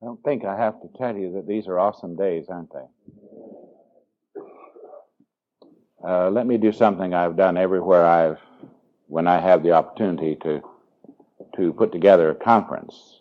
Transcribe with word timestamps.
I 0.00 0.06
don't 0.06 0.22
think 0.22 0.44
I 0.44 0.56
have 0.56 0.80
to 0.82 0.88
tell 0.96 1.16
you 1.16 1.32
that 1.32 1.48
these 1.48 1.66
are 1.66 1.78
awesome 1.78 2.14
days, 2.14 2.46
aren't 2.48 2.72
they? 2.72 4.42
Uh, 6.06 6.30
let 6.30 6.46
me 6.46 6.56
do 6.56 6.70
something 6.70 7.12
I've 7.12 7.36
done 7.36 7.56
everywhere 7.56 8.06
I've, 8.06 8.38
when 9.08 9.26
I 9.26 9.40
have 9.40 9.64
the 9.64 9.72
opportunity 9.72 10.36
to, 10.42 10.62
to 11.56 11.72
put 11.72 11.90
together 11.90 12.30
a 12.30 12.34
conference. 12.36 13.20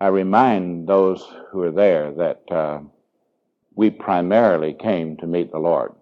I 0.00 0.08
remind 0.08 0.88
those 0.88 1.24
who 1.50 1.62
are 1.62 1.70
there 1.70 2.12
that 2.14 2.42
uh, 2.50 2.80
we 3.76 3.90
primarily 3.90 4.74
came 4.74 5.16
to 5.18 5.26
meet 5.28 5.52
the 5.52 5.58
Lord. 5.58 5.92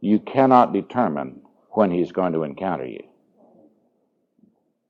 You 0.00 0.20
cannot 0.20 0.72
determine 0.72 1.40
when 1.70 1.90
He's 1.90 2.12
going 2.12 2.34
to 2.34 2.44
encounter 2.44 2.86
you. 2.86 3.02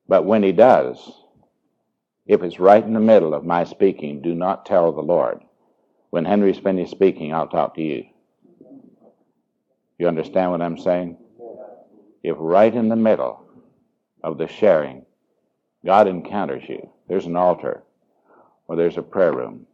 But 0.06 0.26
when 0.26 0.42
He 0.42 0.52
does, 0.52 1.23
if 2.26 2.42
it's 2.42 2.58
right 2.58 2.82
in 2.82 2.94
the 2.94 3.00
middle 3.00 3.34
of 3.34 3.44
my 3.44 3.64
speaking, 3.64 4.22
do 4.22 4.34
not 4.34 4.64
tell 4.66 4.92
the 4.92 5.02
Lord. 5.02 5.40
When 6.10 6.24
Henry's 6.24 6.58
finished 6.58 6.90
speaking, 6.90 7.34
I'll 7.34 7.48
talk 7.48 7.74
to 7.74 7.82
you. 7.82 8.06
You 9.98 10.08
understand 10.08 10.50
what 10.50 10.62
I'm 10.62 10.78
saying? 10.78 11.18
If 12.22 12.36
right 12.38 12.74
in 12.74 12.88
the 12.88 12.96
middle 12.96 13.44
of 14.22 14.38
the 14.38 14.48
sharing, 14.48 15.04
God 15.84 16.08
encounters 16.08 16.64
you, 16.68 16.90
there's 17.08 17.26
an 17.26 17.36
altar 17.36 17.82
or 18.66 18.76
there's 18.76 18.96
a 18.96 19.02
prayer 19.02 19.34
room, 19.34 19.66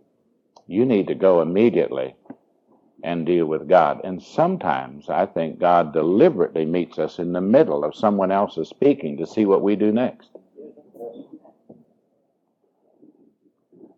you 0.66 0.84
need 0.84 1.06
to 1.08 1.14
go 1.14 1.42
immediately 1.42 2.14
and 3.04 3.24
deal 3.24 3.46
with 3.46 3.68
God. 3.68 4.00
And 4.04 4.22
sometimes 4.22 5.08
I 5.08 5.26
think 5.26 5.58
God 5.58 5.92
deliberately 5.92 6.64
meets 6.64 6.98
us 6.98 7.18
in 7.18 7.32
the 7.32 7.40
middle 7.40 7.84
of 7.84 7.94
someone 7.94 8.30
else's 8.30 8.68
speaking 8.68 9.16
to 9.18 9.26
see 9.26 9.46
what 9.46 9.62
we 9.62 9.76
do 9.76 9.92
next. 9.92 10.28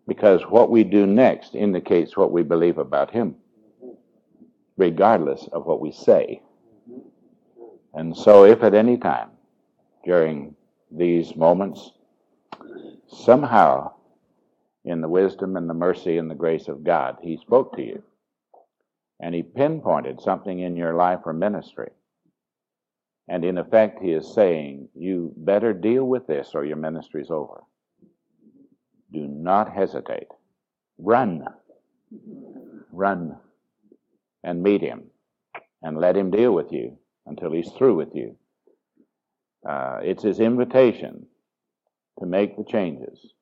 Because 0.07 0.41
what 0.43 0.69
we 0.69 0.83
do 0.83 1.05
next 1.05 1.55
indicates 1.55 2.17
what 2.17 2.31
we 2.31 2.43
believe 2.43 2.77
about 2.77 3.11
Him, 3.11 3.35
regardless 4.77 5.47
of 5.51 5.65
what 5.65 5.79
we 5.79 5.91
say. 5.91 6.41
And 7.93 8.15
so, 8.15 8.45
if 8.45 8.63
at 8.63 8.73
any 8.73 8.97
time 8.97 9.29
during 10.03 10.55
these 10.91 11.35
moments, 11.35 11.91
somehow, 13.07 13.93
in 14.85 15.01
the 15.01 15.09
wisdom 15.09 15.55
and 15.55 15.69
the 15.69 15.73
mercy 15.73 16.17
and 16.17 16.29
the 16.29 16.35
grace 16.35 16.67
of 16.67 16.83
God, 16.83 17.17
He 17.21 17.37
spoke 17.37 17.75
to 17.77 17.83
you, 17.83 18.03
and 19.19 19.33
He 19.33 19.43
pinpointed 19.43 20.19
something 20.21 20.59
in 20.59 20.75
your 20.75 20.95
life 20.95 21.21
or 21.25 21.33
ministry, 21.33 21.91
and 23.29 23.45
in 23.45 23.57
effect, 23.57 24.01
He 24.01 24.11
is 24.11 24.33
saying, 24.33 24.89
You 24.95 25.33
better 25.37 25.73
deal 25.73 26.03
with 26.03 26.27
this 26.27 26.51
or 26.53 26.65
your 26.65 26.77
ministry's 26.77 27.31
over. 27.31 27.63
Do 29.13 29.27
not 29.27 29.71
hesitate. 29.71 30.27
Run. 30.97 31.45
Run 32.91 33.37
and 34.43 34.63
meet 34.63 34.81
him 34.81 35.03
and 35.81 35.97
let 35.97 36.17
him 36.17 36.31
deal 36.31 36.51
with 36.51 36.71
you 36.71 36.97
until 37.25 37.51
he's 37.51 37.71
through 37.71 37.95
with 37.95 38.15
you. 38.15 38.35
Uh, 39.67 39.99
it's 40.01 40.23
his 40.23 40.39
invitation 40.39 41.25
to 42.19 42.25
make 42.25 42.57
the 42.57 42.63
changes. 42.63 43.33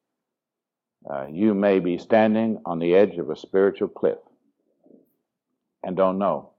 Uh, 1.09 1.25
you 1.31 1.53
may 1.53 1.79
be 1.79 1.97
standing 1.97 2.59
on 2.65 2.79
the 2.79 2.93
edge 2.93 3.17
of 3.17 3.29
a 3.29 3.35
spiritual 3.35 3.87
cliff 3.87 4.19
and 5.83 5.97
don't 5.97 6.19
know. 6.19 6.51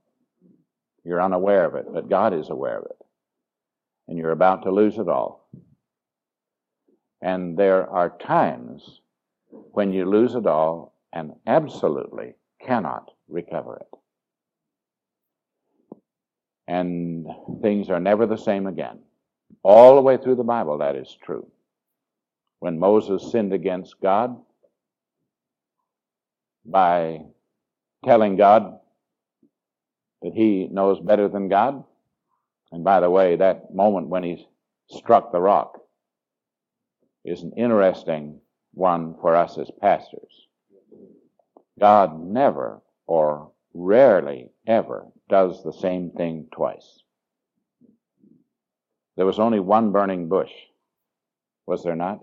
You're 1.05 1.23
unaware 1.23 1.65
of 1.65 1.75
it, 1.75 1.87
but 1.93 2.09
God 2.09 2.35
is 2.35 2.51
aware 2.51 2.79
of 2.79 2.87
it. 2.87 2.97
And 4.09 4.19
you're 4.19 4.33
about 4.33 4.63
to 4.65 4.73
lose 4.73 4.99
it 4.99 5.09
all. 5.09 5.49
And 7.21 7.57
there 7.57 7.89
are 7.89 8.11
times 8.19 9.01
when 9.73 9.93
you 9.93 10.05
lose 10.05 10.35
it 10.35 10.47
all 10.47 10.95
and 11.13 11.33
absolutely 11.47 12.35
cannot 12.61 13.11
recover 13.29 13.77
it. 13.77 13.99
And 16.69 17.27
things 17.61 17.91
are 17.91 18.01
never 18.01 18.27
the 18.27 18.37
same 18.37 18.67
again. 18.67 19.01
All 19.63 19.97
the 19.97 20.03
way 20.03 20.17
through 20.17 20.37
the 20.37 20.45
Bible, 20.45 20.79
that 20.79 20.97
is 20.97 21.17
true. 21.23 21.47
When 22.61 22.79
Moses 22.79 23.31
sinned 23.31 23.53
against 23.53 24.01
God 24.01 24.37
by 26.65 27.23
telling 28.05 28.37
God 28.37 28.79
that 30.23 30.33
he 30.33 30.69
knows 30.71 31.01
better 31.01 31.29
than 31.29 31.49
God, 31.49 31.85
and 32.71 32.85
by 32.85 33.01
the 33.01 33.11
way, 33.11 33.37
that 33.37 33.75
moment 33.75 34.09
when 34.09 34.23
he 34.23 34.47
struck 34.89 35.33
the 35.33 35.41
rock 35.41 35.79
is 37.25 37.43
an 37.43 37.53
interesting 37.57 38.41
one 38.75 39.15
for 39.21 39.37
us 39.37 39.59
as 39.59 39.71
pastors. 39.81 40.47
God 41.79 42.21
never 42.21 42.81
or 43.07 43.51
rarely 43.75 44.51
ever 44.67 45.07
does 45.29 45.63
the 45.63 45.73
same 45.73 46.11
thing 46.11 46.47
twice. 46.53 47.03
There 49.17 49.27
was 49.27 49.39
only 49.39 49.61
one 49.61 49.93
burning 49.93 50.29
bush, 50.29 50.53
was 51.67 51.83
there 51.83 51.97
not? 51.97 52.21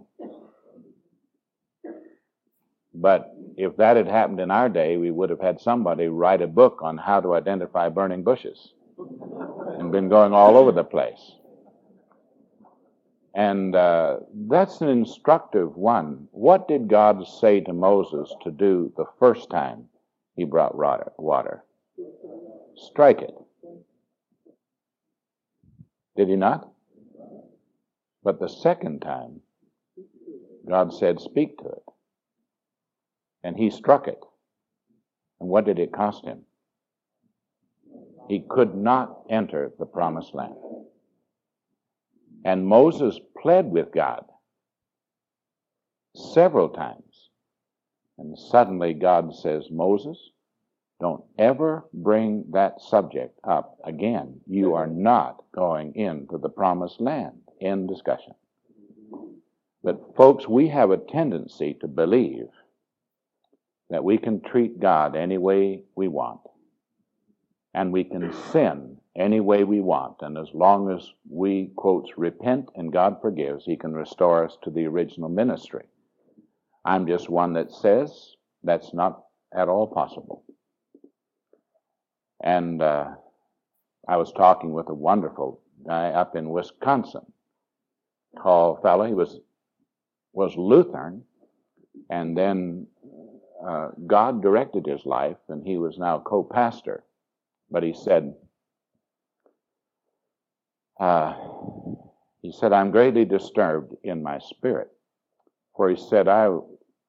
But 2.93 3.33
if 3.57 3.77
that 3.77 3.97
had 3.97 4.07
happened 4.07 4.39
in 4.39 4.51
our 4.51 4.69
day, 4.69 4.97
we 4.97 5.11
would 5.11 5.29
have 5.29 5.39
had 5.39 5.61
somebody 5.61 6.07
write 6.07 6.41
a 6.41 6.47
book 6.47 6.79
on 6.81 6.97
how 6.97 7.21
to 7.21 7.35
identify 7.35 7.89
burning 7.89 8.23
bushes 8.23 8.73
and 9.77 9.91
been 9.91 10.09
going 10.09 10.33
all 10.33 10.57
over 10.57 10.71
the 10.71 10.83
place. 10.83 11.33
And 13.35 13.75
uh, 13.75 14.17
that's 14.47 14.81
an 14.81 14.89
instructive 14.89 15.75
one. 15.75 16.27
What 16.31 16.67
did 16.67 16.87
God 16.87 17.27
say 17.27 17.59
to 17.61 17.73
Moses 17.73 18.33
to 18.43 18.51
do 18.51 18.91
the 18.97 19.05
first 19.19 19.49
time 19.49 19.85
he 20.35 20.45
brought 20.45 20.75
water? 20.75 21.63
Strike 22.75 23.21
it. 23.21 23.33
Did 26.17 26.29
he 26.29 26.35
not? 26.35 26.71
But 28.23 28.39
the 28.39 28.49
second 28.49 29.01
time, 29.01 29.41
God 30.67 30.93
said, 30.93 31.19
Speak 31.19 31.57
to 31.59 31.65
it. 31.65 31.83
And 33.43 33.57
he 33.57 33.69
struck 33.69 34.07
it. 34.07 34.19
And 35.39 35.49
what 35.49 35.65
did 35.65 35.79
it 35.79 35.93
cost 35.93 36.25
him? 36.25 36.41
He 38.27 38.43
could 38.49 38.75
not 38.75 39.21
enter 39.29 39.71
the 39.79 39.85
promised 39.85 40.35
land. 40.35 40.55
And 42.45 42.65
Moses 42.65 43.19
pled 43.41 43.65
with 43.65 43.91
God 43.93 44.25
several 46.15 46.69
times. 46.69 47.29
And 48.17 48.37
suddenly 48.37 48.93
God 48.93 49.35
says, 49.35 49.65
Moses, 49.71 50.17
don't 50.99 51.23
ever 51.37 51.85
bring 51.93 52.45
that 52.51 52.81
subject 52.81 53.39
up 53.43 53.77
again. 53.85 54.41
You 54.47 54.73
are 54.75 54.87
not 54.87 55.43
going 55.53 55.95
into 55.95 56.37
the 56.37 56.49
promised 56.49 56.99
land. 56.99 57.39
End 57.61 57.87
discussion. 57.87 58.33
But 59.81 60.15
folks, 60.17 60.47
we 60.47 60.67
have 60.67 60.91
a 60.91 60.97
tendency 60.97 61.75
to 61.75 61.87
believe 61.87 62.47
that 63.89 64.03
we 64.03 64.17
can 64.17 64.41
treat 64.41 64.79
God 64.79 65.15
any 65.15 65.37
way 65.37 65.83
we 65.95 66.09
want. 66.09 66.41
And 67.73 67.93
we 67.93 68.03
can 68.03 68.33
sin 68.51 68.97
any 69.17 69.39
way 69.39 69.63
we 69.63 69.81
want. 69.81 70.17
And 70.21 70.37
as 70.37 70.49
long 70.53 70.91
as 70.91 71.09
we, 71.29 71.71
quotes, 71.75 72.17
repent 72.17 72.69
and 72.75 72.93
God 72.93 73.17
forgives, 73.21 73.65
He 73.65 73.75
can 73.75 73.93
restore 73.93 74.45
us 74.45 74.57
to 74.63 74.69
the 74.69 74.85
original 74.85 75.29
ministry. 75.29 75.85
I'm 76.85 77.07
just 77.07 77.29
one 77.29 77.53
that 77.53 77.71
says 77.71 78.35
that's 78.63 78.93
not 78.93 79.23
at 79.53 79.67
all 79.67 79.87
possible. 79.87 80.43
And 82.41 82.81
uh, 82.81 83.09
I 84.07 84.17
was 84.17 84.31
talking 84.31 84.71
with 84.71 84.89
a 84.89 84.93
wonderful 84.93 85.61
guy 85.85 86.09
up 86.09 86.35
in 86.35 86.49
Wisconsin, 86.49 87.25
tall 88.41 88.79
fellow. 88.81 89.05
He 89.05 89.13
was 89.13 89.39
was 90.33 90.55
Lutheran, 90.55 91.23
and 92.09 92.37
then 92.37 92.87
uh, 93.67 93.89
God 94.07 94.41
directed 94.41 94.85
his 94.85 95.05
life, 95.05 95.37
and 95.49 95.65
he 95.65 95.77
was 95.77 95.97
now 95.97 96.19
co-pastor. 96.19 97.03
But 97.71 97.83
he 97.83 97.93
said, 97.93 98.33
uh, 100.99 101.33
he 102.41 102.51
said, 102.51 102.73
I'm 102.73 102.91
greatly 102.91 103.25
disturbed 103.25 103.95
in 104.03 104.23
my 104.23 104.39
spirit. 104.39 104.89
For 105.75 105.89
he 105.89 105.95
said, 105.95 106.27
I, 106.27 106.49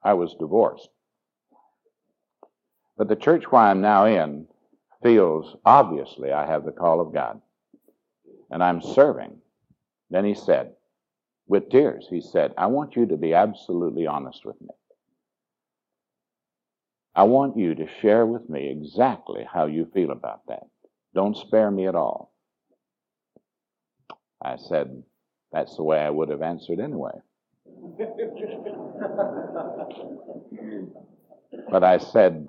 I 0.03 0.15
was 0.15 0.35
divorced. 0.39 0.89
But 2.97 3.09
the 3.09 3.17
church 3.17 3.45
where 3.51 3.63
I'm 3.63 3.81
now 3.81 4.07
in 4.07 4.47
feels 5.03 5.57
obviously 5.65 6.33
I 6.33 6.47
have 6.47 6.65
the 6.65 6.73
call 6.73 7.01
of 7.01 7.13
God. 7.13 7.41
And 8.51 8.63
I'm 8.63 8.83
serving. 8.83 9.39
Then 10.11 10.25
he 10.25 10.35
said, 10.35 10.73
with 11.47 11.71
tears, 11.71 12.07
he 12.11 12.21
said, 12.21 12.53
I 12.59 12.67
want 12.67 12.95
you 12.97 13.07
to 13.07 13.17
be 13.17 13.35
absolutely 13.35 14.07
honest 14.07 14.45
with 14.45 14.61
me. 14.61 14.69
I 17.15 17.25
want 17.25 17.57
you 17.57 17.75
to 17.75 17.89
share 18.01 18.25
with 18.25 18.49
me 18.49 18.71
exactly 18.71 19.45
how 19.51 19.67
you 19.67 19.91
feel 19.93 20.11
about 20.11 20.43
that. 20.49 20.67
Don't 21.15 21.37
spare 21.37 21.71
me 21.71 21.87
at 21.89 21.97
all. 21.97 22.33
I 24.43 24.57
said, 24.57 25.03
that's 25.53 25.77
the 25.77 25.83
way 25.83 25.99
I 25.99 26.11
would 26.11 26.29
have 26.29 26.43
answered 26.43 26.81
anyway. 26.81 27.13
but 31.71 31.85
I 31.85 31.99
said, 31.99 32.49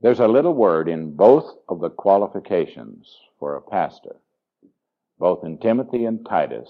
there's 0.00 0.20
a 0.20 0.28
little 0.28 0.54
word 0.54 0.88
in 0.88 1.14
both 1.14 1.58
of 1.68 1.80
the 1.80 1.90
qualifications 1.90 3.16
for 3.38 3.56
a 3.56 3.62
pastor, 3.62 4.16
both 5.18 5.44
in 5.44 5.58
Timothy 5.58 6.04
and 6.04 6.24
Titus, 6.26 6.68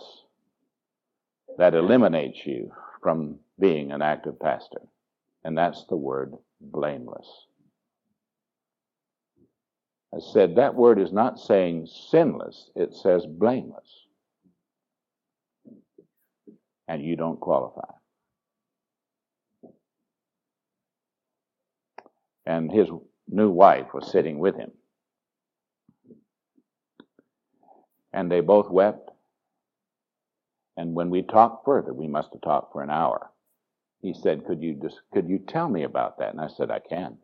that 1.58 1.74
eliminates 1.74 2.46
you 2.46 2.72
from 3.02 3.38
being 3.58 3.92
an 3.92 4.02
active 4.02 4.38
pastor. 4.38 4.80
And 5.44 5.56
that's 5.56 5.84
the 5.84 5.96
word 5.96 6.34
blameless. 6.60 7.47
I 10.14 10.20
said 10.20 10.56
that 10.56 10.74
word 10.74 10.98
is 11.00 11.12
not 11.12 11.38
saying 11.38 11.86
sinless, 12.10 12.70
it 12.74 12.94
says 12.94 13.26
blameless. 13.26 14.06
And 16.88 17.04
you 17.04 17.16
don't 17.16 17.40
qualify. 17.40 17.92
And 22.46 22.72
his 22.72 22.88
new 23.28 23.50
wife 23.50 23.92
was 23.92 24.10
sitting 24.10 24.38
with 24.38 24.56
him. 24.56 24.70
And 28.12 28.30
they 28.30 28.40
both 28.40 28.70
wept. 28.70 29.10
And 30.78 30.94
when 30.94 31.10
we 31.10 31.22
talked 31.22 31.64
further, 31.66 31.92
we 31.92 32.08
must 32.08 32.30
have 32.32 32.40
talked 32.42 32.72
for 32.72 32.82
an 32.82 32.90
hour. 32.90 33.30
He 34.00 34.14
said, 34.14 34.46
Could 34.46 34.62
you 34.62 34.74
just 34.80 35.00
could 35.12 35.28
you 35.28 35.38
tell 35.40 35.68
me 35.68 35.82
about 35.84 36.18
that? 36.18 36.30
And 36.32 36.40
I 36.40 36.48
said, 36.48 36.70
I 36.70 36.78
can. 36.80 37.18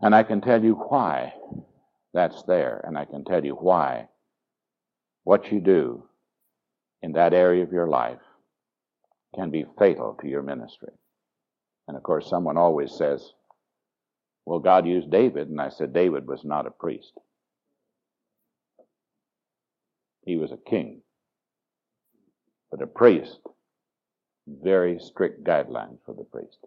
And 0.00 0.14
I 0.14 0.22
can 0.22 0.40
tell 0.40 0.62
you 0.62 0.74
why 0.74 1.32
that's 2.14 2.42
there, 2.44 2.82
and 2.86 2.96
I 2.96 3.04
can 3.04 3.24
tell 3.24 3.44
you 3.44 3.54
why 3.54 4.08
what 5.24 5.52
you 5.52 5.60
do 5.60 6.04
in 7.02 7.12
that 7.12 7.34
area 7.34 7.62
of 7.62 7.72
your 7.72 7.88
life 7.88 8.20
can 9.34 9.50
be 9.50 9.66
fatal 9.78 10.16
to 10.20 10.28
your 10.28 10.42
ministry. 10.42 10.92
And 11.86 11.96
of 11.96 12.02
course, 12.02 12.28
someone 12.28 12.56
always 12.56 12.92
says, 12.92 13.32
Well, 14.46 14.58
God 14.58 14.86
used 14.86 15.10
David. 15.10 15.48
And 15.48 15.60
I 15.60 15.68
said, 15.68 15.92
David 15.92 16.26
was 16.26 16.44
not 16.44 16.66
a 16.66 16.70
priest, 16.70 17.12
he 20.24 20.36
was 20.36 20.52
a 20.52 20.70
king. 20.70 21.02
But 22.70 22.82
a 22.82 22.86
priest, 22.86 23.40
very 24.46 24.98
strict 24.98 25.42
guidelines 25.42 25.98
for 26.04 26.14
the 26.14 26.24
priest. 26.24 26.58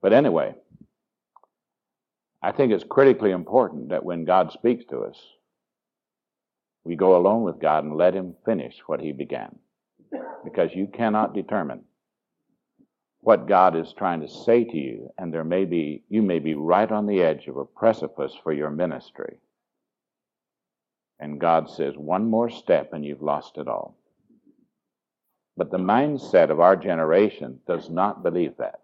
But 0.00 0.12
anyway, 0.12 0.54
I 2.42 2.52
think 2.52 2.72
it's 2.72 2.84
critically 2.88 3.32
important 3.32 3.88
that 3.88 4.04
when 4.04 4.24
God 4.24 4.52
speaks 4.52 4.84
to 4.86 5.00
us, 5.00 5.18
we 6.84 6.94
go 6.96 7.16
alone 7.16 7.42
with 7.42 7.60
God 7.60 7.84
and 7.84 7.96
let 7.96 8.14
Him 8.14 8.34
finish 8.44 8.76
what 8.86 9.00
He 9.00 9.12
began. 9.12 9.58
Because 10.44 10.74
you 10.74 10.86
cannot 10.86 11.34
determine 11.34 11.82
what 13.20 13.48
God 13.48 13.76
is 13.76 13.92
trying 13.92 14.20
to 14.20 14.28
say 14.28 14.64
to 14.64 14.76
you, 14.76 15.10
and 15.18 15.34
there 15.34 15.44
may 15.44 15.64
be, 15.64 16.04
you 16.08 16.22
may 16.22 16.38
be 16.38 16.54
right 16.54 16.90
on 16.90 17.06
the 17.06 17.20
edge 17.20 17.48
of 17.48 17.56
a 17.56 17.64
precipice 17.64 18.32
for 18.42 18.52
your 18.52 18.70
ministry. 18.70 19.40
And 21.20 21.40
God 21.40 21.68
says, 21.68 21.94
one 21.96 22.30
more 22.30 22.48
step 22.48 22.92
and 22.92 23.04
you've 23.04 23.22
lost 23.22 23.58
it 23.58 23.66
all. 23.66 23.98
But 25.56 25.72
the 25.72 25.78
mindset 25.78 26.50
of 26.50 26.60
our 26.60 26.76
generation 26.76 27.58
does 27.66 27.90
not 27.90 28.22
believe 28.22 28.56
that. 28.58 28.78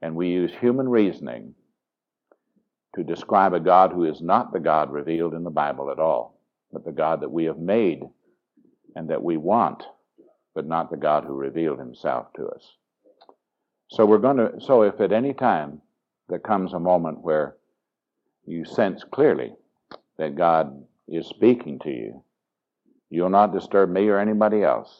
And 0.00 0.16
we 0.16 0.30
use 0.30 0.50
human 0.58 0.88
reasoning 0.88 1.54
to 2.94 3.04
describe 3.04 3.54
a 3.54 3.60
God 3.60 3.92
who 3.92 4.04
is 4.04 4.20
not 4.20 4.52
the 4.52 4.60
God 4.60 4.90
revealed 4.90 5.34
in 5.34 5.44
the 5.44 5.50
Bible 5.50 5.90
at 5.90 5.98
all, 5.98 6.40
but 6.72 6.84
the 6.84 6.92
God 6.92 7.20
that 7.20 7.30
we 7.30 7.44
have 7.44 7.58
made 7.58 8.02
and 8.96 9.08
that 9.10 9.22
we 9.22 9.36
want, 9.36 9.84
but 10.54 10.66
not 10.66 10.90
the 10.90 10.96
God 10.96 11.24
who 11.24 11.34
revealed 11.34 11.78
himself 11.78 12.32
to 12.34 12.46
us. 12.48 12.76
So 13.88 14.06
we're 14.06 14.18
going 14.18 14.36
to, 14.36 14.60
so 14.60 14.82
if 14.82 15.00
at 15.00 15.12
any 15.12 15.32
time 15.32 15.80
there 16.28 16.38
comes 16.38 16.72
a 16.72 16.80
moment 16.80 17.20
where 17.20 17.56
you 18.46 18.64
sense 18.64 19.04
clearly 19.04 19.52
that 20.18 20.36
God 20.36 20.84
is 21.08 21.26
speaking 21.26 21.78
to 21.80 21.90
you, 21.90 22.24
you'll 23.08 23.30
not 23.30 23.52
disturb 23.52 23.90
me 23.90 24.08
or 24.08 24.18
anybody 24.18 24.62
else. 24.62 24.92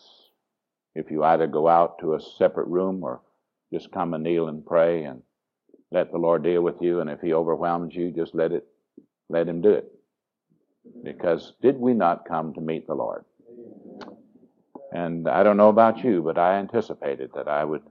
If 0.94 1.10
you 1.10 1.22
either 1.22 1.46
go 1.46 1.68
out 1.68 1.98
to 2.00 2.14
a 2.14 2.20
separate 2.20 2.66
room 2.66 3.02
or 3.02 3.20
just 3.72 3.92
come 3.92 4.14
and 4.14 4.24
kneel 4.24 4.48
and 4.48 4.66
pray 4.66 5.04
and 5.04 5.22
let 5.90 6.10
the 6.12 6.18
Lord 6.18 6.42
deal 6.42 6.62
with 6.62 6.80
you, 6.80 7.00
and 7.00 7.10
if 7.10 7.20
He 7.20 7.32
overwhelms 7.32 7.94
you, 7.94 8.10
just 8.10 8.34
let 8.34 8.52
it, 8.52 8.66
let 9.28 9.48
Him 9.48 9.60
do 9.60 9.70
it. 9.70 9.92
Because 11.04 11.54
did 11.62 11.76
we 11.76 11.94
not 11.94 12.26
come 12.26 12.54
to 12.54 12.60
meet 12.60 12.86
the 12.86 12.94
Lord? 12.94 13.24
And 14.92 15.28
I 15.28 15.42
don't 15.42 15.56
know 15.56 15.68
about 15.68 16.02
you, 16.02 16.22
but 16.22 16.38
I 16.38 16.58
anticipated 16.58 17.30
that 17.34 17.48
I 17.48 17.64
would 17.64 17.82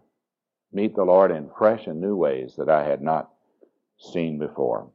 meet 0.73 0.95
the 0.95 1.03
Lord 1.03 1.31
in 1.31 1.49
fresh 1.57 1.87
and 1.87 2.01
new 2.01 2.15
ways 2.15 2.55
that 2.57 2.69
I 2.69 2.83
had 2.87 3.01
not 3.01 3.29
seen 3.99 4.37
before. 4.37 4.91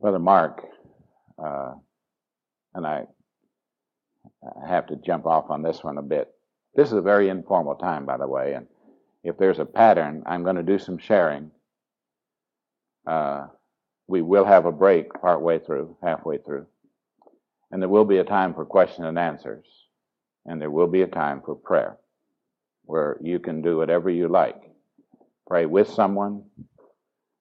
Brother 0.00 0.18
Mark, 0.18 0.64
uh, 1.42 1.74
and 2.74 2.86
I, 2.86 3.04
have 4.66 4.86
to 4.86 4.96
jump 4.96 5.26
off 5.26 5.50
on 5.50 5.62
this 5.62 5.82
one 5.84 5.98
a 5.98 6.02
bit. 6.02 6.28
This 6.74 6.88
is 6.88 6.94
a 6.94 7.02
very 7.02 7.28
informal 7.28 7.74
time, 7.74 8.06
by 8.06 8.16
the 8.16 8.26
way, 8.26 8.54
and 8.54 8.66
if 9.22 9.36
there's 9.38 9.58
a 9.58 9.64
pattern, 9.64 10.22
I'm 10.26 10.42
going 10.42 10.56
to 10.56 10.62
do 10.62 10.78
some 10.78 10.98
sharing. 10.98 11.50
Uh, 13.06 13.46
we 14.06 14.22
will 14.22 14.44
have 14.44 14.66
a 14.66 14.72
break 14.72 15.12
partway 15.20 15.58
through, 15.58 15.96
halfway 16.02 16.38
through. 16.38 16.66
And 17.70 17.80
there 17.80 17.88
will 17.88 18.04
be 18.04 18.18
a 18.18 18.24
time 18.24 18.54
for 18.54 18.64
question 18.64 19.04
and 19.04 19.18
answers. 19.18 19.66
And 20.46 20.60
there 20.60 20.70
will 20.70 20.88
be 20.88 21.02
a 21.02 21.06
time 21.06 21.42
for 21.44 21.54
prayer 21.54 21.96
where 22.84 23.18
you 23.20 23.38
can 23.38 23.62
do 23.62 23.76
whatever 23.76 24.10
you 24.10 24.26
like. 24.26 24.60
Pray 25.46 25.66
with 25.66 25.88
someone, 25.88 26.44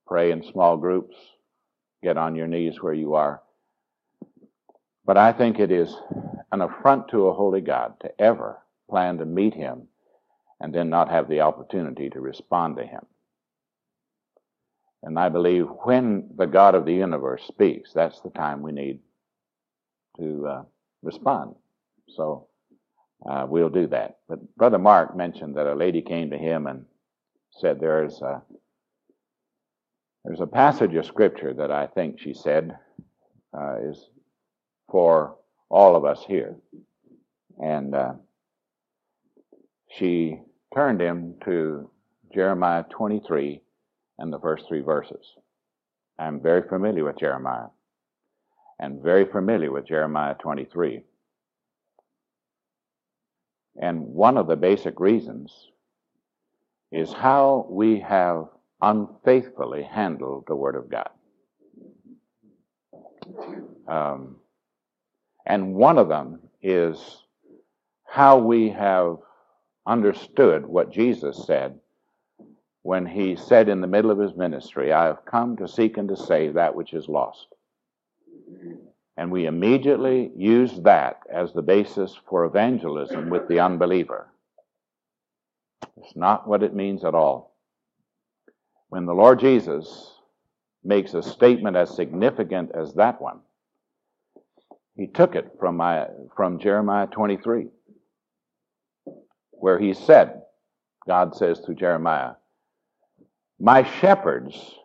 pray 0.06 0.32
in 0.32 0.44
small 0.44 0.78
groups, 0.78 1.16
get 2.04 2.18
on 2.18 2.36
your 2.36 2.48
knees 2.48 2.82
where 2.82 2.94
you 2.94 3.16
are. 3.16 3.42
But 5.06 5.18
I 5.18 5.32
think 5.32 5.60
it 5.60 5.72
is 5.72 5.96
an 6.52 6.62
affront 6.62 7.08
to 7.10 7.28
a 7.28 7.34
holy 7.34 7.62
God 7.62 7.94
to 8.02 8.22
ever 8.22 8.60
plan 8.90 9.18
to 9.20 9.26
meet 9.26 9.54
him 9.54 9.88
and 10.60 10.74
then 10.74 10.90
not 10.90 11.10
have 11.10 11.28
the 11.30 11.42
opportunity 11.42 12.10
to 12.10 12.20
respond 12.20 12.78
to 12.78 12.86
him. 12.86 13.06
And 15.04 15.18
I 15.18 15.30
believe 15.30 15.68
when 15.84 16.30
the 16.36 16.46
God 16.46 16.76
of 16.76 16.86
the 16.86 16.94
universe 16.94 17.44
speaks, 17.48 17.94
that's 17.94 18.20
the 18.22 18.32
time 18.32 18.62
we 18.62 18.74
need 18.74 19.00
to 20.18 20.48
uh, 20.48 20.64
respond. 21.02 21.56
So 22.10 22.48
uh, 23.30 23.46
we'll 23.48 23.70
do 23.70 23.88
that. 23.88 24.18
But 24.28 24.56
Brother 24.58 24.78
Mark 24.78 25.16
mentioned 25.16 25.56
that 25.56 25.68
a 25.68 25.76
lady 25.76 26.02
came 26.02 26.30
to 26.32 26.38
him 26.38 26.68
and 26.68 26.86
said 27.52 27.80
there's 27.80 28.22
a, 28.22 28.42
there's 30.26 30.42
a 30.42 30.48
passage 30.48 30.96
of 30.96 31.06
scripture 31.06 31.54
that 31.54 31.72
I 31.72 31.88
think 31.88 32.20
she 32.20 32.34
said 32.34 32.78
uh, 33.58 33.78
is 33.82 34.10
for 34.90 35.38
all 35.70 35.96
of 35.96 36.04
us 36.04 36.24
here. 36.28 36.56
And 37.58 37.96
uh, 37.96 38.14
she 39.98 40.42
turned 40.74 41.02
him 41.02 41.36
to 41.46 41.90
Jeremiah 42.34 42.84
23 42.90 43.62
and 44.20 44.32
the 44.32 44.40
first 44.40 44.68
three 44.68 44.82
verses. 44.82 45.34
I'm 46.18 46.42
very 46.42 46.68
familiar 46.68 47.06
with 47.06 47.18
Jeremiah 47.18 47.68
and 48.80 49.02
very 49.02 49.26
familiar 49.26 49.72
with 49.72 49.88
Jeremiah 49.88 50.36
23. 50.36 51.04
And 53.82 54.02
one 54.02 54.38
of 54.38 54.48
the 54.48 54.56
basic 54.56 55.00
reasons 55.00 55.52
is 56.92 57.14
how 57.14 57.68
we 57.70 58.00
have 58.00 58.46
unfaithfully 58.82 59.84
handled 59.84 60.46
the 60.48 60.56
Word 60.56 60.76
of 60.76 60.90
God. 60.90 61.10
Um, 63.88 64.38
and 65.46 65.76
one 65.76 65.98
of 65.98 66.10
them 66.10 66.40
is 66.62 67.24
how 68.06 68.38
we 68.38 68.70
have 68.70 69.18
understood 69.90 70.68
what 70.68 70.92
Jesus 70.92 71.46
said 71.48 71.80
when 72.84 73.08
he 73.08 73.36
said 73.36 73.68
in 73.68 73.82
the 73.82 73.88
middle 73.88 74.12
of 74.12 74.20
his 74.20 74.36
ministry, 74.36 74.94
I 74.94 75.06
have 75.06 75.26
come 75.26 75.58
to 75.58 75.68
seek 75.68 75.98
and 75.98 76.08
to 76.10 76.16
save 76.16 76.54
that 76.54 76.76
which 76.76 76.94
is 76.94 77.10
lost. 77.10 77.48
And 79.18 79.32
we 79.32 79.48
immediately 79.48 80.32
use 80.36 80.80
that 80.82 81.20
as 81.34 81.52
the 81.52 81.62
basis 81.62 82.16
for 82.30 82.46
evangelism 82.46 83.30
with 83.30 83.48
the 83.48 83.60
unbeliever. 83.60 84.30
It's 85.98 86.16
not 86.16 86.48
what 86.48 86.64
it 86.64 86.74
means 86.74 87.04
at 87.04 87.16
all. 87.16 87.56
When 88.90 89.06
the 89.06 89.14
Lord 89.14 89.40
Jesus 89.40 90.14
makes 90.84 91.14
a 91.14 91.22
statement 91.22 91.76
as 91.76 91.94
significant 91.94 92.72
as 92.74 92.94
that 92.94 93.22
one, 93.22 93.40
he 94.96 95.08
took 95.08 95.36
it 95.36 95.52
from, 95.60 95.78
my, 95.78 96.08
from 96.36 96.60
Jeremiah 96.60 97.08
23 97.08 97.68
where 99.60 99.80
he 99.80 99.94
said, 99.94 100.42
God 101.08 101.36
says 101.36 101.60
through 101.60 101.76
Jeremiah, 101.76 102.34
My 103.60 103.84
shepherds 103.84 104.76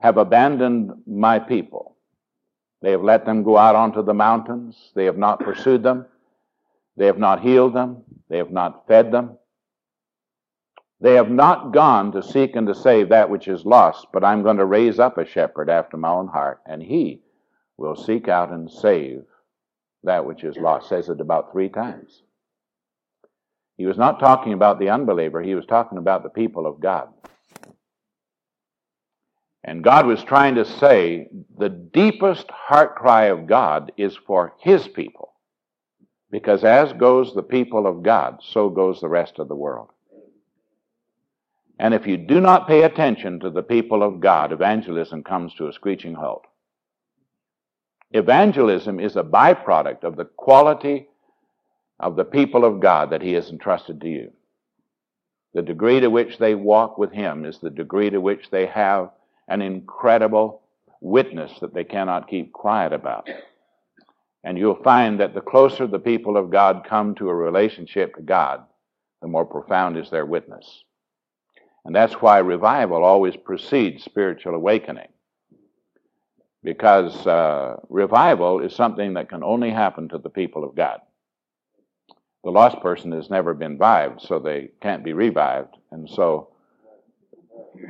have 0.00 0.18
abandoned 0.18 0.92
my 1.06 1.38
people. 1.38 1.96
They 2.82 2.90
have 2.90 3.02
let 3.02 3.24
them 3.24 3.42
go 3.42 3.56
out 3.56 3.74
onto 3.74 4.02
the 4.02 4.14
mountains. 4.14 4.92
They 4.94 5.04
have 5.06 5.16
not 5.16 5.40
pursued 5.40 5.82
them. 5.82 6.06
They 6.96 7.06
have 7.06 7.18
not 7.18 7.40
healed 7.40 7.74
them. 7.74 8.02
They 8.28 8.38
have 8.38 8.50
not 8.50 8.86
fed 8.86 9.10
them. 9.12 9.38
They 11.00 11.14
have 11.14 11.30
not 11.30 11.72
gone 11.72 12.12
to 12.12 12.22
seek 12.22 12.56
and 12.56 12.66
to 12.68 12.74
save 12.74 13.10
that 13.10 13.28
which 13.28 13.48
is 13.48 13.66
lost, 13.66 14.06
but 14.12 14.24
I'm 14.24 14.42
going 14.42 14.56
to 14.56 14.64
raise 14.64 14.98
up 14.98 15.18
a 15.18 15.26
shepherd 15.26 15.68
after 15.68 15.96
my 15.96 16.08
own 16.08 16.28
heart, 16.28 16.60
and 16.66 16.82
he 16.82 17.20
will 17.76 17.96
seek 17.96 18.28
out 18.28 18.50
and 18.50 18.70
save 18.70 19.24
that 20.04 20.24
which 20.24 20.42
is 20.42 20.56
lost. 20.56 20.88
Says 20.88 21.10
it 21.10 21.20
about 21.20 21.52
three 21.52 21.68
times. 21.68 22.22
He 23.76 23.86
was 23.86 23.98
not 23.98 24.18
talking 24.18 24.52
about 24.52 24.78
the 24.78 24.90
unbeliever, 24.90 25.42
he 25.42 25.54
was 25.54 25.66
talking 25.66 25.98
about 25.98 26.22
the 26.22 26.30
people 26.30 26.66
of 26.66 26.80
God. 26.80 27.08
And 29.62 29.82
God 29.82 30.06
was 30.06 30.22
trying 30.22 30.54
to 30.54 30.64
say 30.64 31.28
the 31.58 31.68
deepest 31.68 32.48
heart 32.50 32.94
cry 32.94 33.24
of 33.26 33.48
God 33.48 33.92
is 33.96 34.16
for 34.16 34.54
his 34.60 34.86
people. 34.86 35.32
Because 36.30 36.62
as 36.64 36.92
goes 36.92 37.34
the 37.34 37.42
people 37.42 37.86
of 37.86 38.02
God, 38.02 38.38
so 38.42 38.68
goes 38.68 39.00
the 39.00 39.08
rest 39.08 39.38
of 39.38 39.48
the 39.48 39.56
world. 39.56 39.90
And 41.78 41.94
if 41.94 42.06
you 42.06 42.16
do 42.16 42.40
not 42.40 42.68
pay 42.68 42.82
attention 42.82 43.40
to 43.40 43.50
the 43.50 43.62
people 43.62 44.02
of 44.02 44.20
God, 44.20 44.52
evangelism 44.52 45.22
comes 45.24 45.52
to 45.54 45.68
a 45.68 45.72
screeching 45.72 46.14
halt. 46.14 46.44
Evangelism 48.12 49.00
is 49.00 49.16
a 49.16 49.22
byproduct 49.22 50.04
of 50.04 50.16
the 50.16 50.24
quality 50.24 51.08
of 51.98 52.16
the 52.16 52.24
people 52.24 52.64
of 52.64 52.80
God 52.80 53.10
that 53.10 53.22
He 53.22 53.32
has 53.32 53.50
entrusted 53.50 54.00
to 54.00 54.08
you. 54.08 54.32
The 55.54 55.62
degree 55.62 56.00
to 56.00 56.08
which 56.08 56.38
they 56.38 56.54
walk 56.54 56.98
with 56.98 57.12
Him 57.12 57.44
is 57.44 57.58
the 57.58 57.70
degree 57.70 58.10
to 58.10 58.20
which 58.20 58.50
they 58.50 58.66
have 58.66 59.10
an 59.48 59.62
incredible 59.62 60.62
witness 61.00 61.52
that 61.60 61.72
they 61.72 61.84
cannot 61.84 62.28
keep 62.28 62.52
quiet 62.52 62.92
about. 62.92 63.28
And 64.44 64.58
you'll 64.58 64.82
find 64.82 65.18
that 65.20 65.34
the 65.34 65.40
closer 65.40 65.86
the 65.86 65.98
people 65.98 66.36
of 66.36 66.50
God 66.50 66.86
come 66.88 67.14
to 67.16 67.28
a 67.28 67.34
relationship 67.34 68.14
to 68.16 68.22
God, 68.22 68.64
the 69.20 69.28
more 69.28 69.44
profound 69.44 69.96
is 69.96 70.10
their 70.10 70.26
witness. 70.26 70.84
And 71.84 71.94
that's 71.94 72.14
why 72.14 72.38
revival 72.38 73.04
always 73.04 73.36
precedes 73.36 74.04
spiritual 74.04 74.54
awakening. 74.54 75.08
Because 76.62 77.26
uh, 77.26 77.76
revival 77.88 78.60
is 78.60 78.74
something 78.74 79.14
that 79.14 79.28
can 79.28 79.44
only 79.44 79.70
happen 79.70 80.08
to 80.08 80.18
the 80.18 80.30
people 80.30 80.64
of 80.64 80.74
God. 80.74 81.00
The 82.44 82.50
lost 82.50 82.80
person 82.80 83.12
has 83.12 83.28
never 83.28 83.54
been 83.54 83.72
revived, 83.72 84.22
so 84.22 84.38
they 84.38 84.70
can't 84.80 85.04
be 85.04 85.12
revived. 85.12 85.76
And 85.90 86.08
so 86.08 86.50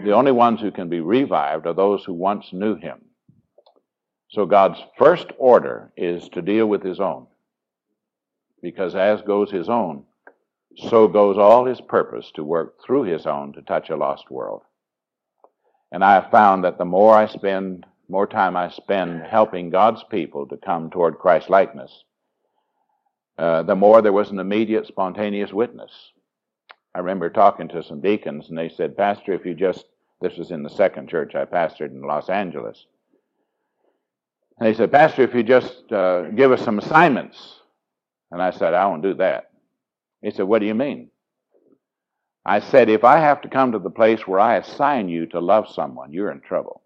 the 0.05 0.13
only 0.13 0.33
ones 0.33 0.61
who 0.61 0.71
can 0.71 0.89
be 0.89 1.01
revived 1.01 1.67
are 1.67 1.75
those 1.75 2.05
who 2.05 2.15
once 2.15 2.53
knew 2.53 2.77
him. 2.77 3.01
So 4.31 4.47
God's 4.47 4.81
first 4.99 5.29
order 5.39 5.93
is 5.97 6.29
to 6.31 6.43
deal 6.43 6.67
with 6.67 6.83
his 6.83 7.01
own. 7.01 7.27
Because 8.63 8.95
as 8.95 9.23
goes 9.23 9.51
his 9.51 9.69
own, 9.69 10.05
so 10.77 11.09
goes 11.09 11.39
all 11.39 11.65
his 11.65 11.81
purpose 11.81 12.31
to 12.35 12.45
work 12.45 12.83
through 12.85 13.05
his 13.05 13.27
own 13.27 13.53
to 13.53 13.63
touch 13.63 13.91
a 13.91 13.97
lost 13.97 14.31
world. 14.31 14.63
And 15.93 16.05
I 16.05 16.15
have 16.15 16.31
found 16.31 16.65
that 16.65 16.79
the 16.79 16.85
more 16.85 17.15
I 17.15 17.27
spend, 17.27 17.87
more 18.09 18.27
time 18.27 18.57
I 18.57 18.71
spend 18.71 19.23
helping 19.23 19.71
God's 19.71 20.03
people 20.11 20.47
to 20.49 20.57
come 20.57 20.91
toward 20.91 21.19
Christ 21.19 21.49
likeness, 21.49 22.05
uh, 23.39 23.63
the 23.63 23.77
more 23.77 24.03
there 24.03 24.13
was 24.13 24.31
an 24.31 24.39
immediate 24.39 24.87
spontaneous 24.87 25.53
witness. 25.53 25.93
I 26.95 27.01
remember 27.01 27.29
talking 27.29 27.69
to 27.69 27.83
some 27.83 28.01
deacons, 28.01 28.49
and 28.49 28.57
they 28.57 28.71
said, 28.71 28.97
Pastor, 28.97 29.35
if 29.35 29.45
you 29.45 29.55
just, 29.55 29.85
this 30.23 30.37
was 30.37 30.51
in 30.51 30.63
the 30.63 30.71
second 30.71 31.09
church 31.11 31.35
I 31.35 31.45
pastored 31.45 31.91
in 31.91 32.01
Los 32.01 32.31
Angeles. 32.31 32.87
And 34.59 34.67
they 34.67 34.75
said, 34.75 34.91
Pastor, 34.91 35.23
if 35.23 35.35
you 35.35 35.43
just 35.43 35.93
uh, 35.93 36.31
give 36.31 36.53
us 36.53 36.65
some 36.65 36.79
assignments. 36.79 37.61
And 38.31 38.41
I 38.41 38.51
said, 38.51 38.73
I 38.73 38.87
won't 38.87 39.03
do 39.03 39.15
that. 39.15 39.51
He 40.23 40.31
said, 40.31 40.45
What 40.45 40.61
do 40.61 40.67
you 40.67 40.75
mean? 40.75 41.11
I 42.45 42.61
said, 42.61 42.89
If 42.89 43.05
I 43.05 43.19
have 43.19 43.43
to 43.43 43.49
come 43.49 43.73
to 43.73 43.79
the 43.79 43.91
place 43.91 44.27
where 44.27 44.41
I 44.41 44.57
assign 44.57 45.09
you 45.11 45.27
to 45.27 45.41
love 45.41 45.69
someone, 45.69 46.13
you're 46.13 46.31
in 46.31 46.41
trouble. 46.41 46.83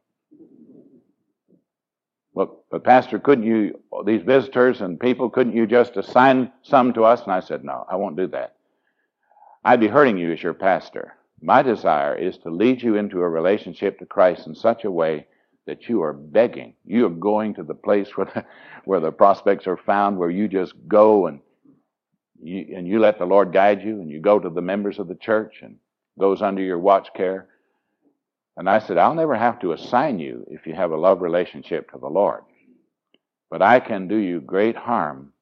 Well, 2.33 2.65
but 2.71 2.85
Pastor, 2.85 3.19
couldn't 3.19 3.45
you, 3.45 3.81
these 4.07 4.23
visitors 4.23 4.81
and 4.81 5.01
people, 5.01 5.31
couldn't 5.31 5.57
you 5.57 5.67
just 5.67 5.97
assign 5.97 6.53
some 6.63 6.93
to 6.93 7.05
us? 7.05 7.23
And 7.23 7.33
I 7.33 7.41
said, 7.41 7.65
No, 7.65 7.85
I 7.91 7.97
won't 7.97 8.17
do 8.17 8.29
that. 8.29 8.57
I'd 9.65 9.81
be 9.81 9.89
hurting 9.89 10.17
you 10.17 10.33
as 10.33 10.43
your 10.43 10.55
pastor. 10.55 11.17
My 11.43 11.63
desire 11.63 12.15
is 12.15 12.39
to 12.39 12.51
lead 12.51 12.83
you 12.83 12.97
into 12.97 13.21
a 13.21 13.29
relationship 13.29 13.99
to 13.99 14.07
Christ 14.07 14.47
in 14.47 14.55
such 14.55 14.85
a 14.85 14.91
way 14.91 15.27
that 15.67 15.89
you 15.89 16.03
are 16.03 16.13
begging. 16.13 16.75
You 16.85 17.07
are 17.07 17.11
going 17.11 17.55
to 17.55 17.63
the 17.63 17.75
place 17.75 18.09
where 18.17 18.27
the, 18.27 18.45
where 18.85 19.01
the 19.01 19.13
prospects 19.13 19.67
are 19.67 19.77
found, 19.77 20.17
where 20.17 20.31
you 20.31 20.49
just 20.49 20.75
go 20.89 21.27
and 21.27 21.41
you, 22.43 22.75
and 22.77 22.89
you 22.89 23.01
let 23.01 23.19
the 23.19 23.27
Lord 23.27 23.53
guide 23.53 23.83
you, 23.83 24.01
and 24.01 24.11
you 24.11 24.21
go 24.21 24.39
to 24.39 24.49
the 24.49 24.63
members 24.63 24.99
of 24.99 25.09
the 25.09 25.15
church 25.15 25.61
and 25.63 25.77
goes 26.19 26.41
under 26.41 26.63
your 26.63 26.79
watch 26.79 27.09
care. 27.15 27.49
And 28.57 28.69
I 28.69 28.79
said, 28.81 28.99
I'll 28.99 29.15
never 29.15 29.37
have 29.37 29.61
to 29.61 29.73
assign 29.73 30.19
you 30.19 30.47
if 30.51 30.67
you 30.67 30.75
have 30.75 30.91
a 30.91 30.97
love 30.97 31.23
relationship 31.23 31.91
to 31.93 31.99
the 31.99 32.09
Lord. 32.09 32.43
But 33.51 33.63
I 33.63 33.81
can 33.81 34.09
do 34.09 34.17
you 34.17 34.41
great 34.41 34.77
harm 34.77 35.33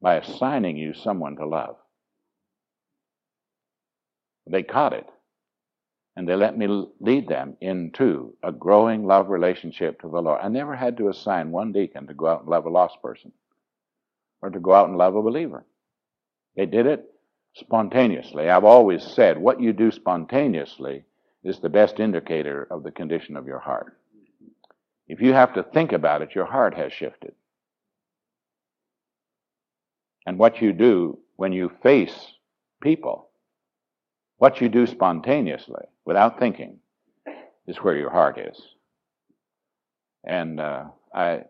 by 0.00 0.16
assigning 0.16 0.76
you 0.76 0.94
someone 0.94 1.36
to 1.36 1.46
love. 1.46 1.76
They 4.46 4.62
caught 4.62 4.92
it. 4.92 5.06
And 6.16 6.28
they 6.28 6.34
let 6.34 6.58
me 6.58 6.66
lead 7.00 7.28
them 7.28 7.56
into 7.60 8.34
a 8.42 8.50
growing 8.50 9.06
love 9.06 9.28
relationship 9.28 10.00
to 10.00 10.08
the 10.08 10.20
Lord. 10.20 10.40
I 10.42 10.48
never 10.48 10.74
had 10.74 10.96
to 10.96 11.08
assign 11.10 11.52
one 11.52 11.70
deacon 11.70 12.08
to 12.08 12.14
go 12.14 12.26
out 12.26 12.40
and 12.40 12.48
love 12.48 12.66
a 12.66 12.70
lost 12.70 13.00
person 13.00 13.30
or 14.42 14.50
to 14.50 14.58
go 14.58 14.74
out 14.74 14.88
and 14.88 14.98
love 14.98 15.14
a 15.14 15.22
believer. 15.22 15.64
They 16.56 16.66
did 16.66 16.86
it 16.86 17.04
spontaneously. 17.54 18.50
I've 18.50 18.64
always 18.64 19.04
said 19.04 19.38
what 19.38 19.60
you 19.60 19.72
do 19.72 19.92
spontaneously 19.92 21.04
is 21.44 21.60
the 21.60 21.68
best 21.68 22.00
indicator 22.00 22.66
of 22.70 22.82
the 22.82 22.90
condition 22.90 23.36
of 23.36 23.46
your 23.46 23.58
heart. 23.58 23.96
If 25.06 25.20
you 25.20 25.32
have 25.32 25.54
to 25.54 25.62
think 25.62 25.92
about 25.92 26.22
it, 26.22 26.34
your 26.34 26.44
heart 26.44 26.74
has 26.74 26.92
shifted. 26.92 27.32
And 30.26 30.38
what 30.38 30.60
you 30.60 30.72
do 30.72 31.18
when 31.36 31.52
you 31.52 31.70
face 31.82 32.32
people, 32.82 33.30
what 34.36 34.60
you 34.60 34.68
do 34.68 34.86
spontaneously 34.86 35.84
without 36.04 36.38
thinking, 36.38 36.80
is 37.66 37.76
where 37.78 37.96
your 37.96 38.10
heart 38.10 38.38
is. 38.38 38.60
And 40.24 40.60
uh, 40.60 40.84
I, 41.14 41.44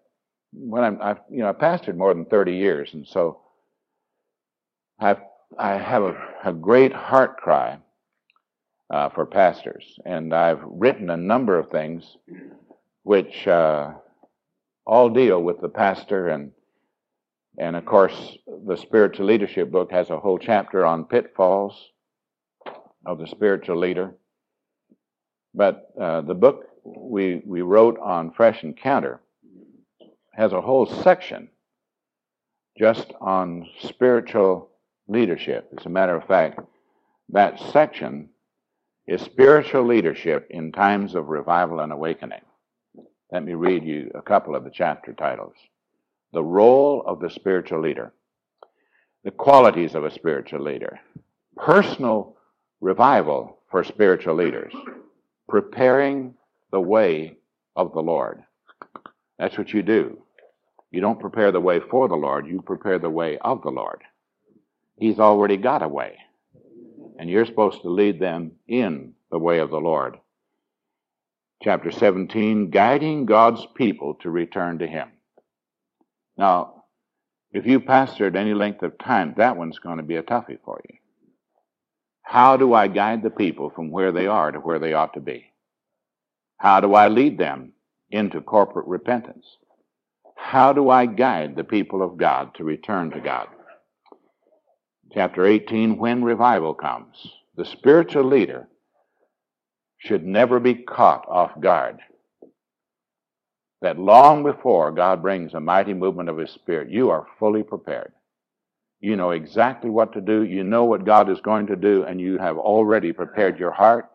when 0.53 0.85
I'm, 0.85 0.99
I've, 1.03 1.19
you 1.31 1.39
know, 1.39 1.49
I 1.49 1.53
pastored 1.53 1.97
more 1.97 2.15
than 2.15 2.27
30 2.27 2.55
years, 2.55 2.91
and 2.93 3.07
so 3.07 3.41
I've, 4.99 5.21
I 5.59 5.75
have 5.75 6.03
a, 6.03 6.17
a 6.45 6.53
great 6.53 6.93
heart 6.93 7.39
cry 7.39 7.79
uh, 8.91 9.09
for 9.11 9.27
pastors, 9.27 9.99
and 10.05 10.35
I've 10.35 10.63
written 10.65 11.11
a 11.11 11.17
number 11.17 11.59
of 11.59 11.71
things 11.71 12.17
which 13.03 13.47
uh, 13.47 13.93
all 14.87 15.11
deal 15.11 15.43
with 15.43 15.61
the 15.61 15.69
pastor, 15.69 16.29
and 16.29 16.53
and 17.59 17.77
of 17.77 17.85
course 17.85 18.39
the 18.67 18.77
spiritual 18.77 19.27
leadership 19.27 19.71
book 19.71 19.91
has 19.91 20.11
a 20.11 20.19
whole 20.19 20.39
chapter 20.39 20.87
on 20.87 21.05
pitfalls 21.05 21.91
of 23.05 23.19
the 23.19 23.27
spiritual 23.27 23.79
leader. 23.79 24.15
But 25.55 25.89
uh, 26.01 26.23
the 26.23 26.35
book 26.35 26.67
we 26.85 27.43
we 27.45 27.63
wrote 27.63 27.99
on 27.99 28.33
fresh 28.33 28.63
encounter 28.63 29.21
has 30.33 30.53
a 30.53 30.61
whole 30.61 30.87
section 30.87 31.49
just 32.79 33.13
on 33.21 33.67
spiritual 33.81 34.71
leadership. 35.09 35.69
As 35.77 35.85
a 35.85 35.91
matter 35.91 36.15
of 36.15 36.27
fact, 36.27 36.61
that 37.31 37.59
section 37.73 38.29
is 39.09 39.23
spiritual 39.23 39.87
leadership 39.87 40.47
in 40.51 40.71
times 40.71 41.15
of 41.15 41.29
revival 41.29 41.81
and 41.81 41.93
awakening. 41.93 42.43
Let 43.33 43.43
me 43.43 43.55
read 43.55 43.83
you 43.83 44.11
a 44.15 44.21
couple 44.21 44.55
of 44.55 44.65
the 44.65 44.71
chapter 44.71 45.15
titles. 45.15 45.55
The 46.35 46.45
role 46.45 47.03
of 47.07 47.19
the 47.19 47.31
spiritual 47.31 47.81
leader, 47.81 48.13
the 49.25 49.31
qualities 49.31 49.95
of 49.95 50.05
a 50.05 50.11
spiritual 50.11 50.63
leader, 50.63 51.01
personal 51.57 52.37
revival 52.83 53.61
for 53.71 53.83
spiritual 53.83 54.35
leaders, 54.35 54.75
preparing 55.49 56.35
the 56.71 56.81
way 56.81 57.39
of 57.77 57.95
the 57.95 58.03
Lord. 58.03 58.43
That's 59.39 59.57
what 59.57 59.73
you 59.73 59.83
do. 59.83 60.23
You 60.91 61.01
don't 61.01 61.21
prepare 61.21 61.51
the 61.51 61.61
way 61.61 61.81
for 61.81 62.09
the 62.09 62.15
Lord, 62.15 62.47
you 62.47 62.61
prepare 62.61 62.99
the 62.99 63.09
way 63.09 63.39
of 63.39 63.63
the 63.63 63.71
Lord. 63.71 64.03
He's 64.97 65.19
already 65.19 65.57
got 65.57 65.83
a 65.83 65.89
way. 65.89 66.19
And 67.19 67.29
you're 67.29 67.47
supposed 67.47 67.83
to 67.83 67.91
lead 67.91 68.21
them 68.21 68.53
in 68.67 69.15
the 69.31 69.39
way 69.39 69.59
of 69.59 69.71
the 69.71 69.81
Lord. 69.81 70.17
Chapter 71.63 71.91
17, 71.91 72.71
guiding 72.71 73.27
God's 73.27 73.67
people 73.75 74.15
to 74.23 74.31
return 74.31 74.79
to 74.79 74.87
Him. 74.87 75.09
Now, 76.37 76.85
if 77.51 77.67
you 77.67 77.81
pastored 77.81 78.37
any 78.37 78.55
length 78.55 78.83
of 78.83 78.97
time, 78.99 79.35
that 79.37 79.57
one's 79.57 79.81
going 79.81 79.97
to 79.97 80.05
be 80.05 80.17
a 80.17 80.23
toughie 80.23 80.59
for 80.65 80.81
you. 80.89 80.97
How 82.23 82.57
do 82.57 82.75
I 82.75 82.87
guide 82.87 83.23
the 83.23 83.31
people 83.31 83.71
from 83.71 83.91
where 83.91 84.13
they 84.13 84.27
are 84.27 84.53
to 84.53 84.59
where 84.59 84.79
they 84.79 84.93
ought 84.93 85.15
to 85.15 85.21
be? 85.21 85.47
How 86.59 86.81
do 86.81 86.95
I 86.95 87.09
lead 87.09 87.39
them 87.39 87.73
into 88.11 88.41
corporate 88.41 88.87
repentance? 88.87 89.47
How 90.37 90.73
do 90.73 90.91
I 90.91 91.07
guide 91.07 91.57
the 91.57 91.65
people 91.65 92.03
of 92.03 92.17
God 92.17 92.55
to 92.55 92.65
return 92.65 93.11
to 93.11 93.21
God? 93.21 93.49
Chapter 95.13 95.47
18, 95.47 95.99
when 95.99 96.23
revival 96.23 96.75
comes, 96.75 97.17
the 97.57 97.65
spiritual 97.65 98.25
leader 98.25 98.69
should 99.99 100.25
never 100.25 100.61
be 100.61 100.75
caught 100.75 101.27
off 101.29 101.59
guard. 101.61 101.99
That 103.81 103.99
long 103.99 104.43
before 104.43 104.91
God 104.93 105.23
brings 105.23 105.55
a 105.55 105.61
mighty 105.61 105.95
movement 105.95 106.29
of 106.29 106.39
His 106.39 106.51
Spirit, 106.51 106.91
you 106.91 107.11
are 107.11 107.27
fully 107.39 107.63
prepared. 107.63 108.13
You 109.01 109.17
know 109.17 109.31
exactly 109.31 109.91
what 109.91 110.13
to 110.15 110.21
do. 110.21 110.43
You 110.43 110.65
know 110.65 110.85
what 110.85 111.05
God 111.05 111.31
is 111.31 111.41
going 111.41 111.69
to 111.69 111.77
do, 111.77 112.05
and 112.05 112.21
you 112.21 112.39
have 112.39 112.59
already 112.59 113.13
prepared 113.13 113.59
your 113.59 113.71
heart 113.71 114.11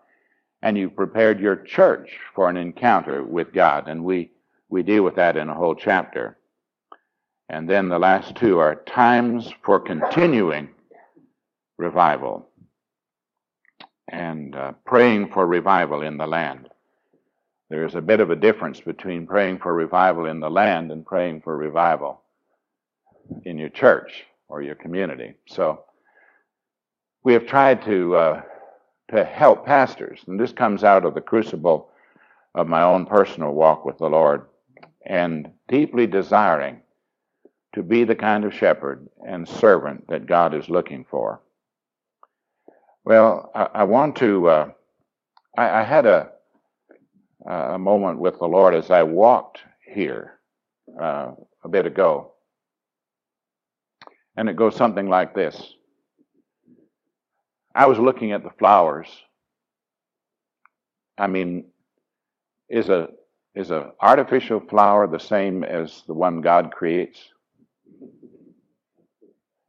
and 0.64 0.78
you've 0.78 0.96
prepared 0.96 1.42
your 1.42 1.58
church 1.58 2.10
for 2.34 2.50
an 2.50 2.56
encounter 2.56 3.22
with 3.22 3.54
God. 3.54 3.90
And 3.90 4.04
we, 4.04 4.32
we 4.70 4.82
deal 4.82 5.04
with 5.04 5.16
that 5.18 5.36
in 5.36 5.50
a 5.50 5.54
whole 5.54 5.76
chapter. 5.76 6.38
And 7.50 7.70
then 7.70 7.90
the 7.90 8.00
last 8.00 8.38
two 8.38 8.60
are 8.60 8.76
times 8.76 9.54
for 9.64 9.78
continuing 9.78 10.70
revival 11.84 12.48
and 14.08 14.56
uh, 14.56 14.72
praying 14.86 15.32
for 15.32 15.46
revival 15.46 16.02
in 16.02 16.18
the 16.18 16.26
land. 16.26 16.70
There 17.70 17.86
is 17.86 17.96
a 17.96 18.02
bit 18.02 18.20
of 18.20 18.30
a 18.30 18.36
difference 18.36 18.80
between 18.80 19.28
praying 19.28 19.60
for 19.60 19.74
revival 19.74 20.26
in 20.26 20.40
the 20.40 20.50
land 20.50 20.92
and 20.92 21.06
praying 21.06 21.42
for 21.42 21.58
revival 21.58 22.22
in 23.44 23.58
your 23.58 23.70
church 23.70 24.24
or 24.48 24.62
your 24.62 24.76
community. 24.76 25.34
So 25.48 25.84
we 27.24 27.34
have 27.34 27.48
tried 27.48 27.84
to 27.84 28.16
uh, 28.16 28.42
to 29.12 29.24
help 29.24 29.66
pastors, 29.66 30.20
and 30.28 30.40
this 30.40 30.54
comes 30.54 30.84
out 30.84 31.06
of 31.06 31.14
the 31.14 31.22
crucible 31.22 31.90
of 32.56 32.68
my 32.68 32.82
own 32.84 33.06
personal 33.06 33.52
walk 33.52 33.86
with 33.86 33.98
the 33.98 34.10
Lord, 34.10 34.48
and 35.06 35.52
deeply 35.68 36.08
desiring 36.08 36.82
to 37.74 37.84
be 37.84 38.04
the 38.04 38.16
kind 38.16 38.46
of 38.46 38.54
shepherd 38.54 39.08
and 39.28 39.48
servant 39.48 40.08
that 40.08 40.26
God 40.26 40.54
is 40.54 40.70
looking 40.70 41.06
for. 41.10 41.42
Well, 43.06 43.52
I, 43.54 43.68
I 43.74 43.84
want 43.84 44.16
to. 44.18 44.48
Uh, 44.48 44.70
I, 45.58 45.82
I, 45.82 45.84
had 45.84 46.06
a 46.06 46.30
a 47.46 47.78
moment 47.78 48.20
with 48.20 48.40
the 48.40 48.48
Lord 48.48 48.74
as 48.74 48.90
I 48.90 49.04
walked 49.04 49.60
here 49.86 50.40
uh, 51.00 51.32
a 51.64 51.70
bit 51.70 51.86
ago, 51.86 52.32
and 54.38 54.48
it 54.48 54.56
goes 54.56 54.76
something 54.76 55.10
like 55.10 55.36
this. 55.36 55.74
I 57.76 57.88
was 57.88 58.00
looking 58.00 58.32
at 58.32 58.44
the 58.44 58.52
flowers. 58.58 59.08
I 61.18 61.28
mean, 61.28 61.66
is 62.70 62.88
a 62.88 63.10
is 63.54 63.70
an 63.70 63.92
artificial 64.00 64.62
flower 64.62 65.08
the 65.08 65.20
same 65.20 65.66
as 65.66 66.04
the 66.08 66.14
one 66.14 66.40
God 66.42 66.72
creates? 66.72 67.20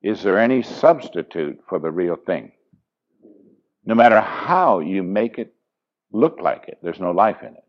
Is 0.02 0.22
there 0.22 0.38
any 0.38 0.62
substitute 0.62 1.60
for 1.68 1.80
the 1.80 1.90
real 1.90 2.16
thing? 2.16 2.52
No 3.84 3.94
matter 3.94 4.20
how 4.20 4.80
you 4.80 5.02
make 5.02 5.38
it 5.38 5.54
look 6.12 6.38
like 6.40 6.64
it, 6.68 6.78
there's 6.82 7.00
no 7.00 7.10
life 7.10 7.42
in 7.42 7.48
it. 7.48 7.64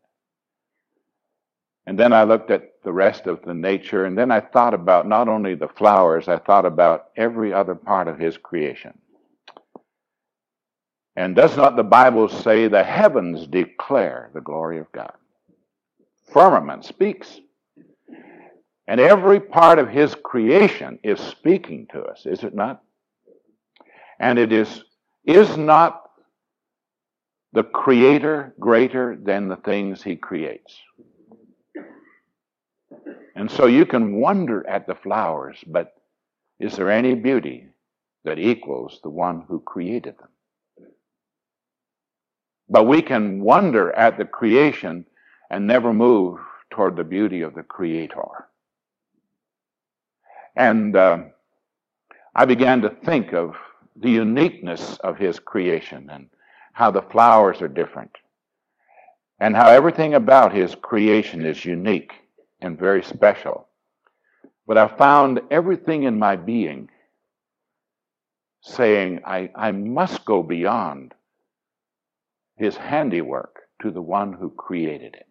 And 1.88 2.00
then 2.00 2.13
I 2.13 2.24
looked 2.24 2.50
at 2.51 2.81
the 2.84 2.93
rest 2.93 3.27
of 3.27 3.41
the 3.43 3.53
nature, 3.53 4.05
and 4.05 4.17
then 4.17 4.31
I 4.31 4.39
thought 4.39 4.74
about 4.74 5.07
not 5.07 5.27
only 5.27 5.55
the 5.55 5.67
flowers, 5.67 6.27
I 6.27 6.38
thought 6.38 6.65
about 6.65 7.05
every 7.15 7.53
other 7.53 7.75
part 7.75 8.07
of 8.07 8.17
His 8.17 8.38
creation. 8.38 8.98
And 11.15 11.36
does 11.36 11.55
not 11.55 11.75
the 11.75 11.84
Bible 11.84 12.27
say 12.27 12.67
the 12.67 12.84
heavens 12.84 13.48
declare 13.48 14.31
the 14.34 14.41
glory 14.41 14.79
of 14.79 14.91
God? 14.91 15.13
Firmament 16.34 16.84
speaks. 16.84 17.39
And 18.88 19.00
every 19.00 19.39
part 19.39 19.79
of 19.79 19.89
his 19.89 20.13
creation 20.15 21.00
is 21.03 21.19
speaking 21.19 21.88
to 21.91 22.01
us, 22.03 22.25
is 22.25 22.43
it 22.43 22.53
not? 22.53 22.84
And 24.19 24.38
it 24.38 24.51
is, 24.51 24.84
is 25.25 25.57
not 25.57 26.05
the 27.56 27.64
creator 27.64 28.54
greater 28.60 29.16
than 29.16 29.48
the 29.48 29.56
things 29.56 30.04
he 30.04 30.15
creates? 30.15 30.78
And 33.36 33.50
so 33.50 33.65
you 33.65 33.86
can 33.86 34.18
wonder 34.18 34.68
at 34.68 34.88
the 34.88 34.96
flowers, 34.96 35.58
but 35.65 35.94
is 36.60 36.76
there 36.76 36.91
any 36.91 37.15
beauty 37.15 37.68
that 38.24 38.39
equals 38.39 39.00
the 39.02 39.10
one 39.10 39.46
who 39.48 39.60
created 39.60 40.18
them? 40.20 40.30
But 42.70 42.86
we 42.86 43.02
can 43.02 43.41
wonder 43.41 43.91
at 43.94 44.18
the 44.18 44.26
creation 44.26 45.06
and 45.50 45.68
never 45.68 45.94
move 45.94 46.39
toward 46.72 46.96
the 46.96 47.04
beauty 47.04 47.41
of 47.41 47.54
the 47.54 47.63
Creator. 47.63 48.48
And 50.56 50.96
uh, 50.96 51.20
I 52.34 52.46
began 52.46 52.82
to 52.82 52.89
think 52.89 53.34
of 53.34 53.56
the 53.96 54.10
uniqueness 54.10 54.98
of 55.00 55.18
His 55.18 55.39
creation 55.39 56.10
and 56.12 56.30
how 56.76 56.92
the 56.92 57.02
flowers 57.02 57.62
are 57.62 57.70
different 57.70 58.12
and 59.40 59.56
how 59.56 59.70
everything 59.70 60.14
about 60.14 60.54
His 60.54 60.76
creation 60.76 61.46
is 61.46 61.64
unique 61.64 62.12
and 62.60 62.78
very 62.78 63.02
special. 63.02 63.68
But 64.68 64.78
I 64.78 64.88
found 64.90 65.40
everything 65.50 66.04
in 66.04 66.20
my 66.20 66.36
being 66.36 66.90
saying, 68.62 69.22
I, 69.26 69.52
I 69.56 69.72
must 69.72 70.26
go 70.26 70.44
beyond 70.44 71.14
his 72.58 72.76
handiwork 72.76 73.62
to 73.82 73.92
the 73.92 74.02
one 74.02 74.34
who 74.34 74.50
created 74.50 75.16
it. 75.16 75.28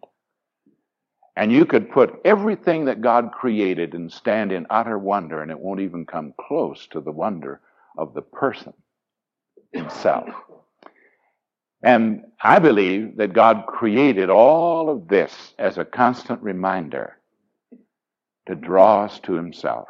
And 1.35 1.51
you 1.51 1.65
could 1.65 1.91
put 1.91 2.21
everything 2.23 2.85
that 2.85 3.01
God 3.01 3.31
created 3.33 3.93
and 3.93 4.11
stand 4.11 4.51
in 4.53 4.65
utter 4.69 4.97
wonder, 4.97 5.41
and 5.41 5.51
it 5.51 5.59
won't 5.59 5.81
even 5.81 6.05
come 6.05 6.33
close 6.39 6.87
to 6.87 7.01
the 7.01 7.11
wonder 7.11 7.59
of 7.97 8.13
the 8.13 8.21
person 8.21 8.73
himself. 9.73 10.29
And 11.85 12.23
I 12.41 12.57
believe 12.57 13.17
that 13.17 13.33
God 13.33 13.67
created 13.67 14.31
all 14.31 14.89
of 14.89 15.07
this 15.07 15.53
as 15.59 15.77
a 15.77 15.85
constant 15.85 16.41
reminder 16.41 17.15
to 18.47 18.55
draw 18.55 19.03
us 19.03 19.19
to 19.19 19.33
himself. 19.33 19.87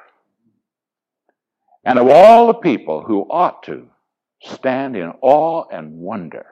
And 1.85 1.97
of 1.97 2.09
all 2.09 2.47
the 2.47 2.55
people 2.55 3.01
who 3.01 3.21
ought 3.29 3.63
to 3.63 3.87
stand 4.43 4.97
in 4.97 5.13
awe 5.21 5.63
and 5.71 5.93
wonder 5.93 6.47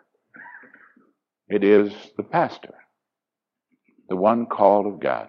it 1.49 1.65
is 1.65 1.91
the 2.15 2.23
pastor, 2.23 2.75
the 4.08 4.15
one 4.15 4.45
called 4.45 4.86
of 4.86 5.01
God. 5.01 5.27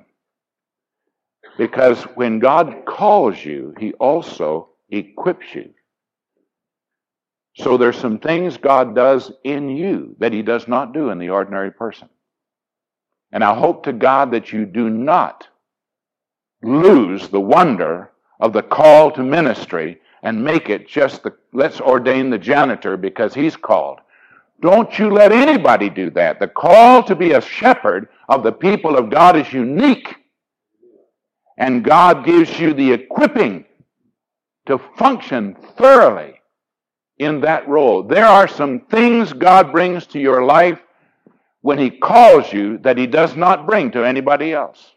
Because 1.59 2.00
when 2.14 2.38
God 2.38 2.85
calls 2.87 3.44
you, 3.44 3.74
he 3.81 3.94
also 3.94 4.68
equips 4.90 5.57
you. 5.57 5.70
So 7.57 7.77
there's 7.77 7.99
some 7.99 8.19
things 8.19 8.57
God 8.57 8.95
does 8.95 9.31
in 9.45 9.69
you 9.69 10.17
that 10.19 10.33
he 10.33 10.43
does 10.43 10.67
not 10.67 10.93
do 10.93 11.11
in 11.11 11.19
the 11.19 11.31
ordinary 11.31 11.71
person. 11.71 12.09
And 13.33 13.45
I 13.45 13.55
hope 13.55 13.85
to 13.85 13.93
God 13.93 14.33
that 14.33 14.53
you 14.53 14.67
do 14.67 14.90
not 14.90 15.49
lose 16.62 17.29
the 17.29 17.40
wonder 17.40 18.11
of 18.40 18.53
the 18.53 18.62
call 18.62 19.12
to 19.12 19.23
ministry 19.23 20.01
and 20.23 20.43
make 20.43 20.69
it 20.69 20.88
just 20.88 21.23
the 21.23 21.35
let's 21.53 21.81
ordain 21.81 22.31
the 22.31 22.38
janitor 22.38 22.97
because 22.97 23.35
he's 23.35 23.57
called. 23.57 24.01
Don't 24.61 24.99
you 24.99 25.11
let 25.11 25.31
anybody 25.31 25.90
do 25.90 26.11
that. 26.11 26.40
The 26.40 26.49
call 26.49 27.03
to 27.05 27.14
be 27.14 27.33
a 27.33 27.40
shepherd 27.40 28.09
of 28.29 28.43
the 28.43 28.53
people 28.53 28.97
of 28.97 29.11
God 29.11 29.37
is 29.37 29.53
unique. 29.53 30.14
And 31.59 31.85
God 31.85 32.25
gives 32.25 32.59
you 32.59 32.73
the 32.73 32.93
equipping 32.93 33.64
to 34.67 34.79
function 34.97 35.57
thoroughly 35.77 36.34
in 37.18 37.40
that 37.42 37.68
role. 37.68 38.03
There 38.03 38.27
are 38.27 38.48
some 38.48 38.81
things 38.81 39.33
God 39.33 39.72
brings 39.72 40.07
to 40.09 40.20
your 40.20 40.44
life 40.44 40.81
when 41.61 41.79
He 41.79 41.90
calls 41.90 42.53
you 42.53 42.79
that 42.79 42.98
He 42.98 43.07
does 43.07 43.37
not 43.37 43.66
bring 43.66 43.92
to 43.92 44.05
anybody 44.05 44.53
else. 44.53 44.92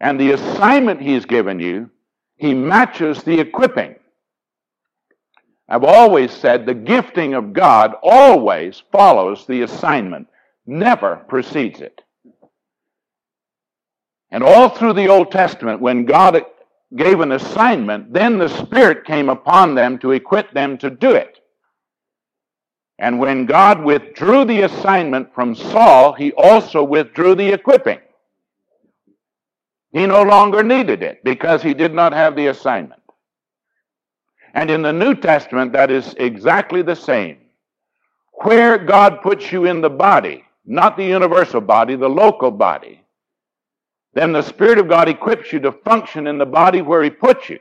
And 0.00 0.18
the 0.18 0.32
assignment 0.32 1.00
He's 1.00 1.26
given 1.26 1.60
you, 1.60 1.90
He 2.36 2.54
matches 2.54 3.22
the 3.22 3.40
equipping. 3.40 3.96
I've 5.68 5.84
always 5.84 6.32
said 6.32 6.66
the 6.66 6.74
gifting 6.74 7.34
of 7.34 7.52
God 7.52 7.94
always 8.02 8.82
follows 8.92 9.46
the 9.46 9.62
assignment, 9.62 10.28
never 10.66 11.16
precedes 11.28 11.80
it. 11.80 12.02
And 14.30 14.42
all 14.42 14.70
through 14.70 14.94
the 14.94 15.08
Old 15.08 15.30
Testament, 15.30 15.80
when 15.80 16.04
God 16.04 16.42
gave 16.96 17.20
an 17.20 17.32
assignment, 17.32 18.12
then 18.12 18.38
the 18.38 18.48
Spirit 18.48 19.04
came 19.04 19.28
upon 19.28 19.74
them 19.74 19.98
to 19.98 20.12
equip 20.12 20.52
them 20.52 20.76
to 20.78 20.90
do 20.90 21.12
it. 21.12 21.38
And 22.98 23.18
when 23.18 23.46
God 23.46 23.82
withdrew 23.82 24.44
the 24.44 24.62
assignment 24.62 25.34
from 25.34 25.54
Saul, 25.54 26.12
he 26.12 26.32
also 26.32 26.84
withdrew 26.84 27.34
the 27.34 27.52
equipping. 27.52 27.98
He 29.90 30.06
no 30.06 30.22
longer 30.22 30.62
needed 30.62 31.02
it 31.02 31.22
because 31.24 31.62
he 31.62 31.74
did 31.74 31.92
not 31.92 32.12
have 32.12 32.36
the 32.36 32.46
assignment. 32.46 33.02
And 34.54 34.70
in 34.70 34.82
the 34.82 34.92
New 34.92 35.14
Testament, 35.14 35.72
that 35.72 35.90
is 35.90 36.14
exactly 36.18 36.82
the 36.82 36.96
same. 36.96 37.38
Where 38.42 38.78
God 38.78 39.20
puts 39.22 39.50
you 39.50 39.64
in 39.64 39.80
the 39.80 39.90
body, 39.90 40.44
not 40.64 40.96
the 40.96 41.04
universal 41.04 41.60
body, 41.60 41.96
the 41.96 42.08
local 42.08 42.50
body, 42.50 43.01
then 44.14 44.32
the 44.32 44.42
Spirit 44.42 44.78
of 44.78 44.88
God 44.88 45.08
equips 45.08 45.52
you 45.52 45.60
to 45.60 45.72
function 45.72 46.26
in 46.26 46.38
the 46.38 46.46
body 46.46 46.82
where 46.82 47.02
He 47.02 47.10
puts 47.10 47.48
you. 47.48 47.58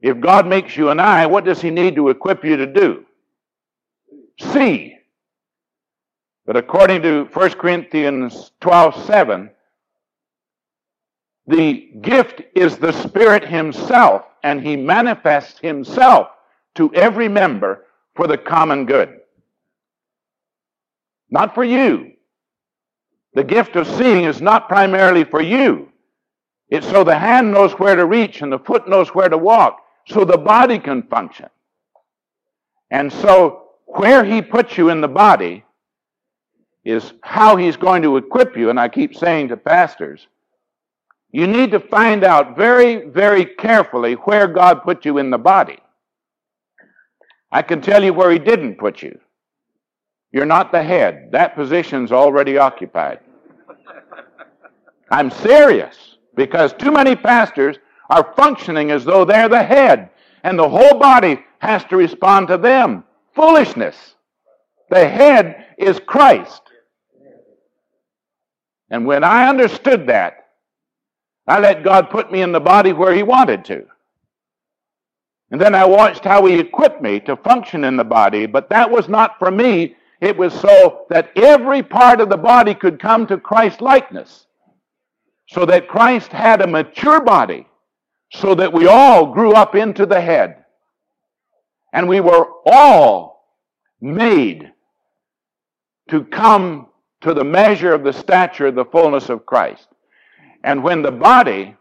If 0.00 0.20
God 0.20 0.46
makes 0.46 0.76
you 0.76 0.90
an 0.90 1.00
eye, 1.00 1.26
what 1.26 1.44
does 1.44 1.60
He 1.60 1.70
need 1.70 1.96
to 1.96 2.08
equip 2.08 2.44
you 2.44 2.56
to 2.56 2.66
do? 2.66 3.04
See. 4.40 4.96
But 6.46 6.56
according 6.56 7.02
to 7.02 7.24
1 7.24 7.50
Corinthians 7.54 8.52
12 8.60 9.04
7, 9.04 9.50
the 11.48 11.90
gift 12.00 12.42
is 12.54 12.76
the 12.76 12.92
Spirit 12.92 13.44
Himself, 13.46 14.24
and 14.42 14.60
He 14.60 14.76
manifests 14.76 15.58
Himself 15.60 16.28
to 16.76 16.94
every 16.94 17.28
member 17.28 17.84
for 18.14 18.26
the 18.26 18.38
common 18.38 18.86
good. 18.86 19.20
Not 21.30 21.54
for 21.54 21.64
you. 21.64 22.12
The 23.36 23.44
gift 23.44 23.76
of 23.76 23.86
seeing 23.86 24.24
is 24.24 24.40
not 24.40 24.66
primarily 24.66 25.22
for 25.22 25.42
you. 25.42 25.92
It's 26.70 26.88
so 26.88 27.04
the 27.04 27.18
hand 27.18 27.52
knows 27.52 27.72
where 27.72 27.94
to 27.94 28.06
reach 28.06 28.40
and 28.40 28.50
the 28.50 28.58
foot 28.58 28.88
knows 28.88 29.10
where 29.10 29.28
to 29.28 29.36
walk, 29.36 29.82
so 30.06 30.24
the 30.24 30.38
body 30.38 30.78
can 30.78 31.02
function. 31.02 31.50
And 32.90 33.12
so, 33.12 33.64
where 33.84 34.24
He 34.24 34.40
puts 34.40 34.78
you 34.78 34.88
in 34.88 35.02
the 35.02 35.08
body 35.08 35.64
is 36.82 37.12
how 37.20 37.56
He's 37.56 37.76
going 37.76 38.00
to 38.02 38.16
equip 38.16 38.56
you. 38.56 38.70
And 38.70 38.80
I 38.80 38.88
keep 38.88 39.14
saying 39.14 39.48
to 39.48 39.58
pastors, 39.58 40.26
you 41.30 41.46
need 41.46 41.72
to 41.72 41.80
find 41.80 42.24
out 42.24 42.56
very, 42.56 43.04
very 43.04 43.44
carefully 43.44 44.14
where 44.14 44.46
God 44.46 44.82
put 44.82 45.04
you 45.04 45.18
in 45.18 45.28
the 45.28 45.36
body. 45.36 45.78
I 47.52 47.60
can 47.60 47.82
tell 47.82 48.02
you 48.02 48.14
where 48.14 48.30
He 48.30 48.38
didn't 48.38 48.78
put 48.78 49.02
you. 49.02 49.20
You're 50.32 50.46
not 50.46 50.72
the 50.72 50.82
head. 50.82 51.32
That 51.32 51.54
position's 51.54 52.12
already 52.12 52.56
occupied. 52.56 53.20
I'm 55.10 55.30
serious 55.30 56.16
because 56.34 56.72
too 56.72 56.90
many 56.90 57.16
pastors 57.16 57.76
are 58.10 58.32
functioning 58.36 58.90
as 58.90 59.04
though 59.04 59.24
they're 59.24 59.48
the 59.48 59.62
head 59.62 60.10
and 60.42 60.58
the 60.58 60.68
whole 60.68 60.98
body 60.98 61.44
has 61.58 61.84
to 61.86 61.96
respond 61.96 62.48
to 62.48 62.58
them. 62.58 63.04
Foolishness. 63.34 64.14
The 64.90 65.08
head 65.08 65.66
is 65.78 66.00
Christ. 66.06 66.62
And 68.90 69.06
when 69.06 69.24
I 69.24 69.48
understood 69.48 70.06
that, 70.06 70.46
I 71.46 71.58
let 71.58 71.84
God 71.84 72.10
put 72.10 72.30
me 72.30 72.42
in 72.42 72.52
the 72.52 72.60
body 72.60 72.92
where 72.92 73.14
He 73.14 73.22
wanted 73.22 73.64
to. 73.66 73.86
And 75.50 75.60
then 75.60 75.74
I 75.74 75.84
watched 75.84 76.24
how 76.24 76.44
He 76.46 76.58
equipped 76.58 77.02
me 77.02 77.20
to 77.20 77.36
function 77.36 77.84
in 77.84 77.96
the 77.96 78.04
body, 78.04 78.46
but 78.46 78.68
that 78.70 78.90
was 78.90 79.08
not 79.08 79.38
for 79.38 79.50
me. 79.50 79.96
It 80.20 80.36
was 80.36 80.52
so 80.58 81.06
that 81.10 81.30
every 81.36 81.82
part 81.82 82.20
of 82.20 82.28
the 82.28 82.36
body 82.36 82.74
could 82.74 83.00
come 83.00 83.26
to 83.26 83.36
Christ 83.36 83.80
likeness. 83.80 84.45
So 85.48 85.64
that 85.66 85.88
Christ 85.88 86.32
had 86.32 86.60
a 86.60 86.66
mature 86.66 87.20
body, 87.20 87.66
so 88.32 88.54
that 88.56 88.72
we 88.72 88.86
all 88.86 89.32
grew 89.32 89.52
up 89.52 89.74
into 89.74 90.06
the 90.06 90.20
head. 90.20 90.64
And 91.92 92.08
we 92.08 92.20
were 92.20 92.46
all 92.66 93.44
made 94.00 94.72
to 96.10 96.24
come 96.24 96.88
to 97.22 97.34
the 97.34 97.44
measure 97.44 97.92
of 97.92 98.04
the 98.04 98.12
stature 98.12 98.66
of 98.66 98.74
the 98.74 98.84
fullness 98.84 99.28
of 99.28 99.46
Christ. 99.46 99.88
And 100.62 100.82
when 100.82 101.02
the 101.02 101.12
body 101.12 101.76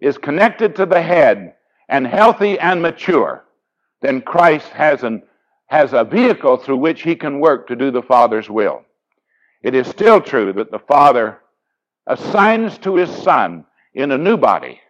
is 0.00 0.18
connected 0.18 0.76
to 0.76 0.86
the 0.86 1.02
head 1.02 1.54
and 1.88 2.06
healthy 2.06 2.58
and 2.58 2.80
mature, 2.80 3.44
then 4.00 4.20
Christ 4.20 4.68
has, 4.68 5.02
an, 5.02 5.22
has 5.66 5.92
a 5.92 6.04
vehicle 6.04 6.56
through 6.56 6.78
which 6.78 7.02
he 7.02 7.14
can 7.14 7.40
work 7.40 7.68
to 7.68 7.76
do 7.76 7.90
the 7.90 8.02
Father's 8.02 8.50
will. 8.50 8.84
It 9.62 9.74
is 9.74 9.86
still 9.86 10.20
true 10.20 10.52
that 10.54 10.70
the 10.70 10.78
Father 10.78 11.38
assigns 12.06 12.78
to 12.78 12.96
his 12.96 13.10
Son 13.10 13.64
in 13.94 14.10
a 14.10 14.18
new 14.18 14.36
body. 14.36 14.80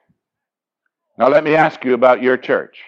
Now, 1.18 1.28
let 1.28 1.44
me 1.44 1.54
ask 1.54 1.84
you 1.84 1.94
about 1.94 2.22
your 2.22 2.36
church. 2.36 2.78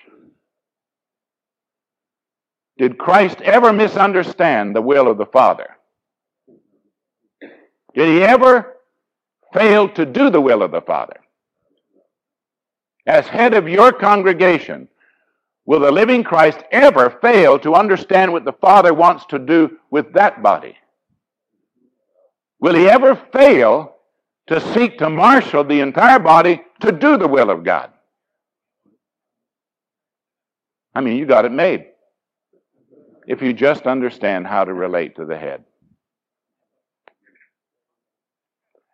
Did 2.78 2.98
Christ 2.98 3.40
ever 3.42 3.72
misunderstand 3.72 4.74
the 4.74 4.82
will 4.82 5.08
of 5.08 5.18
the 5.18 5.26
Father? 5.26 5.76
Did 7.94 8.08
he 8.08 8.22
ever 8.22 8.74
fail 9.54 9.88
to 9.88 10.04
do 10.04 10.28
the 10.28 10.40
will 10.40 10.62
of 10.62 10.72
the 10.72 10.82
Father. 10.82 11.16
As 13.06 13.26
head 13.26 13.54
of 13.54 13.68
your 13.68 13.92
congregation, 13.92 14.88
will 15.64 15.80
the 15.80 15.92
living 15.92 16.24
Christ 16.24 16.58
ever 16.72 17.18
fail 17.22 17.58
to 17.60 17.74
understand 17.74 18.32
what 18.32 18.44
the 18.44 18.52
Father 18.52 18.92
wants 18.92 19.24
to 19.26 19.38
do 19.38 19.78
with 19.90 20.12
that 20.14 20.42
body? 20.42 20.76
Will 22.60 22.74
he 22.74 22.88
ever 22.88 23.14
fail 23.32 23.93
to 24.46 24.60
seek 24.72 24.98
to 24.98 25.08
marshal 25.08 25.64
the 25.64 25.80
entire 25.80 26.18
body 26.18 26.62
to 26.80 26.92
do 26.92 27.16
the 27.16 27.28
will 27.28 27.50
of 27.50 27.64
God? 27.64 27.90
I 30.94 31.00
mean, 31.00 31.16
you 31.16 31.26
got 31.26 31.44
it 31.44 31.52
made. 31.52 31.86
If 33.26 33.42
you 33.42 33.52
just 33.52 33.86
understand 33.86 34.46
how 34.46 34.64
to 34.64 34.72
relate 34.72 35.16
to 35.16 35.24
the 35.24 35.36
head. 35.36 35.64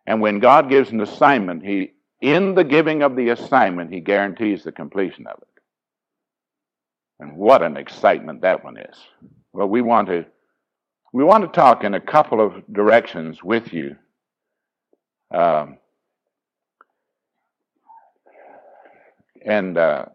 And 0.07 0.21
when 0.21 0.39
God 0.39 0.71
gives 0.71 0.91
an 0.91 1.01
assignment, 1.01 1.65
He, 1.65 1.93
in 2.21 2.55
the 2.55 2.65
giving 2.65 3.03
of 3.03 3.17
the 3.17 3.31
assignment, 3.31 3.93
He 3.93 4.01
guarantees 4.01 4.65
the 4.65 4.73
completion 4.73 5.27
of 5.27 5.39
it. 5.43 5.49
And 7.21 7.37
what 7.37 7.63
an 7.63 7.77
excitement 7.77 8.41
that 8.41 8.65
one 8.65 8.79
is. 8.79 8.97
Well, 9.53 9.69
we 9.69 9.83
want 9.83 10.09
to 10.09 10.25
we 11.13 11.25
want 11.25 11.43
to 11.45 11.61
talk 11.61 11.83
in 11.83 11.95
a 11.95 12.01
couple 12.01 12.41
of 12.41 12.63
directions 12.73 13.43
with 13.43 13.73
you. 13.73 13.97
Um, 15.31 15.79
and 19.45 19.79
uh, 19.79 20.07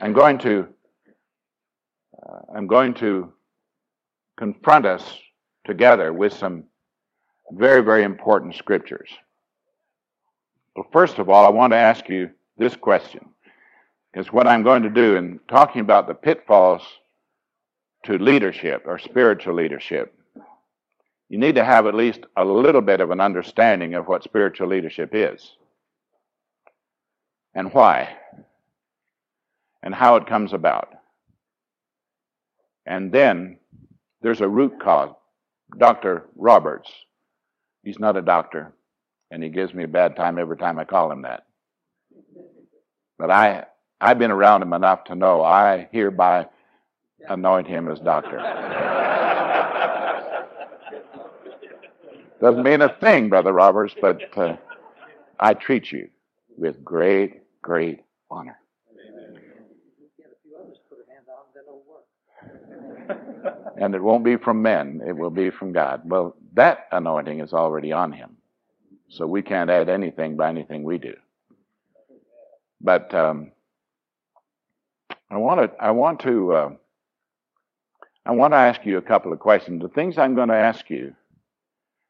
I'm 0.00 0.12
going 0.12 0.38
to 0.38 0.68
uh, 2.22 2.40
I'm 2.54 2.66
going 2.66 2.94
to 2.94 3.32
confront 4.36 4.86
us 4.86 5.18
together 5.64 6.12
with 6.12 6.32
some 6.32 6.64
very 7.52 7.82
very 7.82 8.02
important 8.02 8.54
scriptures. 8.54 9.10
Well, 10.74 10.86
first 10.92 11.18
of 11.18 11.28
all, 11.28 11.46
I 11.46 11.50
want 11.50 11.72
to 11.72 11.76
ask 11.76 12.08
you 12.08 12.30
this 12.56 12.76
question. 12.76 13.28
Because 14.12 14.32
what 14.32 14.46
I'm 14.46 14.62
going 14.62 14.82
to 14.82 14.90
do 14.90 15.16
in 15.16 15.38
talking 15.48 15.80
about 15.80 16.08
the 16.08 16.14
pitfalls 16.14 16.82
to 18.04 18.18
leadership 18.18 18.82
or 18.86 18.98
spiritual 18.98 19.54
leadership, 19.54 20.17
you 21.28 21.38
need 21.38 21.56
to 21.56 21.64
have 21.64 21.86
at 21.86 21.94
least 21.94 22.20
a 22.36 22.44
little 22.44 22.80
bit 22.80 23.00
of 23.00 23.10
an 23.10 23.20
understanding 23.20 23.94
of 23.94 24.08
what 24.08 24.24
spiritual 24.24 24.68
leadership 24.68 25.10
is 25.12 25.56
and 27.54 27.72
why 27.72 28.16
and 29.82 29.94
how 29.94 30.16
it 30.16 30.26
comes 30.26 30.52
about. 30.52 30.94
And 32.86 33.12
then 33.12 33.58
there's 34.22 34.40
a 34.40 34.48
root 34.48 34.80
cause. 34.80 35.14
Dr. 35.76 36.24
Roberts, 36.34 36.90
he's 37.82 37.98
not 37.98 38.16
a 38.16 38.22
doctor, 38.22 38.72
and 39.30 39.42
he 39.42 39.50
gives 39.50 39.74
me 39.74 39.84
a 39.84 39.88
bad 39.88 40.16
time 40.16 40.38
every 40.38 40.56
time 40.56 40.78
I 40.78 40.84
call 40.84 41.12
him 41.12 41.22
that. 41.22 41.44
But 43.18 43.30
I, 43.30 43.64
I've 44.00 44.18
been 44.18 44.30
around 44.30 44.62
him 44.62 44.72
enough 44.72 45.04
to 45.04 45.14
know 45.14 45.42
I 45.42 45.88
hereby 45.92 46.46
anoint 47.28 47.66
him 47.66 47.90
as 47.90 48.00
doctor. 48.00 48.38
Doesn't 52.40 52.62
mean 52.62 52.82
a 52.82 52.88
thing, 53.00 53.28
Brother 53.28 53.52
Roberts, 53.52 53.94
but 54.00 54.36
uh, 54.38 54.56
I 55.40 55.54
treat 55.54 55.90
you 55.90 56.08
with 56.56 56.84
great, 56.84 57.42
great 57.62 58.04
honor. 58.30 58.58
and 63.80 63.94
it 63.94 64.02
won't 64.02 64.24
be 64.24 64.36
from 64.36 64.62
men, 64.62 65.00
it 65.06 65.16
will 65.16 65.30
be 65.30 65.50
from 65.50 65.72
God. 65.72 66.02
Well, 66.04 66.36
that 66.54 66.86
anointing 66.92 67.40
is 67.40 67.52
already 67.52 67.92
on 67.92 68.12
him. 68.12 68.36
So 69.08 69.26
we 69.26 69.42
can't 69.42 69.70
add 69.70 69.88
anything 69.88 70.36
by 70.36 70.48
anything 70.48 70.84
we 70.84 70.98
do. 70.98 71.14
But 72.80 73.12
um, 73.14 73.52
I 75.30 75.36
want 75.38 75.60
to 75.60 75.82
I 75.82 75.90
want 75.90 76.20
to 76.20 76.52
uh, 76.52 76.70
I 78.26 78.32
want 78.32 78.52
to 78.52 78.58
ask 78.58 78.84
you 78.84 78.98
a 78.98 79.02
couple 79.02 79.32
of 79.32 79.38
questions. 79.38 79.82
The 79.82 79.88
things 79.88 80.18
I'm 80.18 80.34
going 80.34 80.48
to 80.48 80.54
ask 80.54 80.88
you, 80.90 81.14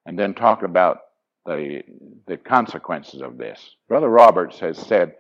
and 0.09 0.19
then 0.19 0.33
talk 0.33 0.63
about 0.63 1.01
the 1.45 1.83
the 2.27 2.39
consequences 2.39 3.21
of 3.21 3.37
this. 3.37 3.77
Brother 3.89 4.09
Roberts 4.09 4.59
has 4.59 4.79
said, 4.79 5.15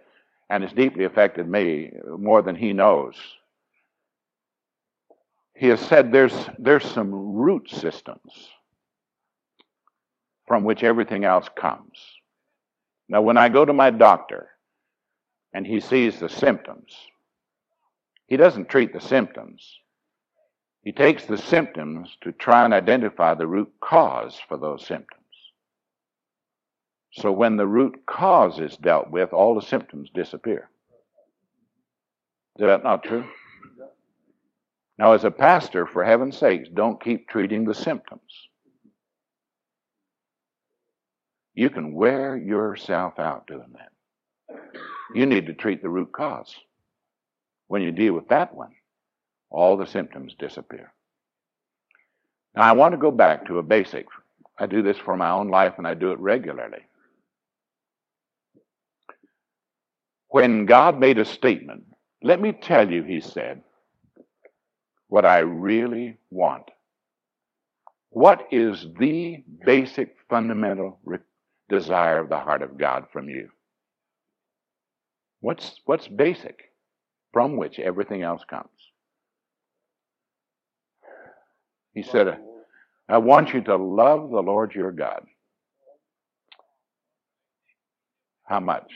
and 0.48 0.64
it's 0.64 0.72
deeply 0.72 1.05
affected 1.05 1.46
me 1.46 1.92
more 2.18 2.40
than 2.40 2.57
he 2.57 2.72
knows. 2.72 3.14
He 5.55 5.68
has 5.68 5.81
said 5.81 6.11
there's 6.11 6.35
there's 6.59 6.90
some 6.90 7.12
root 7.12 7.70
systems 7.70 8.48
from 10.46 10.64
which 10.64 10.83
everything 10.83 11.24
else 11.24 11.48
comes. 11.55 11.98
Now, 13.11 13.20
when 13.20 13.37
I 13.37 13.51
go 13.51 13.66
to 13.66 13.74
my 13.74 13.90
doctor 13.90 14.48
and 15.53 15.66
he 15.66 15.81
sees 15.81 16.18
the 16.18 16.31
symptoms, 16.31 16.96
he 18.27 18.38
doesn't 18.38 18.70
treat 18.70 18.94
the 18.94 19.01
symptoms. 19.03 19.70
He 20.88 20.92
takes 20.92 21.27
the 21.27 21.37
symptoms 21.37 22.16
to 22.22 22.33
try 22.33 22.64
and 22.64 22.72
identify 22.72 23.35
the 23.35 23.46
root 23.46 23.70
cause 23.79 24.40
for 24.48 24.57
those 24.57 24.87
symptoms. 24.87 25.20
So 27.11 27.31
when 27.31 27.59
the 27.59 27.66
root 27.66 28.07
cause 28.07 28.59
is 28.59 28.74
dealt 28.79 29.11
with, 29.11 29.35
all 29.35 29.55
the 29.55 29.66
symptoms 29.66 30.09
disappear. 30.14 30.70
Is 32.59 32.64
that 32.64 32.85
not 32.85 33.03
true? 33.03 33.27
Now, 34.96 35.12
as 35.12 35.24
a 35.24 35.31
pastor, 35.31 35.85
for 35.85 36.05
heaven's 36.05 36.38
sakes, 36.38 36.70
don't 36.72 37.05
keep 37.05 37.29
treating 37.29 37.66
the 37.66 37.74
symptoms. 37.74 38.48
You 41.53 41.68
can 41.68 41.92
wear 41.92 42.35
yourself 42.35 43.18
out 43.18 43.46
doing 43.46 43.74
that. 43.74 44.59
You 45.14 45.27
need 45.27 45.48
to 45.48 45.53
treat 45.53 45.83
the 45.83 45.90
root 45.90 46.12
cause. 46.12 46.57
When 47.66 47.83
you 47.83 47.92
deal 47.92 48.14
with 48.14 48.29
that 48.29 48.55
one, 48.55 48.72
all 49.51 49.77
the 49.77 49.87
symptoms 49.87 50.35
disappear. 50.39 50.93
Now, 52.55 52.63
I 52.63 52.73
want 52.73 52.93
to 52.93 52.99
go 52.99 53.11
back 53.11 53.47
to 53.47 53.59
a 53.59 53.63
basic. 53.63 54.07
I 54.59 54.67
do 54.67 54.83
this 54.83 54.99
for 54.99 55.17
my 55.17 55.31
own 55.31 55.49
life 55.49 55.75
and 55.79 55.87
I 55.87 55.95
do 55.95 56.13
it 56.13 56.19
regularly. 56.19 56.83
When 60.29 60.67
God 60.67 60.99
made 60.99 61.19
a 61.19 61.25
statement, 61.25 61.85
let 62.23 62.41
me 62.41 62.53
tell 62.53 62.91
you, 62.91 63.03
he 63.03 63.21
said, 63.21 63.63
what 65.09 65.25
I 65.25 65.39
really 65.39 66.19
want. 66.31 66.65
What 68.11 68.49
is 68.51 68.87
the 68.99 69.43
basic 69.65 70.17
fundamental 70.29 70.99
re- 71.05 71.19
desire 71.69 72.19
of 72.19 72.29
the 72.29 72.39
heart 72.39 72.63
of 72.63 72.79
God 72.79 73.07
from 73.13 73.29
you? 73.29 73.51
What's, 75.41 75.81
what's 75.85 76.09
basic 76.09 76.73
from 77.33 77.57
which 77.57 77.79
everything 77.79 78.23
else 78.23 78.43
comes? 78.49 78.69
He 81.94 82.03
said, 82.03 82.38
I 83.09 83.18
want 83.18 83.55
you 83.55 83.62
to 83.62 83.77
love 83.77 84.31
the 84.31 84.42
Lord 84.42 84.74
your 84.74 84.92
God. 84.92 85.24
How 88.44 88.61
much? 88.61 88.90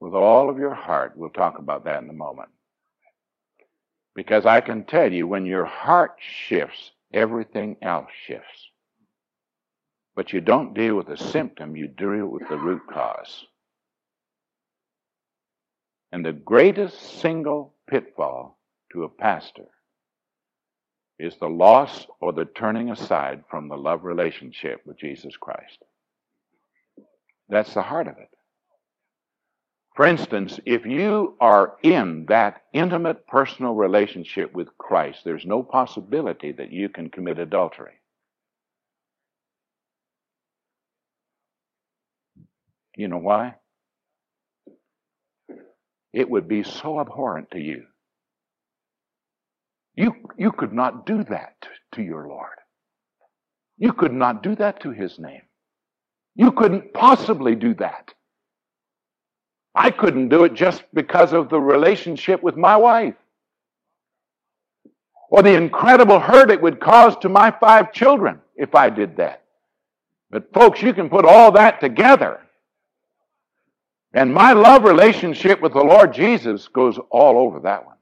With 0.00 0.14
all 0.14 0.50
of 0.50 0.58
your 0.58 0.74
heart. 0.74 1.12
We'll 1.16 1.30
talk 1.30 1.58
about 1.58 1.84
that 1.84 2.02
in 2.02 2.10
a 2.10 2.14
moment. 2.14 2.50
Because 4.14 4.46
I 4.46 4.60
can 4.60 4.84
tell 4.84 5.12
you, 5.12 5.26
when 5.26 5.46
your 5.46 5.64
heart 5.64 6.16
shifts, 6.20 6.92
everything 7.12 7.76
else 7.82 8.10
shifts. 8.26 8.68
But 10.14 10.32
you 10.32 10.40
don't 10.40 10.74
deal 10.74 10.96
with 10.96 11.08
the 11.08 11.16
symptom, 11.16 11.74
you 11.76 11.88
deal 11.88 12.26
with 12.26 12.48
the 12.48 12.56
root 12.56 12.82
cause. 12.88 13.46
And 16.12 16.24
the 16.24 16.32
greatest 16.32 17.20
single 17.20 17.74
pitfall 17.88 18.56
to 18.94 19.04
a 19.04 19.08
pastor 19.08 19.66
is 21.18 21.36
the 21.38 21.48
loss 21.48 22.06
or 22.20 22.32
the 22.32 22.44
turning 22.44 22.90
aside 22.90 23.44
from 23.50 23.68
the 23.68 23.76
love 23.76 24.04
relationship 24.04 24.80
with 24.86 24.98
Jesus 24.98 25.36
Christ. 25.36 25.78
That's 27.48 27.74
the 27.74 27.82
heart 27.82 28.08
of 28.08 28.16
it. 28.18 28.30
For 29.94 30.06
instance, 30.06 30.58
if 30.66 30.86
you 30.86 31.36
are 31.40 31.76
in 31.82 32.26
that 32.28 32.62
intimate 32.72 33.28
personal 33.28 33.74
relationship 33.74 34.52
with 34.52 34.76
Christ, 34.76 35.20
there's 35.24 35.46
no 35.46 35.62
possibility 35.62 36.50
that 36.50 36.72
you 36.72 36.88
can 36.88 37.10
commit 37.10 37.38
adultery. 37.38 38.00
You 42.96 43.06
know 43.08 43.18
why? 43.18 43.54
It 46.12 46.28
would 46.28 46.48
be 46.48 46.64
so 46.64 47.00
abhorrent 47.00 47.52
to 47.52 47.60
you. 47.60 47.84
You, 49.96 50.14
you 50.36 50.52
could 50.52 50.72
not 50.72 51.06
do 51.06 51.24
that 51.24 51.54
to 51.92 52.02
your 52.02 52.26
Lord. 52.26 52.48
You 53.78 53.92
could 53.92 54.12
not 54.12 54.42
do 54.42 54.54
that 54.56 54.80
to 54.80 54.90
His 54.90 55.18
name. 55.18 55.42
You 56.34 56.52
couldn't 56.52 56.92
possibly 56.92 57.54
do 57.54 57.74
that. 57.74 58.12
I 59.74 59.90
couldn't 59.90 60.28
do 60.28 60.44
it 60.44 60.54
just 60.54 60.84
because 60.92 61.32
of 61.32 61.48
the 61.48 61.60
relationship 61.60 62.42
with 62.42 62.56
my 62.56 62.76
wife. 62.76 63.14
Or 65.30 65.42
the 65.42 65.54
incredible 65.54 66.20
hurt 66.20 66.50
it 66.50 66.62
would 66.62 66.80
cause 66.80 67.16
to 67.18 67.28
my 67.28 67.50
five 67.50 67.92
children 67.92 68.40
if 68.56 68.74
I 68.74 68.90
did 68.90 69.16
that. 69.16 69.42
But 70.30 70.52
folks, 70.52 70.82
you 70.82 70.92
can 70.92 71.08
put 71.08 71.24
all 71.24 71.52
that 71.52 71.80
together. 71.80 72.40
And 74.12 74.32
my 74.32 74.52
love 74.52 74.84
relationship 74.84 75.60
with 75.60 75.72
the 75.72 75.82
Lord 75.82 76.14
Jesus 76.14 76.68
goes 76.68 76.98
all 77.10 77.38
over 77.38 77.60
that 77.60 77.84
one. 77.84 77.93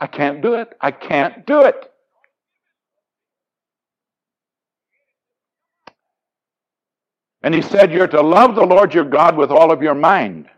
I 0.00 0.06
can't 0.06 0.42
do 0.42 0.54
it. 0.54 0.72
I 0.80 0.90
can't 0.90 1.46
do 1.46 1.62
it. 1.62 1.76
And 7.42 7.54
he 7.54 7.62
said, 7.62 7.92
You're 7.92 8.08
to 8.08 8.22
love 8.22 8.54
the 8.54 8.64
Lord 8.64 8.94
your 8.94 9.04
God 9.04 9.36
with 9.36 9.50
all 9.50 9.70
of 9.70 9.82
your 9.82 9.94
mind 9.94 10.48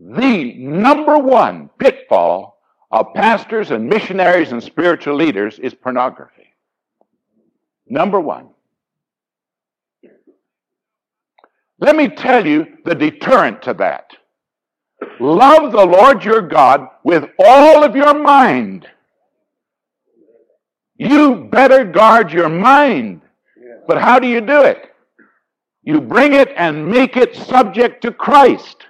the 0.00 0.54
number 0.54 1.18
one 1.18 1.68
pitfall 1.78 2.58
of 2.90 3.12
pastors 3.14 3.70
and 3.70 3.86
missionaries 3.86 4.50
and 4.50 4.62
spiritual 4.62 5.14
leaders 5.14 5.58
is 5.58 5.74
pornography. 5.74 6.54
Number 7.86 8.18
one. 8.18 8.48
Let 11.78 11.96
me 11.96 12.08
tell 12.08 12.46
you 12.46 12.66
the 12.84 12.94
deterrent 12.94 13.62
to 13.62 13.74
that. 13.74 14.10
Love 15.18 15.72
the 15.72 15.84
Lord 15.84 16.24
your 16.24 16.42
God 16.42 16.88
with 17.04 17.24
all 17.38 17.84
of 17.84 17.94
your 17.94 18.18
mind. 18.18 18.86
You 20.96 21.48
better 21.50 21.84
guard 21.84 22.32
your 22.32 22.48
mind. 22.48 23.22
But 23.86 24.00
how 24.00 24.18
do 24.18 24.26
you 24.26 24.40
do 24.40 24.62
it? 24.62 24.90
You 25.82 26.00
bring 26.00 26.34
it 26.34 26.52
and 26.56 26.86
make 26.86 27.16
it 27.16 27.34
subject 27.34 28.02
to 28.02 28.12
Christ. 28.12 28.86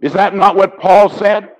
Is 0.00 0.12
that 0.12 0.34
not 0.34 0.56
what 0.56 0.78
Paul 0.78 1.08
said? 1.08 1.50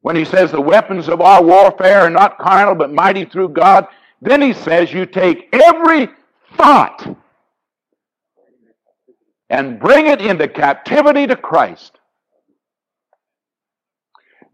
When 0.00 0.16
he 0.16 0.24
says 0.24 0.50
the 0.50 0.60
weapons 0.60 1.08
of 1.08 1.20
our 1.20 1.42
warfare 1.42 2.00
are 2.00 2.10
not 2.10 2.38
carnal 2.38 2.74
but 2.74 2.92
mighty 2.92 3.24
through 3.24 3.50
God, 3.50 3.86
then 4.20 4.42
he 4.42 4.52
says 4.52 4.92
you 4.92 5.06
take 5.06 5.48
every 5.52 6.08
thought 6.56 7.16
and 9.52 9.78
bring 9.78 10.06
it 10.06 10.22
into 10.22 10.48
captivity 10.48 11.26
to 11.26 11.36
Christ. 11.36 11.92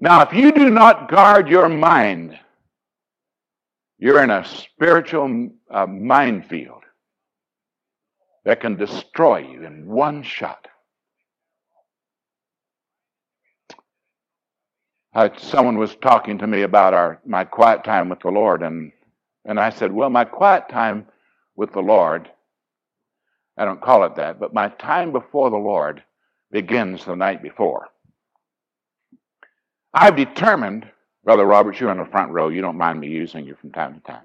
Now, 0.01 0.23
if 0.23 0.33
you 0.33 0.51
do 0.51 0.71
not 0.71 1.09
guard 1.09 1.49
your 1.49 1.69
mind, 1.69 2.37
you're 3.97 4.23
in 4.25 4.31
a 4.31 4.45
spiritual 4.45 5.51
uh, 5.71 5.87
minefield 5.87 6.83
that 8.45 8.61
can 8.61 8.77
destroy 8.77 9.39
you 9.39 9.65
in 9.65 9.87
one 9.87 10.23
shot. 10.23 10.67
someone 15.37 15.77
was 15.79 15.97
talking 15.97 16.39
to 16.39 16.47
me 16.47 16.63
about 16.63 16.95
our 16.95 17.21
my 17.27 17.43
quiet 17.43 17.83
time 17.83 18.09
with 18.09 18.21
the 18.21 18.31
Lord, 18.31 18.63
and 18.63 18.93
and 19.45 19.59
I 19.59 19.71
said, 19.71 19.93
well, 19.93 20.11
my 20.11 20.25
quiet 20.25 20.69
time 20.69 21.07
with 21.57 21.73
the 21.73 21.81
Lord, 21.81 22.31
I 23.59 23.65
don't 23.65 23.81
call 23.81 24.05
it 24.05 24.15
that, 24.15 24.39
but 24.39 24.55
my 24.55 24.69
time 24.69 25.11
before 25.11 25.51
the 25.51 25.57
Lord 25.57 26.03
begins 26.53 27.05
the 27.05 27.17
night 27.17 27.43
before. 27.43 27.89
I've 29.93 30.17
determined, 30.17 30.87
Brother 31.25 31.45
Roberts, 31.45 31.81
you're 31.81 31.91
in 31.91 31.99
the 31.99 32.07
front 32.07 32.31
row. 32.31 32.49
You 32.49 32.61
don't 32.61 32.79
mind 32.79 33.01
me 33.01 33.09
using 33.09 33.45
you 33.45 33.57
from 33.61 33.73
time 33.73 33.95
to 33.95 34.01
time. 34.01 34.23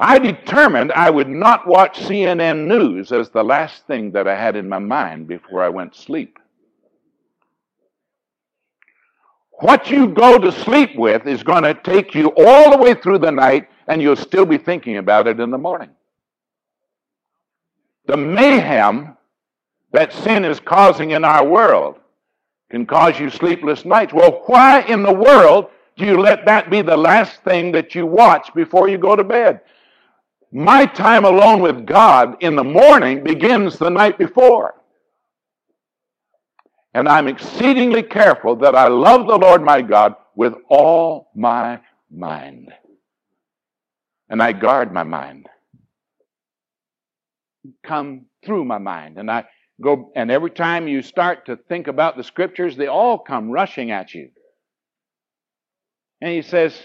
I 0.00 0.18
determined 0.18 0.90
I 0.92 1.10
would 1.10 1.28
not 1.28 1.68
watch 1.68 2.00
CNN 2.00 2.66
News 2.66 3.12
as 3.12 3.30
the 3.30 3.44
last 3.44 3.86
thing 3.86 4.10
that 4.12 4.26
I 4.26 4.34
had 4.34 4.56
in 4.56 4.68
my 4.68 4.80
mind 4.80 5.28
before 5.28 5.62
I 5.62 5.68
went 5.68 5.92
to 5.92 6.00
sleep. 6.00 6.40
What 9.60 9.88
you 9.88 10.08
go 10.08 10.38
to 10.38 10.50
sleep 10.50 10.96
with 10.96 11.28
is 11.28 11.44
going 11.44 11.62
to 11.62 11.74
take 11.74 12.16
you 12.16 12.32
all 12.36 12.72
the 12.72 12.78
way 12.78 12.94
through 12.94 13.18
the 13.18 13.30
night, 13.30 13.68
and 13.86 14.02
you'll 14.02 14.16
still 14.16 14.44
be 14.44 14.58
thinking 14.58 14.96
about 14.96 15.28
it 15.28 15.38
in 15.38 15.52
the 15.52 15.58
morning. 15.58 15.90
The 18.06 18.16
mayhem 18.16 19.16
that 19.92 20.12
sin 20.12 20.44
is 20.44 20.60
causing 20.60 21.12
in 21.12 21.24
our 21.24 21.46
world 21.46 21.98
can 22.70 22.86
cause 22.86 23.18
you 23.20 23.30
sleepless 23.30 23.84
nights. 23.84 24.12
Well, 24.12 24.42
why 24.46 24.80
in 24.82 25.02
the 25.02 25.12
world 25.12 25.66
do 25.96 26.06
you 26.06 26.18
let 26.18 26.46
that 26.46 26.70
be 26.70 26.82
the 26.82 26.96
last 26.96 27.42
thing 27.44 27.72
that 27.72 27.94
you 27.94 28.06
watch 28.06 28.52
before 28.54 28.88
you 28.88 28.98
go 28.98 29.14
to 29.14 29.24
bed? 29.24 29.60
My 30.50 30.86
time 30.86 31.24
alone 31.24 31.60
with 31.60 31.86
God 31.86 32.36
in 32.42 32.56
the 32.56 32.64
morning 32.64 33.22
begins 33.22 33.78
the 33.78 33.90
night 33.90 34.18
before. 34.18 34.74
And 36.94 37.08
I'm 37.08 37.28
exceedingly 37.28 38.02
careful 38.02 38.56
that 38.56 38.74
I 38.74 38.88
love 38.88 39.26
the 39.26 39.38
Lord 39.38 39.62
my 39.62 39.80
God 39.80 40.14
with 40.34 40.54
all 40.68 41.30
my 41.34 41.80
mind. 42.10 42.72
And 44.28 44.42
I 44.42 44.52
guard 44.52 44.92
my 44.92 45.02
mind. 45.02 45.48
Come 47.84 48.26
through 48.44 48.64
my 48.64 48.78
mind. 48.78 49.18
And 49.18 49.30
I 49.30 49.44
go, 49.80 50.12
and 50.14 50.30
every 50.30 50.50
time 50.50 50.88
you 50.88 51.02
start 51.02 51.46
to 51.46 51.56
think 51.56 51.86
about 51.86 52.16
the 52.16 52.24
scriptures, 52.24 52.76
they 52.76 52.86
all 52.86 53.18
come 53.18 53.50
rushing 53.50 53.90
at 53.90 54.14
you. 54.14 54.30
And 56.20 56.32
he 56.32 56.42
says, 56.42 56.78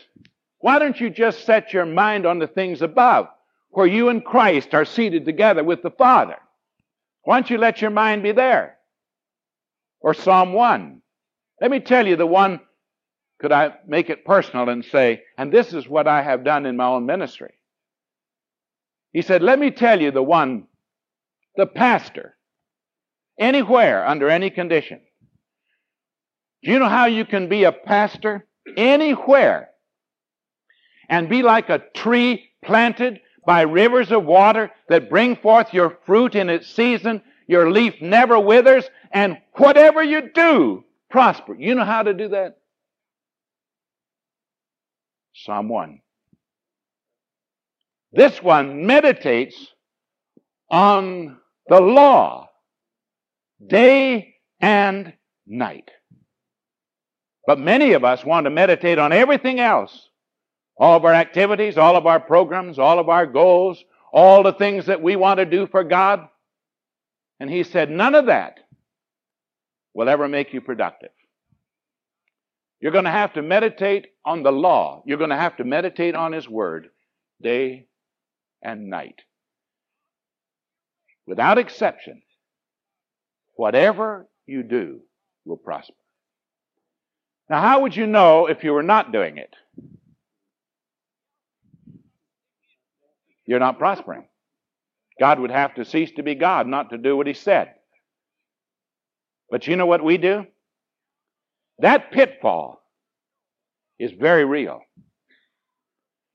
Why 0.60 0.80
don't 0.80 1.00
you 1.00 1.10
just 1.10 1.46
set 1.46 1.74
your 1.74 1.86
mind 1.86 2.26
on 2.26 2.40
the 2.40 2.48
things 2.48 2.82
above, 2.82 3.28
where 3.70 3.88
you 3.88 4.10
and 4.10 4.24
Christ 4.24 4.74
are 4.74 4.86
seated 4.86 5.26
together 5.26 5.64
with 5.64 5.84
the 5.84 5.92
Father? 5.92 6.38
Why 7.24 7.40
don't 7.40 7.50
you 7.50 7.58
let 7.58 7.82
your 7.82 7.92
mind 7.92 8.24
be 8.24 8.32
there? 8.32 8.78
Or 10.00 10.14
Psalm 10.14 10.54
1. 10.54 11.02
Let 11.60 11.72
me 11.72 11.80
tell 11.80 12.08
you 12.08 12.16
the 12.16 12.26
one, 12.26 12.62
could 13.40 13.52
I 13.52 13.74
make 13.88 14.10
it 14.10 14.26
personal 14.26 14.70
and 14.70 14.86
say, 14.86 15.24
and 15.38 15.52
this 15.52 15.74
is 15.74 15.88
what 15.88 16.08
I 16.08 16.22
have 16.22 16.44
done 16.44 16.66
in 16.66 16.78
my 16.78 16.86
own 16.86 17.06
ministry. 17.06 17.54
He 19.12 19.22
said, 19.22 19.42
let 19.42 19.60
me 19.60 19.72
tell 19.72 20.00
you 20.00 20.12
the 20.12 20.24
one, 20.24 20.67
the 21.58 21.66
pastor, 21.66 22.38
anywhere, 23.38 24.08
under 24.08 24.30
any 24.30 24.50
condition. 24.50 25.02
Do 26.64 26.72
you 26.72 26.80
know 26.80 26.90
how 26.90 27.06
you 27.06 27.26
can 27.26 27.50
be 27.50 27.66
a 27.66 27.72
pastor? 27.72 28.48
Anywhere. 28.78 29.70
And 31.10 31.30
be 31.30 31.42
like 31.42 31.70
a 31.70 31.84
tree 31.96 32.50
planted 32.64 33.20
by 33.46 33.62
rivers 33.62 34.12
of 34.12 34.26
water 34.26 34.72
that 34.90 35.10
bring 35.10 35.36
forth 35.36 35.74
your 35.74 35.98
fruit 36.06 36.36
in 36.36 36.50
its 36.50 36.68
season. 36.68 37.22
Your 37.48 37.72
leaf 37.72 37.96
never 38.02 38.40
withers. 38.40 38.86
And 39.12 39.38
whatever 39.54 40.04
you 40.04 40.30
do, 40.34 40.84
prosper. 41.10 41.56
You 41.56 41.76
know 41.76 41.86
how 41.86 42.04
to 42.04 42.14
do 42.14 42.30
that? 42.30 42.58
Psalm 45.34 45.70
1. 45.70 46.02
This 48.12 48.42
one 48.42 48.86
meditates 48.86 49.56
on 50.70 51.38
the 51.70 51.82
law 51.82 52.50
day 53.66 54.36
and 54.60 55.14
night. 55.46 55.90
But 57.46 57.60
many 57.60 57.94
of 57.94 58.04
us 58.04 58.26
want 58.26 58.46
to 58.46 58.50
meditate 58.50 59.00
on 59.00 59.14
everything 59.14 59.60
else. 59.60 60.10
All 60.78 60.98
of 60.98 61.06
our 61.06 61.14
activities, 61.14 61.78
all 61.78 61.96
of 61.96 62.06
our 62.06 62.20
programs, 62.20 62.78
all 62.78 63.00
of 63.00 63.10
our 63.10 63.26
goals, 63.26 63.84
all 64.12 64.44
the 64.44 64.54
things 64.54 64.86
that 64.86 65.02
we 65.02 65.16
want 65.16 65.40
to 65.40 65.46
do 65.46 65.68
for 65.68 65.84
God. 65.84 66.28
And 67.40 67.50
he 67.50 67.64
said, 67.64 67.90
none 67.90 68.16
of 68.16 68.28
that 68.28 68.60
will 69.94 70.10
ever 70.10 70.28
make 70.28 70.54
you 70.54 70.62
productive. 70.62 71.10
You're 72.80 72.92
going 72.92 73.06
to 73.06 73.12
have 73.12 73.34
to 73.34 73.42
meditate 73.42 74.08
on 74.24 74.44
the 74.44 74.52
law. 74.52 75.02
You're 75.06 75.18
going 75.18 75.32
to 75.32 75.36
have 75.36 75.58
to 75.58 75.64
meditate 75.64 76.16
on 76.16 76.32
His 76.32 76.48
Word 76.48 76.90
day 77.42 77.88
and 78.62 78.90
night. 78.90 79.22
Without 81.28 81.58
exception, 81.58 82.22
whatever 83.56 84.28
you 84.46 84.64
do 84.64 85.02
will 85.46 85.58
prosper. 85.58 85.94
Now, 87.50 87.62
how 87.62 87.82
would 87.82 87.96
you 87.96 88.08
know 88.08 88.48
if 88.48 88.64
you 88.64 88.72
were 88.72 88.84
not 88.84 89.12
doing 89.12 89.38
it? 89.38 89.54
You're 93.46 93.60
not 93.60 93.78
prospering. 93.78 94.28
God 95.20 95.40
would 95.40 95.52
have 95.52 95.76
to 95.76 95.86
cease 95.86 96.12
to 96.16 96.24
be 96.24 96.36
God, 96.36 96.68
not 96.68 96.90
to 96.92 96.98
do 96.98 97.16
what 97.16 97.28
He 97.28 97.34
said. 97.34 97.74
But 99.50 99.68
you 99.68 99.76
know 99.76 99.86
what 99.86 100.04
we 100.04 100.18
do? 100.18 100.46
That 101.80 102.12
pitfall 102.12 102.82
is 104.00 104.12
very 104.12 104.46
real. 104.46 104.82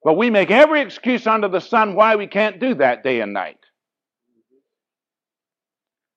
But 0.05 0.17
we 0.17 0.31
make 0.31 0.51
every 0.51 0.81
excuse 0.81 1.27
under 1.27 1.49
the 1.49 1.61
sun 1.61 1.95
why 1.95 2.17
we 2.17 2.27
can't 2.27 2.61
do 2.61 2.75
that 2.77 3.05
day 3.05 3.21
and 3.21 3.33
night. 3.33 3.59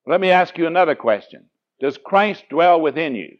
Let 0.08 0.22
me 0.22 0.30
ask 0.30 0.58
you 0.58 0.68
another 0.68 0.96
question. 0.96 1.46
Does 1.80 1.98
Christ 1.98 2.46
dwell 2.50 2.80
within 2.80 3.16
you? 3.16 3.38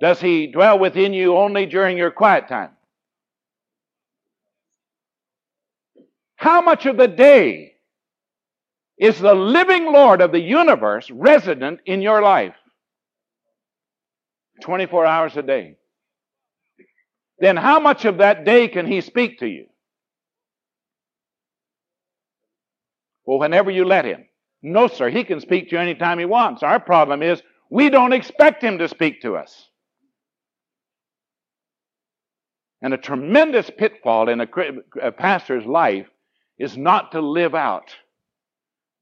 Does 0.00 0.20
he 0.20 0.48
dwell 0.48 0.78
within 0.78 1.14
you 1.14 1.36
only 1.36 1.66
during 1.66 1.96
your 1.96 2.10
quiet 2.10 2.48
time? 2.48 2.70
How 6.36 6.60
much 6.60 6.86
of 6.86 6.96
the 6.96 7.08
day 7.08 7.74
is 8.98 9.18
the 9.18 9.34
living 9.34 9.92
Lord 9.92 10.20
of 10.20 10.32
the 10.32 10.40
universe 10.40 11.10
resident 11.10 11.80
in 11.86 12.00
your 12.00 12.22
life 12.22 12.54
24 14.62 15.06
hours 15.06 15.36
a 15.36 15.42
day. 15.42 15.76
Then 17.38 17.56
how 17.56 17.80
much 17.80 18.04
of 18.04 18.18
that 18.18 18.44
day 18.44 18.68
can 18.68 18.86
He 18.86 19.00
speak 19.00 19.40
to 19.40 19.46
you? 19.46 19.66
Well, 23.26 23.38
whenever 23.38 23.70
you 23.70 23.84
let 23.84 24.04
Him. 24.04 24.26
No, 24.62 24.88
sir, 24.88 25.10
He 25.10 25.24
can 25.24 25.40
speak 25.40 25.68
to 25.68 25.76
you 25.76 25.80
anytime 25.80 26.18
He 26.18 26.24
wants. 26.24 26.62
Our 26.62 26.80
problem 26.80 27.22
is 27.22 27.42
we 27.70 27.90
don't 27.90 28.12
expect 28.12 28.62
Him 28.62 28.78
to 28.78 28.88
speak 28.88 29.22
to 29.22 29.36
us. 29.36 29.68
And 32.82 32.92
a 32.92 32.98
tremendous 32.98 33.70
pitfall 33.70 34.28
in 34.28 34.40
a, 34.40 34.48
a 35.02 35.10
pastor's 35.10 35.64
life 35.64 36.06
is 36.58 36.76
not 36.76 37.12
to 37.12 37.20
live 37.20 37.54
out 37.54 37.94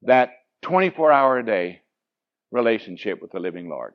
that 0.02 0.30
24 0.62 1.10
hour 1.10 1.38
a 1.38 1.44
day 1.44 1.82
relationship 2.52 3.20
with 3.20 3.32
the 3.32 3.40
living 3.40 3.68
Lord. 3.68 3.94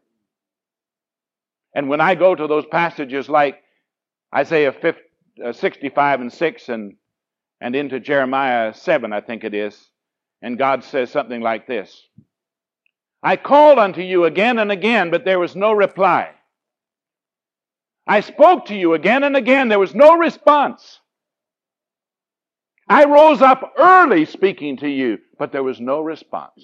And 1.73 1.89
when 1.89 2.01
I 2.01 2.15
go 2.15 2.35
to 2.35 2.47
those 2.47 2.65
passages 2.65 3.29
like 3.29 3.61
Isaiah 4.35 4.73
50, 4.73 5.01
uh, 5.45 5.53
65 5.53 6.21
and 6.21 6.33
6 6.33 6.69
and, 6.69 6.95
and 7.61 7.75
into 7.75 7.99
Jeremiah 7.99 8.73
7, 8.73 9.13
I 9.13 9.21
think 9.21 9.43
it 9.43 9.53
is, 9.53 9.89
and 10.41 10.57
God 10.57 10.83
says 10.83 11.11
something 11.11 11.41
like 11.41 11.67
this 11.67 12.07
I 13.23 13.35
called 13.35 13.79
unto 13.79 14.01
you 14.01 14.25
again 14.25 14.59
and 14.59 14.71
again, 14.71 15.09
but 15.09 15.25
there 15.25 15.39
was 15.39 15.55
no 15.55 15.73
reply. 15.73 16.31
I 18.05 18.21
spoke 18.21 18.67
to 18.67 18.75
you 18.75 18.93
again 18.93 19.23
and 19.23 19.35
again, 19.35 19.67
there 19.67 19.79
was 19.79 19.93
no 19.93 20.17
response. 20.17 21.01
I 22.87 23.03
rose 23.03 23.41
up 23.41 23.73
early 23.77 24.23
speaking 24.23 24.77
to 24.77 24.87
you, 24.87 25.17
but 25.37 25.51
there 25.51 25.63
was 25.63 25.81
no 25.81 25.99
response. 25.99 26.63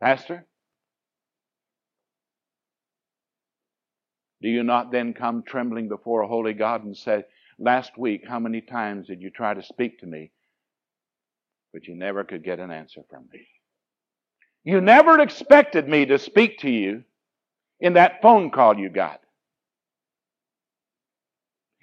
Pastor, 0.00 0.46
do 4.40 4.48
you 4.48 4.62
not 4.62 4.92
then 4.92 5.12
come 5.12 5.42
trembling 5.42 5.88
before 5.88 6.22
a 6.22 6.28
holy 6.28 6.52
God 6.52 6.84
and 6.84 6.96
say, 6.96 7.24
Last 7.58 7.96
week, 7.96 8.22
how 8.26 8.38
many 8.38 8.60
times 8.60 9.06
did 9.06 9.22
you 9.22 9.30
try 9.30 9.54
to 9.54 9.62
speak 9.62 10.00
to 10.00 10.06
me, 10.06 10.32
but 11.72 11.86
you 11.86 11.94
never 11.94 12.24
could 12.24 12.44
get 12.44 12.60
an 12.60 12.70
answer 12.70 13.02
from 13.08 13.24
me? 13.32 13.46
You 14.64 14.80
never 14.80 15.20
expected 15.20 15.88
me 15.88 16.06
to 16.06 16.18
speak 16.18 16.58
to 16.60 16.70
you 16.70 17.04
in 17.80 17.94
that 17.94 18.22
phone 18.22 18.50
call 18.50 18.78
you 18.78 18.88
got. 18.88 19.20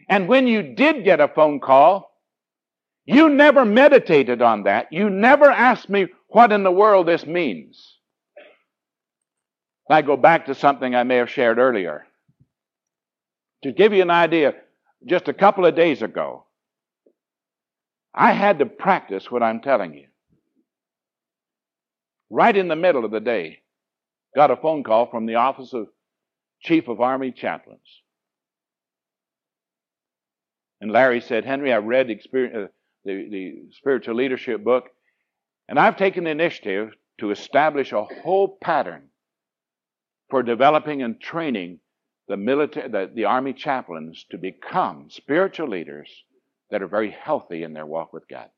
And 0.08 0.28
when 0.28 0.48
you 0.48 0.64
did 0.64 1.04
get 1.04 1.20
a 1.20 1.28
phone 1.28 1.60
call, 1.60 2.10
you 3.06 3.30
never 3.30 3.66
meditated 3.66 4.42
on 4.42 4.64
that. 4.64 4.92
You 4.92 5.10
never 5.10 5.52
asked 5.52 5.90
me 5.90 6.08
what 6.30 6.52
in 6.52 6.64
the 6.64 6.72
world 6.72 7.08
this 7.08 7.26
means. 7.26 7.98
I 9.90 10.04
go 10.04 10.16
back 10.16 10.46
to 10.46 10.56
something 10.56 10.96
I 10.96 11.04
may 11.04 11.16
have 11.16 11.30
shared 11.30 11.58
earlier. 11.58 12.06
To 13.64 13.72
give 13.72 13.94
you 13.94 14.04
an 14.04 14.12
idea, 14.12 14.54
just 15.06 15.28
a 15.28 15.34
couple 15.34 15.66
of 15.66 15.76
days 15.76 16.02
ago, 16.02 16.46
I 18.20 18.34
had 18.34 18.60
to 18.60 18.66
practice 18.66 19.32
what 19.32 19.42
I'm 19.42 19.62
telling 19.62 19.94
you. 19.94 20.08
Right 22.30 22.56
in 22.56 22.68
the 22.68 22.76
middle 22.76 23.06
of 23.06 23.12
the 23.12 23.22
day, 23.22 23.60
got 24.36 24.52
a 24.52 24.58
phone 24.58 24.84
call 24.84 25.10
from 25.10 25.26
the 25.26 25.36
office 25.36 25.74
of 25.74 25.88
Chief 26.60 26.90
of 26.90 27.00
Army 27.00 27.32
Chaplains. 27.32 27.80
And 30.82 30.92
Larry 30.92 31.22
said, 31.22 31.46
Henry, 31.46 31.72
I've 31.72 31.86
read 31.86 32.10
experience, 32.10 32.56
uh, 32.56 32.68
the, 33.06 33.30
the 33.32 33.54
spiritual 33.72 34.16
leadership 34.16 34.66
book. 34.66 34.90
And 35.70 35.80
I've 35.80 35.96
taken 35.96 36.26
the 36.26 36.32
initiative 36.32 36.92
to 37.22 37.32
establish 37.32 37.94
a 37.94 38.04
whole 38.04 38.58
pattern 38.62 39.04
for 40.30 40.44
developing 40.44 41.04
and 41.04 41.22
training 41.22 41.80
the 42.28 42.36
military, 42.36 42.90
the, 42.90 43.10
the 43.16 43.26
army 43.26 43.54
chaplains 43.54 44.26
to 44.32 44.38
become 44.38 45.08
spiritual 45.10 45.70
leaders 45.70 46.10
that 46.72 46.82
are 46.82 46.88
very 46.88 47.12
healthy 47.12 47.64
in 47.64 47.74
their 47.74 47.86
walk 47.86 48.14
with 48.14 48.28
God. 48.28 48.50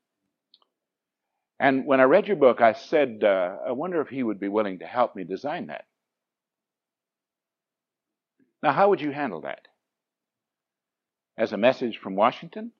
And 1.58 1.86
when 1.86 2.00
I 2.00 2.04
read 2.04 2.26
your 2.26 2.36
book, 2.36 2.60
I 2.60 2.72
said, 2.72 3.22
uh, 3.24 3.56
I 3.68 3.72
wonder 3.72 4.00
if 4.00 4.08
he 4.08 4.22
would 4.22 4.40
be 4.40 4.48
willing 4.48 4.80
to 4.80 4.86
help 4.86 5.14
me 5.14 5.24
design 5.24 5.68
that. 5.68 5.84
Now, 8.62 8.72
how 8.72 8.90
would 8.90 9.00
you 9.00 9.12
handle 9.12 9.42
that? 9.42 9.60
As 11.38 11.52
a 11.52 11.56
message 11.56 11.98
from 11.98 12.16
Washington? 12.16 12.72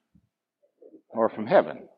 or 1.13 1.29
from 1.29 1.47
heaven. 1.47 1.89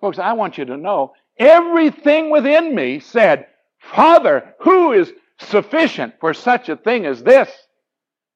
Folks, 0.00 0.18
I 0.18 0.34
want 0.34 0.58
you 0.58 0.64
to 0.66 0.76
know 0.76 1.14
everything 1.38 2.30
within 2.30 2.74
me 2.74 3.00
said, 3.00 3.46
Father, 3.80 4.54
who 4.60 4.92
is 4.92 5.12
sufficient 5.40 6.14
for 6.20 6.34
such 6.34 6.68
a 6.68 6.76
thing 6.76 7.06
as 7.06 7.22
this? 7.22 7.50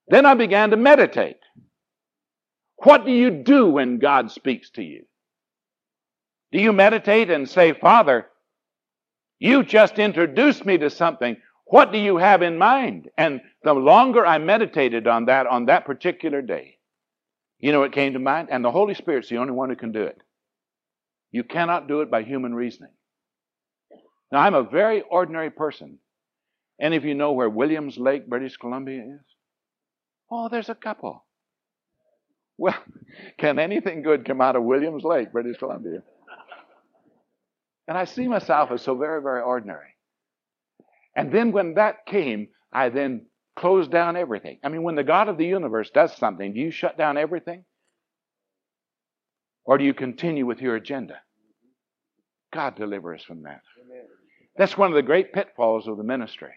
Then 0.09 0.27
I 0.27 0.35
began 0.35 0.71
to 0.71 0.77
meditate. 0.77 1.37
What 2.83 3.05
do 3.05 3.13
you 3.13 3.31
do 3.31 3.69
when 3.69 3.99
God 3.99 4.31
speaks 4.31 4.71
to 4.71 4.83
you? 4.83 5.05
Do 6.53 6.61
you 6.61 6.73
meditate 6.73 7.31
and 7.31 7.49
say, 7.49 7.73
Father, 7.73 8.27
you 9.41 9.65
just 9.65 9.99
introduced 9.99 10.67
me 10.67 10.79
to 10.79 10.91
something. 10.91 11.37
What 11.65 11.93
do 11.93 11.99
you 11.99 12.19
have 12.19 12.43
in 12.43 12.59
mind? 12.59 13.09
And 13.17 13.41
the 13.65 13.73
longer 13.73 14.25
I 14.25 14.39
meditated 14.39 15.07
on 15.07 15.25
that 15.27 15.47
on 15.47 15.67
that 15.67 15.87
particular 15.87 16.43
day, 16.43 16.77
you 17.59 17.73
know 17.73 17.81
what 17.81 17.93
came 17.93 18.13
to 18.13 18.19
mind? 18.19 18.49
And 18.51 18.65
the 18.65 18.71
Holy 18.71 18.95
Spirit's 18.95 19.29
the 19.29 19.39
only 19.39 19.53
one 19.53 19.71
who 19.71 19.77
can 19.77 19.93
do 19.93 20.03
it. 20.03 20.21
You 21.33 21.45
cannot 21.45 21.89
do 21.89 22.03
it 22.03 22.11
by 22.11 22.23
human 22.23 22.55
reasoning. 22.55 22.93
Now, 24.33 24.41
I'm 24.41 24.55
a 24.55 24.63
very 24.63 25.03
ordinary 25.03 25.51
person. 25.51 25.99
Any 26.81 26.97
of 26.97 27.05
you 27.05 27.15
know 27.15 27.33
where 27.33 27.49
Williams 27.49 27.99
Lake, 27.99 28.29
British 28.29 28.57
Columbia 28.57 29.03
is? 29.03 29.25
Oh, 30.31 30.49
there's 30.49 30.69
a 30.69 30.75
couple. 30.75 31.25
Well, 32.61 32.77
can 33.39 33.59
anything 33.59 34.03
good 34.03 34.27
come 34.27 34.43
out 34.43 34.55
of 34.55 34.63
Williams 34.63 35.03
Lake, 35.03 35.33
British 35.33 35.57
Columbia? 35.57 36.03
And 37.89 37.97
I 37.97 38.05
see 38.05 38.29
myself 38.29 38.71
as 38.71 38.83
so 38.83 38.95
very, 38.95 39.23
very 39.23 39.41
ordinary. 39.41 39.97
And 41.17 41.33
then 41.33 41.53
when 41.53 41.75
that 41.75 42.07
came, 42.07 42.49
I 42.73 42.91
then 42.91 43.27
closed 43.57 43.91
down 43.91 44.15
everything. 44.15 44.59
I 44.63 44.69
mean, 44.69 44.83
when 44.83 44.95
the 44.95 45.03
God 45.03 45.29
of 45.29 45.39
the 45.39 45.47
universe 45.47 45.91
does 45.91 46.15
something, 46.17 46.53
do 46.53 46.61
you 46.61 46.71
shut 46.71 46.97
down 46.97 47.17
everything? 47.17 47.65
Or 49.65 49.79
do 49.79 49.85
you 49.85 49.95
continue 49.95 50.47
with 50.47 50.61
your 50.61 50.77
agenda? 50.77 51.17
God 52.53 52.77
deliver 52.77 53.15
us 53.15 53.25
from 53.25 53.43
that. 53.43 53.63
That's 54.57 54.77
one 54.77 54.91
of 54.91 54.97
the 54.97 55.03
great 55.03 55.33
pitfalls 55.33 55.89
of 55.89 55.97
the 55.97 56.05
ministry. 56.05 56.53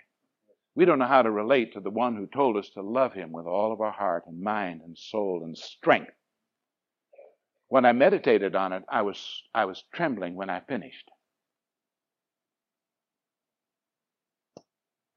We 0.76 0.86
don't 0.86 1.00
know 1.00 1.08
how 1.08 1.22
to 1.22 1.32
relate 1.32 1.74
to 1.74 1.80
the 1.80 1.92
one 1.92 2.16
who 2.16 2.28
told 2.28 2.58
us 2.58 2.70
to 2.72 2.82
love 2.82 3.14
him 3.14 3.32
with 3.32 3.46
all 3.46 3.72
of 3.72 3.82
our 3.82 3.92
heart 3.92 4.24
and 4.28 4.42
mind 4.42 4.82
and 4.84 4.98
soul 4.98 5.42
and 5.44 5.58
strength. 5.58 6.12
When 7.68 7.86
I 7.86 7.92
meditated 7.92 8.56
on 8.56 8.74
it, 8.74 8.84
I 8.90 9.04
was, 9.04 9.44
I 9.54 9.66
was 9.66 9.84
trembling 9.94 10.36
when 10.36 10.50
I 10.50 10.62
finished. 10.62 11.10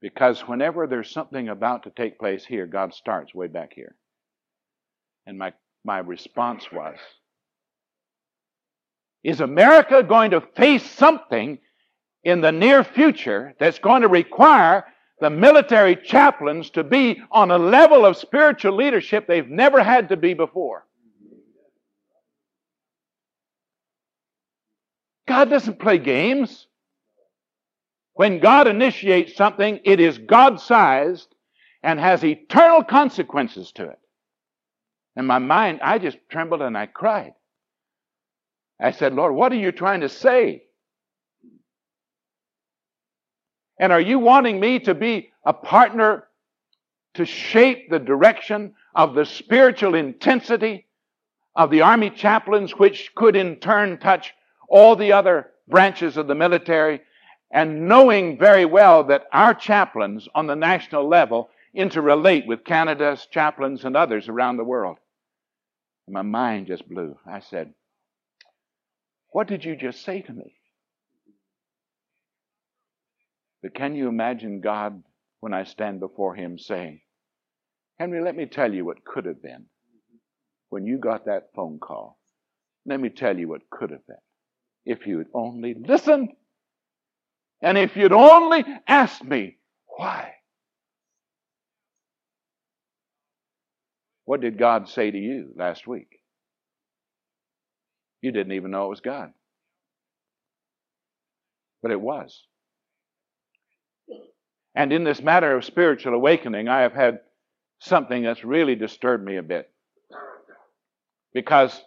Because 0.00 0.40
whenever 0.42 0.86
there's 0.86 1.10
something 1.10 1.48
about 1.48 1.84
to 1.84 1.90
take 1.90 2.18
place 2.18 2.44
here, 2.44 2.66
God 2.66 2.94
starts 2.94 3.34
way 3.34 3.46
back 3.46 3.72
here. 3.74 3.96
And 5.26 5.38
my, 5.38 5.52
my 5.84 5.98
response 5.98 6.70
was, 6.70 6.96
is 9.24 9.40
America 9.40 10.02
going 10.02 10.30
to 10.30 10.42
face 10.54 10.88
something 10.88 11.58
in 12.22 12.40
the 12.40 12.52
near 12.52 12.84
future 12.84 13.54
that's 13.58 13.78
going 13.78 14.02
to 14.02 14.08
require 14.08 14.84
the 15.20 15.30
military 15.30 15.96
chaplains 15.96 16.70
to 16.70 16.84
be 16.84 17.22
on 17.30 17.50
a 17.50 17.58
level 17.58 18.04
of 18.04 18.16
spiritual 18.16 18.76
leadership 18.76 19.26
they've 19.26 19.48
never 19.48 19.82
had 19.82 20.10
to 20.10 20.16
be 20.16 20.34
before. 20.34 20.86
God 25.26 25.50
doesn't 25.50 25.78
play 25.78 25.98
games. 25.98 26.66
When 28.14 28.38
God 28.38 28.68
initiates 28.68 29.36
something, 29.36 29.80
it 29.84 30.00
is 30.00 30.18
God 30.18 30.60
sized 30.60 31.34
and 31.82 31.98
has 32.00 32.24
eternal 32.24 32.82
consequences 32.84 33.72
to 33.72 33.84
it. 33.88 33.98
In 35.16 35.26
my 35.26 35.38
mind, 35.38 35.80
I 35.82 35.98
just 35.98 36.18
trembled 36.30 36.62
and 36.62 36.76
I 36.76 36.86
cried. 36.86 37.32
I 38.80 38.90
said, 38.90 39.14
Lord, 39.14 39.34
what 39.34 39.52
are 39.52 39.56
you 39.56 39.72
trying 39.72 40.02
to 40.02 40.08
say? 40.08 40.64
And 43.78 43.92
are 43.92 44.00
you 44.00 44.18
wanting 44.18 44.58
me 44.58 44.78
to 44.80 44.94
be 44.94 45.30
a 45.44 45.52
partner 45.52 46.26
to 47.14 47.24
shape 47.24 47.90
the 47.90 47.98
direction 47.98 48.74
of 48.94 49.14
the 49.14 49.24
spiritual 49.24 49.94
intensity 49.94 50.86
of 51.54 51.70
the 51.70 51.82
army 51.82 52.10
chaplains, 52.10 52.72
which 52.72 53.14
could 53.14 53.36
in 53.36 53.56
turn 53.56 53.98
touch 53.98 54.34
all 54.68 54.96
the 54.96 55.12
other 55.12 55.50
branches 55.68 56.16
of 56.16 56.26
the 56.26 56.34
military, 56.34 57.00
and 57.50 57.88
knowing 57.88 58.38
very 58.38 58.64
well 58.64 59.04
that 59.04 59.24
our 59.32 59.54
chaplains 59.54 60.28
on 60.34 60.46
the 60.46 60.56
national 60.56 61.08
level 61.08 61.48
interrelate 61.76 62.46
with 62.46 62.64
Canada's 62.64 63.26
chaplains 63.30 63.84
and 63.84 63.96
others 63.96 64.28
around 64.28 64.56
the 64.56 64.64
world? 64.64 64.98
my 66.08 66.22
mind 66.22 66.68
just 66.68 66.88
blew. 66.88 67.16
I 67.26 67.40
said, 67.40 67.74
What 69.30 69.48
did 69.48 69.64
you 69.64 69.74
just 69.74 70.04
say 70.04 70.22
to 70.22 70.32
me? 70.32 70.55
But 73.62 73.74
can 73.74 73.94
you 73.94 74.08
imagine 74.08 74.60
God 74.60 75.02
when 75.40 75.54
I 75.54 75.64
stand 75.64 76.00
before 76.00 76.34
Him 76.34 76.58
saying, 76.58 77.00
Henry, 77.98 78.22
let 78.22 78.36
me 78.36 78.46
tell 78.46 78.72
you 78.72 78.84
what 78.84 79.04
could 79.04 79.26
have 79.26 79.42
been 79.42 79.66
when 80.68 80.86
you 80.86 80.98
got 80.98 81.26
that 81.26 81.48
phone 81.54 81.78
call. 81.78 82.18
Let 82.84 83.00
me 83.00 83.08
tell 83.08 83.38
you 83.38 83.48
what 83.48 83.68
could 83.70 83.90
have 83.90 84.06
been 84.06 84.16
if 84.84 85.06
you'd 85.06 85.28
only 85.34 85.74
listened 85.74 86.30
and 87.62 87.78
if 87.78 87.96
you'd 87.96 88.12
only 88.12 88.64
asked 88.86 89.24
me 89.24 89.56
why. 89.86 90.34
What 94.24 94.40
did 94.40 94.58
God 94.58 94.88
say 94.88 95.10
to 95.10 95.18
you 95.18 95.52
last 95.56 95.86
week? 95.86 96.20
You 98.20 98.32
didn't 98.32 98.52
even 98.52 98.72
know 98.72 98.86
it 98.86 98.90
was 98.90 99.00
God. 99.00 99.32
But 101.82 101.92
it 101.92 102.00
was. 102.00 102.44
And 104.76 104.92
in 104.92 105.04
this 105.04 105.22
matter 105.22 105.56
of 105.56 105.64
spiritual 105.64 106.12
awakening, 106.12 106.68
I 106.68 106.82
have 106.82 106.92
had 106.92 107.20
something 107.80 108.22
that's 108.22 108.44
really 108.44 108.74
disturbed 108.74 109.24
me 109.24 109.38
a 109.38 109.42
bit. 109.42 109.70
Because 111.32 111.80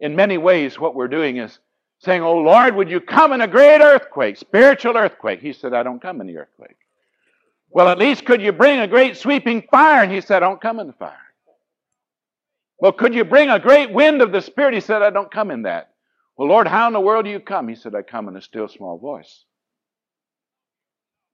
in 0.00 0.16
many 0.16 0.36
ways, 0.36 0.78
what 0.78 0.96
we're 0.96 1.06
doing 1.06 1.36
is 1.36 1.56
saying, 2.00 2.22
Oh 2.22 2.38
Lord, 2.38 2.74
would 2.74 2.90
you 2.90 3.00
come 3.00 3.32
in 3.32 3.40
a 3.40 3.48
great 3.48 3.80
earthquake, 3.80 4.36
spiritual 4.36 4.96
earthquake? 4.96 5.40
He 5.40 5.52
said, 5.52 5.72
I 5.72 5.84
don't 5.84 6.02
come 6.02 6.20
in 6.20 6.26
the 6.26 6.36
earthquake. 6.38 6.76
Well, 7.70 7.88
at 7.88 7.98
least 7.98 8.24
could 8.24 8.42
you 8.42 8.52
bring 8.52 8.80
a 8.80 8.88
great 8.88 9.16
sweeping 9.16 9.62
fire? 9.70 10.02
And 10.02 10.12
he 10.12 10.20
said, 10.20 10.42
I 10.42 10.48
don't 10.48 10.60
come 10.60 10.80
in 10.80 10.88
the 10.88 10.92
fire. 10.94 11.16
Well, 12.78 12.92
could 12.92 13.14
you 13.14 13.24
bring 13.24 13.50
a 13.50 13.58
great 13.58 13.92
wind 13.92 14.20
of 14.20 14.32
the 14.32 14.42
Spirit? 14.42 14.74
He 14.74 14.80
said, 14.80 15.00
I 15.00 15.10
don't 15.10 15.30
come 15.30 15.50
in 15.50 15.62
that. 15.62 15.92
Well, 16.36 16.48
Lord, 16.48 16.66
how 16.66 16.88
in 16.88 16.92
the 16.92 17.00
world 17.00 17.24
do 17.24 17.30
you 17.30 17.40
come? 17.40 17.68
He 17.68 17.76
said, 17.76 17.94
I 17.94 18.02
come 18.02 18.28
in 18.28 18.36
a 18.36 18.42
still 18.42 18.68
small 18.68 18.98
voice. 18.98 19.45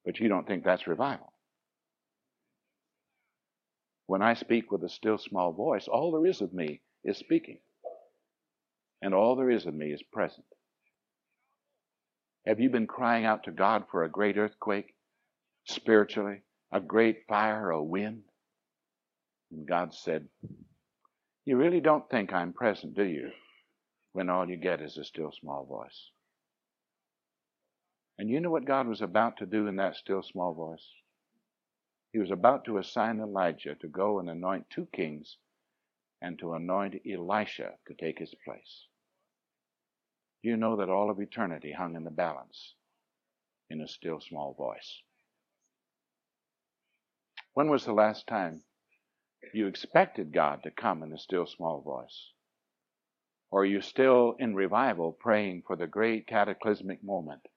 But 0.04 0.18
you 0.18 0.28
don't 0.28 0.46
think 0.46 0.64
that's 0.64 0.86
revival. 0.86 1.32
When 4.06 4.22
I 4.22 4.34
speak 4.34 4.70
with 4.70 4.82
a 4.82 4.88
still 4.88 5.18
small 5.18 5.52
voice, 5.52 5.88
all 5.88 6.12
there 6.12 6.26
is 6.26 6.40
of 6.40 6.52
me 6.52 6.82
is 7.04 7.16
speaking. 7.16 7.58
And 9.00 9.14
all 9.14 9.36
there 9.36 9.50
is 9.50 9.66
of 9.66 9.74
me 9.74 9.92
is 9.92 10.02
present. 10.02 10.46
Have 12.46 12.60
you 12.60 12.70
been 12.70 12.86
crying 12.86 13.24
out 13.24 13.44
to 13.44 13.52
God 13.52 13.84
for 13.90 14.02
a 14.02 14.10
great 14.10 14.36
earthquake, 14.36 14.94
spiritually, 15.64 16.42
a 16.72 16.80
great 16.80 17.26
fire, 17.28 17.70
a 17.70 17.82
wind? 17.82 18.22
And 19.52 19.66
God 19.66 19.94
said, 19.94 20.28
You 21.44 21.56
really 21.56 21.80
don't 21.80 22.08
think 22.10 22.32
I'm 22.32 22.52
present, 22.52 22.94
do 22.94 23.04
you? 23.04 23.30
When 24.12 24.28
all 24.28 24.48
you 24.48 24.56
get 24.56 24.82
is 24.82 24.98
a 24.98 25.04
still 25.04 25.32
small 25.32 25.64
voice. 25.64 26.10
And 28.22 28.30
you 28.30 28.38
know 28.38 28.50
what 28.50 28.66
God 28.66 28.86
was 28.86 29.02
about 29.02 29.38
to 29.38 29.46
do 29.46 29.66
in 29.66 29.74
that 29.74 29.96
still 29.96 30.22
small 30.22 30.54
voice? 30.54 30.86
He 32.12 32.20
was 32.20 32.30
about 32.30 32.64
to 32.66 32.78
assign 32.78 33.18
Elijah 33.18 33.74
to 33.74 33.88
go 33.88 34.20
and 34.20 34.30
anoint 34.30 34.70
two 34.70 34.86
kings 34.94 35.38
and 36.20 36.38
to 36.38 36.54
anoint 36.54 37.02
Elisha 37.04 37.72
to 37.88 37.94
take 37.94 38.20
his 38.20 38.32
place. 38.44 38.86
Do 40.40 40.50
you 40.50 40.56
know 40.56 40.76
that 40.76 40.88
all 40.88 41.10
of 41.10 41.20
eternity 41.20 41.72
hung 41.72 41.96
in 41.96 42.04
the 42.04 42.12
balance 42.12 42.76
in 43.68 43.80
a 43.80 43.88
still 43.88 44.20
small 44.20 44.54
voice. 44.54 45.02
When 47.54 47.68
was 47.68 47.84
the 47.84 47.92
last 47.92 48.28
time 48.28 48.62
you 49.52 49.66
expected 49.66 50.32
God 50.32 50.62
to 50.62 50.70
come 50.70 51.02
in 51.02 51.12
a 51.12 51.18
still 51.18 51.46
small 51.46 51.80
voice? 51.80 52.30
Or 53.50 53.62
are 53.62 53.66
you 53.66 53.80
still 53.80 54.36
in 54.38 54.54
revival 54.54 55.10
praying 55.10 55.64
for 55.66 55.74
the 55.74 55.88
great 55.88 56.28
cataclysmic 56.28 57.02
moment 57.02 57.48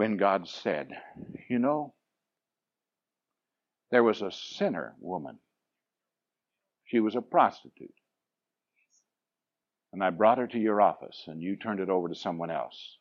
when 0.00 0.16
God 0.16 0.48
said, 0.48 0.88
You 1.50 1.58
know, 1.58 1.92
there 3.90 4.02
was 4.02 4.22
a 4.22 4.32
sinner 4.32 4.94
woman. 4.98 5.38
She 6.86 7.00
was 7.00 7.16
a 7.16 7.20
prostitute. 7.20 7.92
And 9.92 10.02
I 10.02 10.08
brought 10.08 10.38
her 10.38 10.46
to 10.46 10.58
your 10.58 10.80
office, 10.80 11.24
and 11.26 11.42
you 11.42 11.54
turned 11.54 11.80
it 11.80 11.90
over 11.90 12.08
to 12.08 12.14
someone 12.14 12.50
else. 12.50 12.96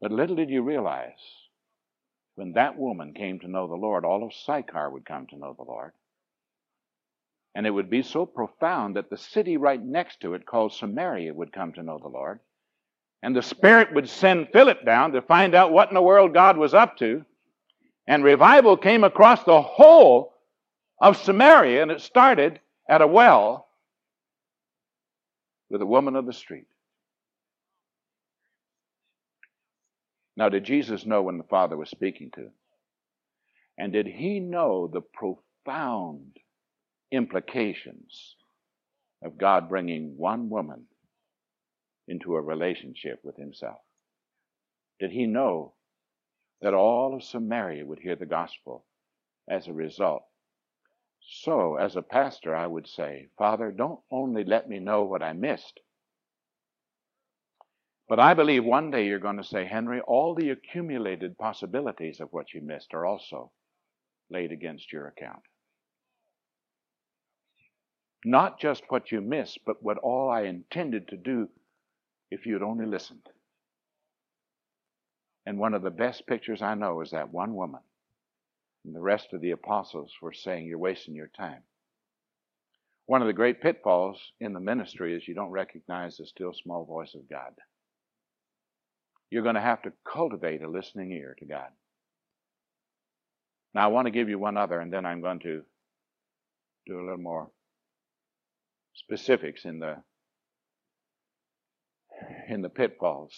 But 0.00 0.10
little 0.10 0.34
did 0.34 0.50
you 0.50 0.62
realize, 0.62 1.22
when 2.34 2.54
that 2.54 2.76
woman 2.76 3.14
came 3.14 3.38
to 3.38 3.48
know 3.48 3.68
the 3.68 3.74
Lord, 3.74 4.04
all 4.04 4.24
of 4.24 4.34
Sychar 4.34 4.90
would 4.90 5.06
come 5.06 5.28
to 5.28 5.38
know 5.38 5.54
the 5.56 5.62
Lord. 5.62 5.92
And 7.54 7.68
it 7.68 7.70
would 7.70 7.88
be 7.88 8.02
so 8.02 8.26
profound 8.26 8.96
that 8.96 9.10
the 9.10 9.16
city 9.16 9.58
right 9.58 9.80
next 9.80 10.22
to 10.22 10.34
it, 10.34 10.44
called 10.44 10.72
Samaria, 10.72 11.32
would 11.32 11.52
come 11.52 11.72
to 11.74 11.84
know 11.84 12.00
the 12.02 12.08
Lord. 12.08 12.40
And 13.22 13.34
the 13.34 13.42
Spirit 13.42 13.94
would 13.94 14.08
send 14.08 14.48
Philip 14.52 14.84
down 14.84 15.12
to 15.12 15.22
find 15.22 15.54
out 15.54 15.72
what 15.72 15.88
in 15.88 15.94
the 15.94 16.02
world 16.02 16.34
God 16.34 16.56
was 16.56 16.74
up 16.74 16.98
to. 16.98 17.24
And 18.06 18.22
revival 18.22 18.76
came 18.76 19.02
across 19.02 19.44
the 19.44 19.62
whole 19.62 20.34
of 21.00 21.16
Samaria, 21.16 21.82
and 21.82 21.90
it 21.90 22.00
started 22.00 22.60
at 22.88 23.00
a 23.00 23.06
well 23.06 23.66
with 25.70 25.80
a 25.80 25.86
woman 25.86 26.16
of 26.16 26.26
the 26.26 26.32
street. 26.32 26.66
Now, 30.36 30.48
did 30.48 30.64
Jesus 30.64 31.06
know 31.06 31.22
when 31.22 31.38
the 31.38 31.44
Father 31.44 31.76
was 31.76 31.88
speaking 31.88 32.30
to 32.34 32.40
him? 32.40 32.52
And 33.78 33.92
did 33.92 34.06
he 34.06 34.40
know 34.40 34.86
the 34.86 35.00
profound 35.00 36.36
implications 37.10 38.36
of 39.22 39.38
God 39.38 39.68
bringing 39.68 40.16
one 40.16 40.50
woman 40.50 40.84
into 42.06 42.36
a 42.36 42.42
relationship 42.42 43.20
with 43.22 43.36
himself? 43.36 43.80
Did 45.00 45.10
he 45.10 45.26
know 45.26 45.74
that 46.60 46.74
all 46.74 47.14
of 47.14 47.22
Samaria 47.22 47.84
would 47.84 47.98
hear 47.98 48.16
the 48.16 48.26
gospel 48.26 48.84
as 49.48 49.66
a 49.66 49.72
result? 49.72 50.24
So, 51.20 51.76
as 51.76 51.96
a 51.96 52.02
pastor, 52.02 52.54
I 52.54 52.66
would 52.66 52.86
say, 52.86 53.28
Father, 53.38 53.70
don't 53.70 54.00
only 54.10 54.44
let 54.44 54.68
me 54.68 54.78
know 54.78 55.04
what 55.04 55.22
I 55.22 55.32
missed, 55.32 55.80
but 58.08 58.20
I 58.20 58.34
believe 58.34 58.64
one 58.64 58.90
day 58.90 59.06
you're 59.06 59.18
going 59.18 59.38
to 59.38 59.44
say, 59.44 59.64
Henry, 59.64 60.00
all 60.02 60.34
the 60.34 60.50
accumulated 60.50 61.38
possibilities 61.38 62.20
of 62.20 62.32
what 62.32 62.52
you 62.52 62.60
missed 62.60 62.92
are 62.92 63.06
also 63.06 63.50
laid 64.30 64.52
against 64.52 64.92
your 64.92 65.08
account. 65.08 65.42
Not 68.24 68.60
just 68.60 68.84
what 68.88 69.10
you 69.10 69.20
missed, 69.20 69.60
but 69.66 69.82
what 69.82 69.98
all 69.98 70.30
I 70.30 70.42
intended 70.42 71.08
to 71.08 71.16
do 71.16 71.48
if 72.34 72.46
you'd 72.46 72.62
only 72.62 72.84
listened. 72.84 73.28
And 75.46 75.58
one 75.58 75.72
of 75.72 75.82
the 75.82 75.90
best 75.90 76.26
pictures 76.26 76.62
I 76.62 76.74
know 76.74 77.00
is 77.00 77.12
that 77.12 77.32
one 77.32 77.54
woman. 77.54 77.80
And 78.84 78.94
the 78.94 79.00
rest 79.00 79.32
of 79.32 79.40
the 79.40 79.52
apostles 79.52 80.12
were 80.20 80.32
saying, 80.32 80.66
You're 80.66 80.78
wasting 80.78 81.14
your 81.14 81.30
time. 81.36 81.62
One 83.06 83.20
of 83.22 83.28
the 83.28 83.34
great 83.34 83.60
pitfalls 83.60 84.18
in 84.40 84.52
the 84.52 84.60
ministry 84.60 85.14
is 85.16 85.28
you 85.28 85.34
don't 85.34 85.50
recognize 85.50 86.16
the 86.16 86.26
still 86.26 86.52
small 86.52 86.84
voice 86.84 87.14
of 87.14 87.28
God. 87.30 87.52
You're 89.30 89.42
going 89.42 89.54
to 89.54 89.60
have 89.60 89.82
to 89.82 89.92
cultivate 90.10 90.62
a 90.62 90.68
listening 90.68 91.12
ear 91.12 91.36
to 91.38 91.44
God. 91.44 91.68
Now, 93.74 93.84
I 93.84 93.88
want 93.88 94.06
to 94.06 94.12
give 94.12 94.28
you 94.28 94.38
one 94.38 94.56
other, 94.56 94.80
and 94.80 94.92
then 94.92 95.04
I'm 95.04 95.20
going 95.20 95.40
to 95.40 95.62
do 96.86 96.96
a 96.96 97.04
little 97.04 97.18
more 97.18 97.50
specifics 98.94 99.64
in 99.64 99.78
the 99.78 99.96
in 102.48 102.62
the 102.62 102.68
pitfalls. 102.68 103.34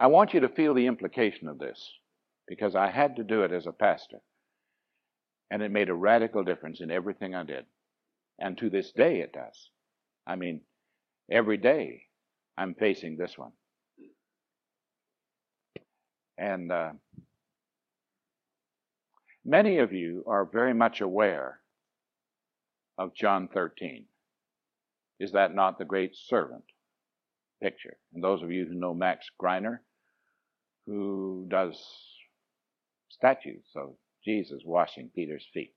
I 0.00 0.06
want 0.06 0.32
you 0.32 0.40
to 0.40 0.48
feel 0.48 0.74
the 0.74 0.86
implication 0.86 1.48
of 1.48 1.58
this 1.58 1.90
because 2.46 2.74
I 2.76 2.90
had 2.90 3.16
to 3.16 3.24
do 3.24 3.42
it 3.42 3.52
as 3.52 3.66
a 3.66 3.72
pastor. 3.72 4.18
And 5.50 5.62
it 5.62 5.72
made 5.72 5.88
a 5.88 5.94
radical 5.94 6.44
difference 6.44 6.80
in 6.80 6.90
everything 6.90 7.34
I 7.34 7.44
did. 7.44 7.64
And 8.38 8.56
to 8.58 8.70
this 8.70 8.92
day 8.92 9.20
it 9.20 9.32
does. 9.32 9.70
I 10.26 10.36
mean, 10.36 10.60
every 11.30 11.56
day 11.56 12.02
I'm 12.56 12.74
facing 12.74 13.16
this 13.16 13.36
one. 13.36 13.52
And 16.36 16.70
uh, 16.70 16.90
many 19.44 19.78
of 19.78 19.92
you 19.92 20.22
are 20.28 20.44
very 20.44 20.74
much 20.74 21.00
aware 21.00 21.58
of 22.96 23.14
John 23.14 23.48
13. 23.52 24.04
Is 25.20 25.32
that 25.32 25.54
not 25.54 25.78
the 25.78 25.84
great 25.84 26.16
servant 26.16 26.64
picture? 27.62 27.96
And 28.14 28.22
those 28.22 28.42
of 28.42 28.52
you 28.52 28.66
who 28.66 28.74
know 28.74 28.94
Max 28.94 29.26
Greiner, 29.40 29.78
who 30.86 31.46
does 31.48 31.80
statues 33.10 33.64
of 33.74 33.94
Jesus 34.24 34.62
washing 34.64 35.10
Peter's 35.14 35.46
feet. 35.52 35.74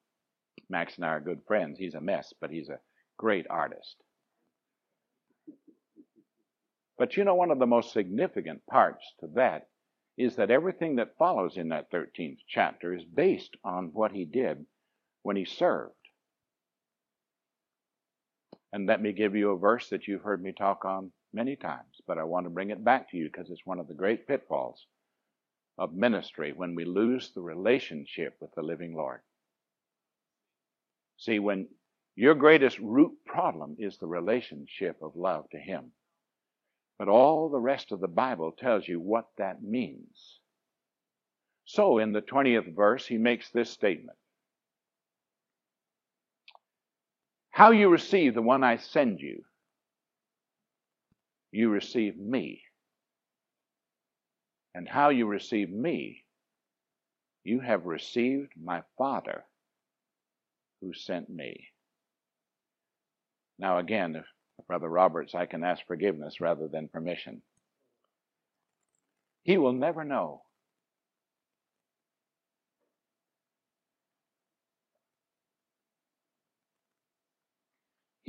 Max 0.70 0.96
and 0.96 1.06
I 1.06 1.10
are 1.10 1.22
good 1.22 1.42
friends. 1.48 1.80
He's 1.80 1.96
a 1.96 2.02
mess, 2.02 2.34
but 2.40 2.52
he's 2.52 2.70
a 2.70 2.80
great 3.18 3.46
artist. 3.50 3.96
But 6.98 7.18
you 7.18 7.24
know, 7.24 7.36
one 7.36 7.52
of 7.52 7.60
the 7.60 7.66
most 7.66 7.94
significant 7.94 8.66
parts 8.68 9.04
to 9.22 9.28
that 9.36 9.68
is 10.18 10.36
that 10.36 10.52
everything 10.52 10.98
that 10.98 11.18
follows 11.18 11.58
in 11.58 11.70
that 11.70 11.92
13th 11.92 12.38
chapter 12.48 12.94
is 12.94 13.04
based 13.04 13.56
on 13.64 13.90
what 13.94 14.12
he 14.12 14.26
did 14.26 14.66
when 15.24 15.36
he 15.36 15.46
served. 15.46 15.96
And 18.74 18.86
let 18.86 19.02
me 19.02 19.12
give 19.12 19.36
you 19.36 19.52
a 19.52 19.58
verse 19.58 19.90
that 19.90 20.08
you've 20.08 20.24
heard 20.24 20.42
me 20.42 20.54
talk 20.54 20.86
on 20.86 21.12
many 21.34 21.56
times, 21.56 22.02
but 22.08 22.18
I 22.18 22.24
want 22.24 22.46
to 22.46 22.50
bring 22.50 22.70
it 22.70 22.84
back 22.84 23.12
to 23.12 23.18
you 23.18 23.26
because 23.26 23.50
it's 23.50 23.66
one 23.66 23.80
of 23.80 23.88
the 23.88 23.94
great 23.94 24.28
pitfalls 24.28 24.86
of 25.78 25.94
ministry 25.94 26.54
when 26.54 26.76
we 26.76 26.86
lose 26.86 27.32
the 27.32 27.42
relationship 27.42 28.38
with 28.40 28.52
the 28.56 28.62
living 28.62 28.96
Lord. 28.96 29.22
See, 31.18 31.40
when 31.40 31.68
your 32.16 32.36
greatest 32.36 32.80
root 32.80 33.14
problem 33.26 33.76
is 33.80 33.98
the 33.98 34.08
relationship 34.08 34.98
of 35.02 35.16
love 35.16 35.50
to 35.52 35.58
Him, 35.58 35.92
but 36.98 37.08
all 37.08 37.50
the 37.50 37.60
rest 37.60 37.92
of 37.92 38.00
the 38.00 38.08
Bible 38.08 38.52
tells 38.52 38.88
you 38.88 39.00
what 39.00 39.28
that 39.38 39.64
means. 39.64 40.40
So, 41.66 41.98
in 41.98 42.12
the 42.12 42.22
20th 42.22 42.76
verse, 42.76 43.06
he 43.08 43.18
makes 43.18 43.50
this 43.50 43.70
statement 43.70 44.18
How 47.62 47.70
you 47.70 47.90
receive 47.90 48.34
the 48.34 48.42
one 48.42 48.64
I 48.64 48.78
send 48.78 49.20
you, 49.22 49.44
you 51.52 51.70
receive 51.70 52.18
me 52.18 52.64
and 54.74 54.90
how 54.90 55.10
you 55.10 55.28
receive 55.28 55.70
me, 55.70 56.24
you 57.44 57.60
have 57.60 57.86
received 57.86 58.54
my 58.60 58.82
Father 58.98 59.44
who 60.82 60.92
sent 60.96 61.30
me. 61.30 61.68
Now, 63.60 63.78
again, 63.78 64.16
if 64.16 64.26
Brother 64.66 64.90
Roberts, 64.90 65.36
I 65.36 65.46
can 65.46 65.64
ask 65.64 65.86
forgiveness 65.86 66.42
rather 66.42 66.68
than 66.68 66.88
permission. 66.88 67.44
He 69.44 69.60
will 69.60 69.74
never 69.74 70.04
know. 70.04 70.42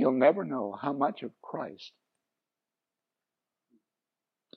He'll 0.02 0.10
never 0.10 0.44
know 0.44 0.76
how 0.82 0.92
much 0.92 1.22
of 1.22 1.30
Christ 1.40 1.92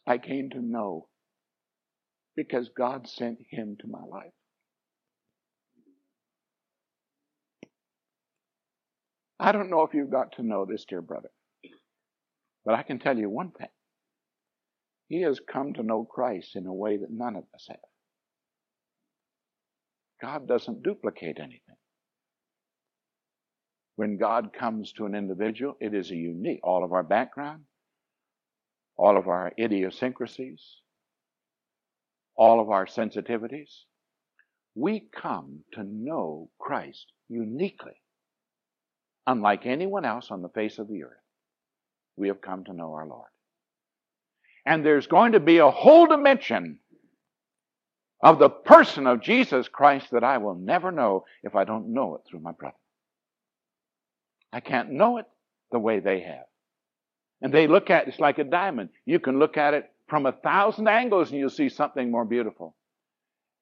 I 0.07 0.17
came 0.17 0.49
to 0.49 0.59
know 0.59 1.07
because 2.35 2.71
God 2.75 3.07
sent 3.07 3.37
him 3.51 3.77
to 3.81 3.87
my 3.87 4.01
life. 4.01 4.31
I 9.39 9.51
don't 9.51 9.69
know 9.69 9.83
if 9.83 9.93
you've 9.93 10.09
got 10.09 10.31
to 10.37 10.41
know 10.41 10.65
this, 10.65 10.83
dear 10.89 11.03
brother, 11.03 11.29
but 12.65 12.73
I 12.73 12.81
can 12.81 12.97
tell 12.97 13.15
you 13.15 13.29
one 13.29 13.51
thing. 13.51 13.67
He 15.09 15.21
has 15.21 15.39
come 15.39 15.73
to 15.73 15.83
know 15.83 16.05
Christ 16.05 16.55
in 16.55 16.65
a 16.65 16.73
way 16.73 16.97
that 16.97 17.11
none 17.11 17.35
of 17.35 17.43
us 17.53 17.67
have. 17.69 17.77
God 20.19 20.47
doesn't 20.47 20.81
duplicate 20.81 21.37
anything. 21.39 21.64
When 23.95 24.17
God 24.17 24.51
comes 24.53 24.91
to 24.93 25.05
an 25.05 25.15
individual, 25.15 25.77
it 25.79 25.93
is 25.93 26.11
a 26.11 26.15
unique, 26.15 26.59
all 26.63 26.83
of 26.83 26.91
our 26.91 27.03
background, 27.03 27.63
all 28.97 29.17
of 29.17 29.27
our 29.27 29.53
idiosyncrasies, 29.57 30.61
all 32.35 32.59
of 32.59 32.69
our 32.69 32.85
sensitivities. 32.85 33.71
We 34.75 35.07
come 35.15 35.61
to 35.73 35.83
know 35.83 36.49
Christ 36.59 37.05
uniquely, 37.29 38.01
unlike 39.25 39.65
anyone 39.65 40.03
else 40.03 40.29
on 40.29 40.41
the 40.41 40.49
face 40.49 40.77
of 40.77 40.89
the 40.89 41.03
earth. 41.03 41.11
We 42.17 42.27
have 42.27 42.41
come 42.41 42.65
to 42.65 42.73
know 42.73 42.93
our 42.93 43.07
Lord. 43.07 43.29
And 44.65 44.85
there's 44.85 45.07
going 45.07 45.33
to 45.33 45.39
be 45.39 45.59
a 45.59 45.71
whole 45.71 46.07
dimension 46.07 46.79
of 48.21 48.39
the 48.39 48.49
person 48.49 49.07
of 49.07 49.21
Jesus 49.21 49.67
Christ 49.69 50.07
that 50.11 50.23
I 50.23 50.39
will 50.39 50.55
never 50.55 50.91
know 50.91 51.25
if 51.43 51.55
I 51.55 51.63
don't 51.63 51.93
know 51.93 52.15
it 52.15 52.21
through 52.29 52.39
my 52.39 52.51
brother. 52.51 52.75
I 54.51 54.59
can't 54.59 54.91
know 54.91 55.17
it 55.17 55.25
the 55.71 55.79
way 55.79 55.99
they 55.99 56.21
have. 56.21 56.45
And 57.41 57.53
they 57.53 57.67
look 57.67 57.89
at 57.89 58.03
it, 58.03 58.09
it's 58.09 58.19
like 58.19 58.39
a 58.39 58.43
diamond. 58.43 58.89
You 59.05 59.19
can 59.19 59.39
look 59.39 59.57
at 59.57 59.73
it 59.73 59.91
from 60.07 60.25
a 60.25 60.31
thousand 60.31 60.87
angles 60.87 61.29
and 61.29 61.39
you'll 61.39 61.49
see 61.49 61.69
something 61.69 62.09
more 62.09 62.25
beautiful. 62.25 62.75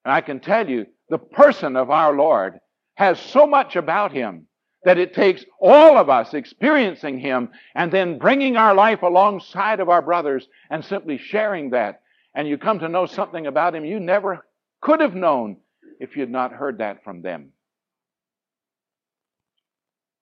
And 0.05 0.13
I 0.13 0.21
can 0.21 0.39
tell 0.39 0.69
you, 0.69 0.85
the 1.09 1.17
person 1.17 1.75
of 1.75 1.89
our 1.89 2.13
Lord 2.13 2.59
has 2.95 3.19
so 3.19 3.47
much 3.47 3.75
about 3.75 4.11
him 4.11 4.47
that 4.83 4.97
it 4.97 5.13
takes 5.13 5.45
all 5.59 5.97
of 5.97 6.09
us 6.09 6.33
experiencing 6.33 7.19
him 7.19 7.49
and 7.73 7.91
then 7.91 8.19
bringing 8.19 8.57
our 8.57 8.73
life 8.73 9.01
alongside 9.01 9.79
of 9.79 9.89
our 9.89 10.01
brothers 10.01 10.47
and 10.69 10.83
simply 10.83 11.17
sharing 11.17 11.69
that. 11.69 12.01
And 12.35 12.47
you 12.47 12.57
come 12.57 12.79
to 12.79 12.89
know 12.89 13.05
something 13.05 13.47
about 13.47 13.75
him 13.75 13.85
you 13.85 13.99
never 13.99 14.45
could 14.81 14.99
have 14.99 15.15
known 15.15 15.57
if 15.99 16.17
you'd 16.17 16.29
not 16.29 16.51
heard 16.51 16.79
that 16.79 17.03
from 17.03 17.21
them. 17.21 17.51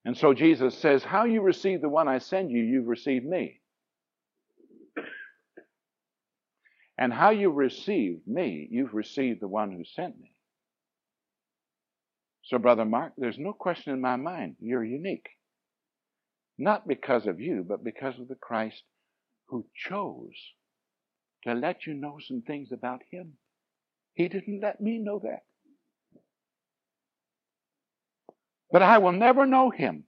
And 0.03 0.17
so 0.17 0.33
Jesus 0.33 0.77
says, 0.77 1.03
How 1.03 1.25
you 1.25 1.41
receive 1.41 1.81
the 1.81 1.89
one 1.89 2.07
I 2.07 2.17
send 2.17 2.51
you, 2.51 2.61
you've 2.61 2.87
received 2.87 3.25
me. 3.25 3.61
And 6.97 7.11
how 7.11 7.31
you 7.31 7.51
received 7.51 8.27
me, 8.27 8.67
you've 8.69 8.93
received 8.93 9.41
the 9.41 9.47
one 9.47 9.71
who 9.71 9.83
sent 9.83 10.19
me. 10.19 10.35
So, 12.43 12.57
Brother 12.57 12.85
Mark, 12.85 13.13
there's 13.17 13.39
no 13.39 13.53
question 13.53 13.93
in 13.93 14.01
my 14.01 14.17
mind 14.17 14.55
you're 14.59 14.83
unique. 14.83 15.27
Not 16.57 16.87
because 16.87 17.25
of 17.25 17.39
you, 17.39 17.65
but 17.67 17.83
because 17.83 18.19
of 18.19 18.27
the 18.27 18.35
Christ 18.35 18.83
who 19.47 19.65
chose 19.75 20.35
to 21.43 21.53
let 21.53 21.87
you 21.87 21.93
know 21.93 22.17
some 22.19 22.41
things 22.41 22.71
about 22.71 23.01
him. 23.09 23.33
He 24.13 24.27
didn't 24.27 24.61
let 24.61 24.79
me 24.81 24.97
know 24.99 25.19
that. 25.23 25.43
But 28.71 28.81
I 28.81 28.99
will 28.99 29.11
never 29.11 29.45
know 29.45 29.69
him 29.69 30.05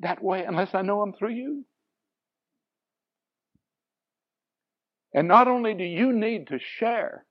that 0.00 0.22
way 0.22 0.44
unless 0.44 0.74
I 0.74 0.82
know 0.82 1.02
Him 1.02 1.12
through 1.12 1.34
you. 1.34 1.64
And 5.14 5.28
not 5.28 5.48
only 5.48 5.74
do 5.74 5.84
you 5.84 6.12
need 6.12 6.48
to 6.48 6.58
share 6.58 7.24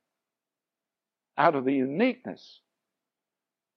out 1.38 1.56
of 1.56 1.66
the 1.66 1.74
uniqueness 1.74 2.62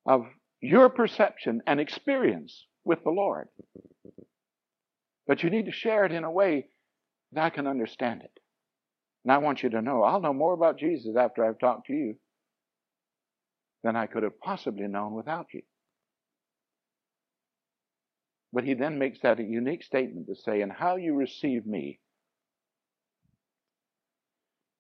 of 0.07 0.27
your 0.61 0.89
perception 0.89 1.63
and 1.67 1.81
experience 1.81 2.67
with 2.85 3.03
the 3.03 3.11
Lord, 3.11 3.49
but 5.27 5.43
you 5.43 5.51
need 5.51 5.67
to 5.67 5.73
share 5.73 6.05
it 6.05 6.13
in 6.13 6.23
a 6.23 6.31
way 6.31 6.69
that 7.33 7.45
I 7.45 7.51
can 7.51 7.67
understand 7.67 8.23
it. 8.23 8.31
And 9.25 9.33
I 9.33 9.39
want 9.39 9.65
you 9.65 9.71
to 9.71 9.83
know 9.83 10.05
I'll 10.05 10.21
know 10.21 10.33
more 10.33 10.55
about 10.55 10.79
Jesus 10.79 11.17
after 11.17 11.45
I've 11.45 11.59
talked 11.59 11.89
to 11.89 11.93
you 11.93 12.15
than 13.83 13.97
I 13.97 14.07
could 14.07 14.23
have 14.23 14.39
possibly 14.41 14.87
known 14.87 15.15
without 15.15 15.47
you. 15.53 15.63
But 18.57 18.65
he 18.65 18.73
then 18.73 18.99
makes 18.99 19.21
that 19.21 19.39
a 19.39 19.43
unique 19.43 19.83
statement 19.83 20.29
to 20.29 20.35
say, 20.35 20.63
and 20.63 20.73
how 20.73 20.97
you 20.97 21.15
receive 21.15 21.67
me, 21.67 22.01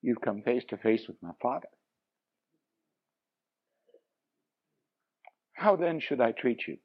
you've 0.00 0.22
come 0.22 0.40
face 0.40 0.64
to 0.70 0.78
face 0.78 1.06
with 1.06 1.18
my 1.22 1.32
Father. 1.42 1.68
How 5.52 5.76
then 5.76 6.00
should 6.00 6.22
I 6.22 6.32
treat 6.32 6.66
you? 6.66 6.78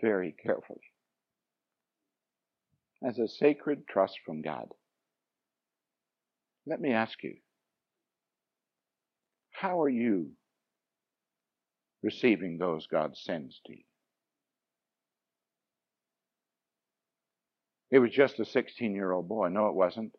Very 0.00 0.32
carefully 0.40 0.92
as 3.04 3.18
a 3.18 3.26
sacred 3.26 3.88
trust 3.88 4.20
from 4.24 4.42
God. 4.42 4.68
Let 6.68 6.80
me 6.80 6.92
ask 6.92 7.20
you, 7.24 7.34
how 9.50 9.82
are 9.82 9.88
you 9.88 10.36
receiving 12.02 12.58
those 12.58 12.86
God 12.86 13.16
sends 13.16 13.60
to 13.66 13.72
you? 13.72 13.84
It 17.90 17.98
was 17.98 18.12
just 18.12 18.38
a 18.38 18.44
16 18.44 18.94
year 18.94 19.12
old 19.12 19.28
boy. 19.28 19.48
No, 19.48 19.68
it 19.68 19.74
wasn't. 19.74 20.14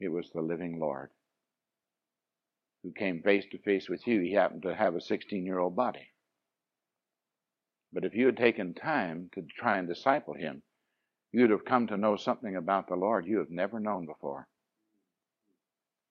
It 0.00 0.08
was 0.08 0.30
the 0.30 0.42
living 0.42 0.78
Lord 0.78 1.10
who 2.82 2.92
came 2.92 3.22
face 3.22 3.44
to 3.50 3.58
face 3.58 3.88
with 3.88 4.06
you. 4.06 4.20
He 4.20 4.32
happened 4.32 4.62
to 4.62 4.74
have 4.74 4.94
a 4.94 5.00
16 5.00 5.44
year 5.44 5.58
old 5.58 5.74
body. 5.74 6.10
But 7.92 8.04
if 8.04 8.14
you 8.14 8.26
had 8.26 8.36
taken 8.36 8.74
time 8.74 9.30
to 9.34 9.42
try 9.58 9.78
and 9.78 9.88
disciple 9.88 10.34
him, 10.34 10.62
you'd 11.32 11.50
have 11.50 11.64
come 11.64 11.86
to 11.88 11.96
know 11.96 12.16
something 12.16 12.56
about 12.56 12.88
the 12.88 12.96
Lord 12.96 13.26
you 13.26 13.38
have 13.38 13.50
never 13.50 13.80
known 13.80 14.06
before. 14.06 14.46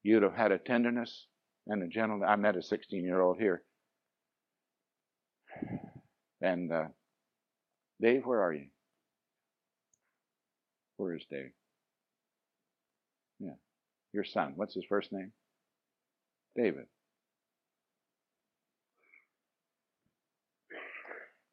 You'd 0.01 0.24
have 0.24 0.36
had 0.36 0.51
a 0.51 0.58
tenderness 0.58 1.28
and 1.68 1.84
a 1.84 1.88
gentleness. 1.88 2.28
I 2.28 2.36
met 2.36 2.58
a 2.58 2.64
16 2.64 3.04
year 3.04 3.22
old 3.22 3.38
here. 3.38 3.64
And, 6.41 6.72
uh, 6.72 6.88
Dave, 8.01 8.26
where 8.26 8.41
are 8.41 8.54
you? 8.54 8.68
Where 10.97 11.16
is 11.16 11.26
Dave? 11.30 11.51
Yeah. 13.39 13.56
Your 14.14 14.24
son. 14.24 14.54
What's 14.56 14.76
his 14.76 14.86
first 14.88 15.12
name? 15.12 15.32
David. 16.56 16.86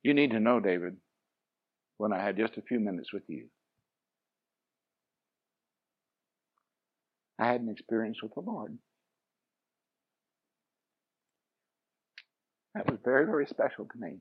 You 0.02 0.14
need 0.14 0.30
to 0.32 0.40
know, 0.40 0.60
David, 0.60 0.96
when 1.98 2.12
I 2.12 2.22
had 2.22 2.36
just 2.36 2.56
a 2.56 2.62
few 2.62 2.80
minutes 2.80 3.12
with 3.12 3.24
you. 3.28 3.48
I 7.38 7.46
had 7.46 7.60
an 7.60 7.70
experience 7.70 8.22
with 8.22 8.34
the 8.34 8.40
Lord. 8.40 8.76
That 12.80 12.90
was 12.90 13.00
very, 13.04 13.26
very 13.26 13.44
special 13.44 13.84
to 13.84 13.98
me. 13.98 14.20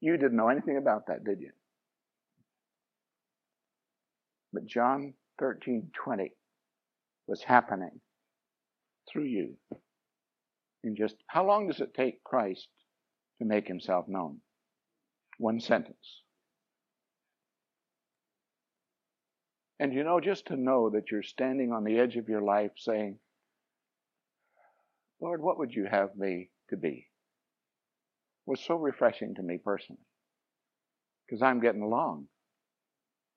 You 0.00 0.16
didn't 0.16 0.36
know 0.36 0.48
anything 0.48 0.78
about 0.78 1.08
that, 1.08 1.22
did 1.22 1.38
you? 1.42 1.50
But 4.50 4.64
John 4.64 5.12
13 5.40 5.90
20 5.92 6.32
was 7.26 7.42
happening 7.42 8.00
through 9.12 9.24
you. 9.24 9.58
In 10.84 10.96
just 10.96 11.16
how 11.26 11.44
long 11.44 11.68
does 11.68 11.80
it 11.80 11.92
take 11.92 12.24
Christ 12.24 12.66
to 13.40 13.44
make 13.44 13.68
himself 13.68 14.06
known? 14.08 14.38
One 15.36 15.60
sentence. 15.60 16.22
And 19.78 19.92
you 19.92 20.02
know, 20.02 20.18
just 20.18 20.46
to 20.46 20.56
know 20.56 20.88
that 20.94 21.10
you're 21.10 21.22
standing 21.22 21.72
on 21.72 21.84
the 21.84 21.98
edge 21.98 22.16
of 22.16 22.30
your 22.30 22.40
life 22.40 22.70
saying, 22.78 23.18
Lord, 25.20 25.42
what 25.42 25.58
would 25.58 25.74
you 25.74 25.86
have 25.90 26.16
me 26.16 26.48
to 26.70 26.76
be? 26.76 27.08
was 28.46 28.60
so 28.60 28.76
refreshing 28.76 29.34
to 29.34 29.42
me 29.42 29.58
personally. 29.58 30.02
Because 31.26 31.42
I'm 31.42 31.60
getting 31.60 31.82
along. 31.82 32.26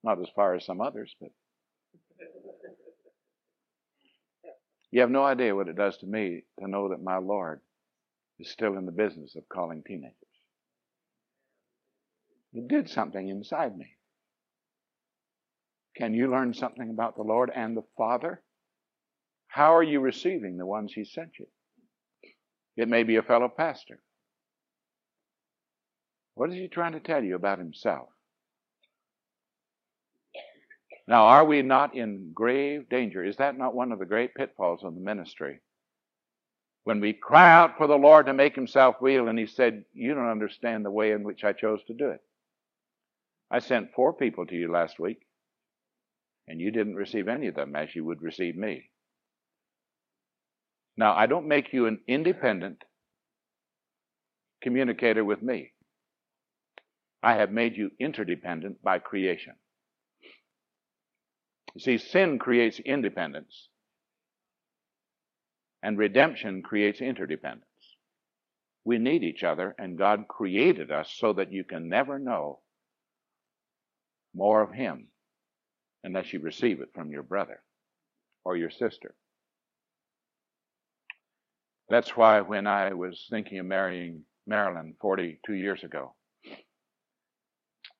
Not 0.03 0.19
as 0.19 0.27
far 0.35 0.55
as 0.55 0.65
some 0.65 0.81
others, 0.81 1.15
but. 1.19 1.29
You 4.89 5.01
have 5.01 5.11
no 5.11 5.25
idea 5.25 5.53
what 5.53 5.67
it 5.67 5.75
does 5.75 5.97
to 5.97 6.05
me 6.05 6.43
to 6.61 6.67
know 6.67 6.87
that 6.89 7.03
my 7.03 7.17
Lord 7.17 7.59
is 8.39 8.49
still 8.49 8.77
in 8.77 8.85
the 8.85 8.91
business 8.93 9.35
of 9.35 9.43
calling 9.49 9.83
teenagers. 9.85 10.15
It 12.53 12.69
did 12.69 12.89
something 12.89 13.27
inside 13.27 13.77
me. 13.77 13.97
Can 15.97 16.13
you 16.13 16.31
learn 16.31 16.53
something 16.53 16.89
about 16.89 17.17
the 17.17 17.23
Lord 17.23 17.51
and 17.53 17.75
the 17.75 17.83
Father? 17.97 18.41
How 19.47 19.75
are 19.75 19.83
you 19.83 19.99
receiving 19.99 20.57
the 20.57 20.65
ones 20.65 20.93
He 20.93 21.03
sent 21.03 21.37
you? 21.37 21.47
It 22.77 22.87
may 22.87 23.03
be 23.03 23.17
a 23.17 23.23
fellow 23.23 23.49
pastor. 23.49 23.99
What 26.35 26.49
is 26.51 26.55
he 26.55 26.67
trying 26.67 26.93
to 26.93 26.99
tell 26.99 27.23
you 27.23 27.35
about 27.35 27.59
himself? 27.59 28.09
Now, 31.07 31.25
are 31.25 31.45
we 31.45 31.61
not 31.61 31.95
in 31.95 32.31
grave 32.33 32.89
danger? 32.89 33.23
Is 33.23 33.37
that 33.37 33.57
not 33.57 33.75
one 33.75 33.91
of 33.91 33.99
the 33.99 34.05
great 34.05 34.35
pitfalls 34.35 34.83
of 34.83 34.93
the 34.93 35.01
ministry? 35.01 35.61
When 36.83 36.99
we 37.01 37.13
cry 37.13 37.51
out 37.51 37.77
for 37.77 37.87
the 37.87 37.97
Lord 37.97 38.27
to 38.27 38.33
make 38.33 38.55
himself 38.55 38.97
real, 39.01 39.27
and 39.27 39.39
he 39.39 39.47
said, 39.47 39.85
You 39.93 40.13
don't 40.13 40.29
understand 40.29 40.85
the 40.85 40.91
way 40.91 41.11
in 41.11 41.23
which 41.23 41.43
I 41.43 41.53
chose 41.53 41.83
to 41.85 41.93
do 41.93 42.09
it. 42.09 42.21
I 43.49 43.59
sent 43.59 43.93
four 43.93 44.13
people 44.13 44.45
to 44.45 44.55
you 44.55 44.71
last 44.71 44.99
week 44.99 45.21
and 46.47 46.61
you 46.61 46.71
didn't 46.71 46.95
receive 46.95 47.27
any 47.27 47.47
of 47.47 47.55
them 47.55 47.75
as 47.75 47.93
you 47.95 48.05
would 48.05 48.21
receive 48.21 48.55
me. 48.55 48.89
Now, 50.97 51.15
I 51.15 51.27
don't 51.27 51.47
make 51.47 51.73
you 51.73 51.85
an 51.85 51.99
independent 52.07 52.83
communicator 54.61 55.23
with 55.23 55.43
me. 55.43 55.73
I 57.21 57.35
have 57.35 57.51
made 57.51 57.77
you 57.77 57.91
interdependent 57.99 58.81
by 58.81 58.99
creation. 58.99 59.53
You 61.75 61.81
see, 61.81 61.97
sin 61.99 62.39
creates 62.39 62.79
independence, 62.79 63.69
and 65.83 65.97
redemption 65.97 66.63
creates 66.63 67.01
interdependence. 67.01 67.63
We 68.83 68.97
need 68.97 69.23
each 69.23 69.43
other, 69.43 69.75
and 69.77 69.97
God 69.97 70.27
created 70.27 70.91
us 70.91 71.13
so 71.15 71.33
that 71.33 71.51
you 71.51 71.63
can 71.63 71.89
never 71.89 72.17
know 72.17 72.59
more 74.33 74.61
of 74.63 74.71
Him 74.71 75.09
unless 76.03 76.33
you 76.33 76.39
receive 76.39 76.81
it 76.81 76.89
from 76.95 77.11
your 77.11 77.23
brother 77.23 77.61
or 78.43 78.55
your 78.57 78.71
sister. 78.71 79.13
That's 81.89 82.15
why 82.15 82.41
when 82.41 82.67
I 82.67 82.93
was 82.93 83.27
thinking 83.29 83.59
of 83.59 83.65
marrying 83.65 84.23
Marilyn 84.45 84.95
42 85.01 85.53
years 85.53 85.83
ago, 85.83 86.13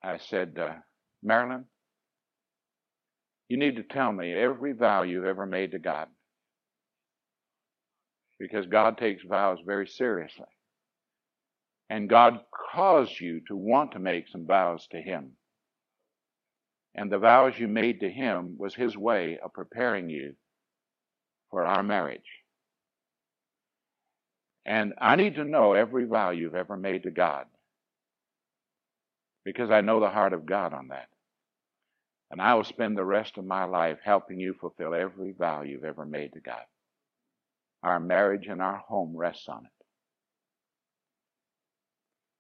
I 0.03 0.17
said, 0.17 0.57
uh, 0.59 0.73
Marilyn, 1.23 1.65
you 3.49 3.57
need 3.57 3.77
to 3.77 3.83
tell 3.83 4.11
me 4.11 4.33
every 4.33 4.73
vow 4.73 5.03
you've 5.03 5.25
ever 5.25 5.45
made 5.45 5.71
to 5.71 5.79
God. 5.79 6.07
Because 8.39 8.67
God 8.67 8.97
takes 8.97 9.23
vows 9.23 9.59
very 9.65 9.87
seriously. 9.87 10.45
And 11.89 12.09
God 12.09 12.41
caused 12.73 13.19
you 13.19 13.41
to 13.47 13.55
want 13.55 13.93
to 13.93 13.99
make 13.99 14.27
some 14.27 14.45
vows 14.45 14.85
to 14.91 15.01
Him. 15.01 15.31
And 16.97 17.11
the 17.11 17.19
vows 17.19 17.57
you 17.59 17.67
made 17.67 17.99
to 17.99 18.09
him 18.09 18.55
was 18.57 18.73
his 18.73 18.97
way 18.97 19.37
of 19.43 19.53
preparing 19.53 20.09
you 20.09 20.33
for 21.51 21.63
our 21.63 21.83
marriage. 21.83 22.36
And 24.67 24.93
I 24.99 25.15
need 25.15 25.35
to 25.35 25.45
know 25.45 25.73
every 25.73 26.03
vow 26.05 26.31
you've 26.31 26.53
ever 26.53 26.75
made 26.75 27.03
to 27.03 27.11
God 27.11 27.45
because 29.45 29.71
I 29.71 29.79
know 29.79 30.01
the 30.01 30.09
heart 30.09 30.33
of 30.33 30.45
God 30.45 30.73
on 30.73 30.89
that. 30.89 31.07
And 32.29 32.41
I 32.41 32.53
will 32.55 32.65
spend 32.65 32.97
the 32.97 33.05
rest 33.05 33.37
of 33.37 33.45
my 33.45 33.63
life 33.63 33.99
helping 34.03 34.41
you 34.41 34.53
fulfill 34.59 34.93
every 34.93 35.31
vow 35.31 35.61
you've 35.61 35.85
ever 35.85 36.05
made 36.05 36.33
to 36.33 36.41
God. 36.41 36.63
Our 37.81 38.01
marriage 38.01 38.47
and 38.47 38.61
our 38.61 38.83
home 38.89 39.15
rests 39.15 39.47
on 39.47 39.63
it. 39.63 39.71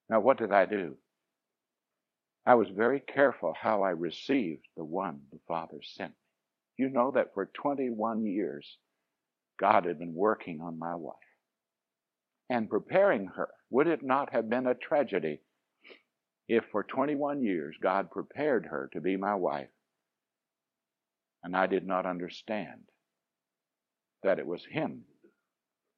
Now, 0.09 0.19
what 0.19 0.37
did 0.37 0.51
I 0.51 0.65
do? 0.65 0.97
I 2.45 2.55
was 2.55 2.67
very 2.69 2.99
careful 2.99 3.53
how 3.57 3.83
I 3.83 3.91
received 3.91 4.65
the 4.75 4.83
one 4.83 5.21
the 5.31 5.39
Father 5.47 5.77
sent 5.81 6.11
me. 6.11 6.85
You 6.85 6.89
know 6.89 7.11
that 7.11 7.33
for 7.33 7.45
21 7.45 8.25
years, 8.25 8.77
God 9.57 9.85
had 9.85 9.99
been 9.99 10.13
working 10.13 10.59
on 10.61 10.77
my 10.77 10.95
wife. 10.95 11.15
And 12.49 12.69
preparing 12.69 13.27
her. 13.35 13.49
Would 13.69 13.87
it 13.87 14.03
not 14.03 14.33
have 14.33 14.49
been 14.49 14.67
a 14.67 14.75
tragedy 14.75 15.41
if 16.47 16.63
for 16.71 16.83
21 16.83 17.43
years 17.43 17.75
God 17.81 18.09
prepared 18.11 18.67
her 18.67 18.89
to 18.93 19.01
be 19.01 19.17
my 19.17 19.35
wife 19.35 19.69
and 21.43 21.55
I 21.55 21.67
did 21.67 21.85
not 21.85 22.05
understand 22.05 22.81
that 24.23 24.39
it 24.39 24.47
was 24.47 24.65
Him 24.69 25.03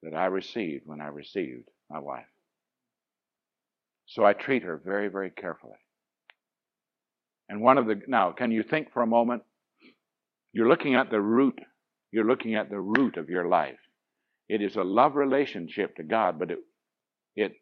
that 0.04 0.16
I 0.16 0.26
received 0.26 0.84
when 0.86 1.02
I 1.02 1.08
received 1.08 1.70
my 1.90 2.00
wife? 2.00 2.26
So 4.08 4.26
I 4.26 4.34
treat 4.34 4.64
her 4.64 4.82
very, 4.84 5.08
very 5.08 5.30
carefully. 5.30 5.78
And 7.48 7.62
one 7.62 7.78
of 7.78 7.88
the, 7.88 8.02
now, 8.08 8.32
can 8.32 8.52
you 8.52 8.64
think 8.64 8.92
for 8.92 9.02
a 9.02 9.08
moment? 9.08 9.44
You're 10.52 10.68
looking 10.68 10.96
at 10.96 11.12
the 11.12 11.22
root, 11.22 11.60
you're 12.12 12.28
looking 12.28 12.56
at 12.56 12.70
the 12.70 12.80
root 12.80 13.18
of 13.18 13.30
your 13.30 13.48
life. 13.48 13.80
It 14.50 14.64
is 14.64 14.76
a 14.76 14.84
love 14.84 15.16
relationship 15.16 15.96
to 15.98 16.04
God, 16.04 16.40
but 16.40 16.50
it, 16.50 16.60
it 17.36 17.54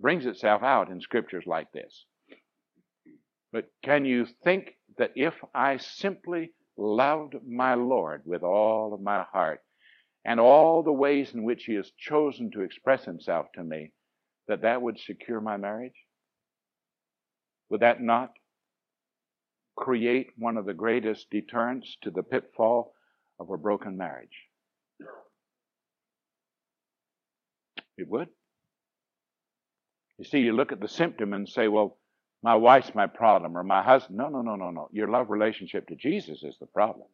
brings 0.00 0.24
itself 0.24 0.62
out 0.62 0.88
in 0.88 1.00
scriptures 1.00 1.44
like 1.46 1.72
this. 1.72 2.06
But 3.52 3.66
can 3.82 4.04
you 4.04 4.26
think 4.44 4.76
that 4.98 5.12
if 5.16 5.34
I 5.54 5.78
simply 5.78 6.52
loved 6.76 7.34
my 7.46 7.74
Lord 7.74 8.22
with 8.24 8.42
all 8.42 8.94
of 8.94 9.00
my 9.00 9.24
heart 9.32 9.60
and 10.24 10.38
all 10.38 10.82
the 10.82 10.92
ways 10.92 11.34
in 11.34 11.42
which 11.42 11.64
He 11.64 11.74
has 11.74 11.90
chosen 11.98 12.50
to 12.52 12.62
express 12.62 13.04
Himself 13.04 13.46
to 13.54 13.64
me, 13.64 13.92
that 14.46 14.62
that 14.62 14.82
would 14.82 14.98
secure 14.98 15.40
my 15.40 15.56
marriage? 15.56 16.06
Would 17.70 17.80
that 17.80 18.00
not 18.00 18.30
create 19.76 20.28
one 20.38 20.56
of 20.56 20.66
the 20.66 20.74
greatest 20.74 21.30
deterrents 21.30 21.96
to 22.02 22.10
the 22.10 22.22
pitfall 22.22 22.92
of 23.40 23.50
a 23.50 23.56
broken 23.56 23.96
marriage? 23.96 24.28
It 27.96 28.08
would. 28.08 28.28
You 30.18 30.24
see, 30.24 30.38
you 30.38 30.52
look 30.52 30.72
at 30.72 30.80
the 30.80 30.88
symptom 30.88 31.32
and 31.32 31.48
say, 31.48 31.68
well, 31.68 31.98
my 32.42 32.54
wife's 32.54 32.94
my 32.94 33.06
problem 33.06 33.56
or 33.56 33.62
my 33.62 33.82
husband. 33.82 34.18
No, 34.18 34.28
no, 34.28 34.40
no, 34.42 34.56
no, 34.56 34.70
no. 34.70 34.88
Your 34.92 35.08
love 35.08 35.30
relationship 35.30 35.88
to 35.88 35.96
Jesus 35.96 36.42
is 36.42 36.56
the 36.60 36.66
problem. 36.66 37.06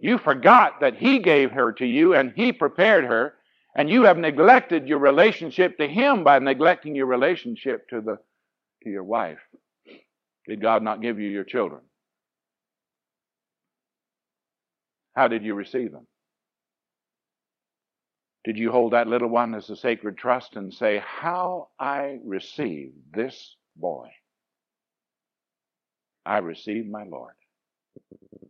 You 0.00 0.18
forgot 0.18 0.80
that 0.80 0.96
He 0.96 1.18
gave 1.18 1.50
her 1.50 1.72
to 1.72 1.86
you 1.86 2.14
and 2.14 2.32
He 2.36 2.52
prepared 2.52 3.04
her, 3.04 3.34
and 3.74 3.90
you 3.90 4.04
have 4.04 4.18
neglected 4.18 4.86
your 4.86 4.98
relationship 4.98 5.78
to 5.78 5.88
Him 5.88 6.22
by 6.22 6.38
neglecting 6.38 6.94
your 6.94 7.06
relationship 7.06 7.88
to 7.88 8.00
the 8.00 8.18
to 8.82 8.90
your 8.90 9.04
wife. 9.04 9.38
Did 10.46 10.60
God 10.60 10.82
not 10.82 11.00
give 11.00 11.18
you 11.18 11.28
your 11.28 11.44
children? 11.44 11.80
How 15.16 15.28
did 15.28 15.42
you 15.42 15.54
receive 15.54 15.90
them? 15.92 16.06
Did 18.44 18.58
you 18.58 18.70
hold 18.70 18.92
that 18.92 19.08
little 19.08 19.28
one 19.28 19.54
as 19.54 19.70
a 19.70 19.76
sacred 19.76 20.18
trust 20.18 20.56
and 20.56 20.72
say, 20.72 21.02
How 21.04 21.68
I 21.78 22.18
receive 22.24 22.92
this 23.12 23.56
boy? 23.76 24.10
I 26.26 26.38
received 26.38 26.90
my 26.90 27.04
Lord. 27.04 27.34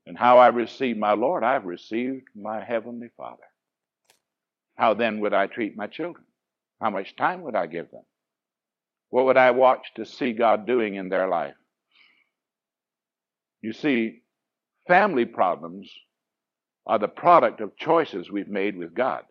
And 0.07 0.19
how 0.19 0.39
I 0.39 0.49
received 0.49 0.99
my 0.99 1.13
Lord, 1.13 1.45
I've 1.45 1.65
received 1.65 2.29
my 2.35 2.63
Heavenly 2.63 3.09
Father. 3.17 3.43
How 4.77 4.95
then 4.95 5.21
would 5.21 5.33
I 5.33 5.47
treat 5.47 5.77
my 5.77 5.87
children? 5.87 6.25
How 6.81 6.91
much 6.91 7.17
time 7.17 7.43
would 7.43 7.55
I 7.55 7.67
give 7.67 7.91
them? 7.91 8.03
What 9.11 9.27
would 9.27 9.37
I 9.37 9.53
watch 9.53 9.87
to 9.95 10.05
see 10.05 10.33
God 10.33 10.67
doing 10.67 10.97
in 10.97 11.09
their 11.09 11.29
life? 11.29 11.55
You 13.63 13.73
see, 13.73 14.23
family 14.89 15.25
problems 15.25 15.91
are 16.87 16.99
the 16.99 17.09
product 17.09 17.61
of 17.61 17.77
choices 17.77 18.31
we've 18.31 18.49
made 18.49 18.77
with 18.77 18.93
God. 18.93 19.23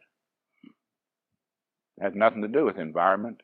Has 2.03 2.13
nothing 2.15 2.41
to 2.41 2.49
do 2.49 2.65
with 2.65 2.79
environment. 2.79 3.41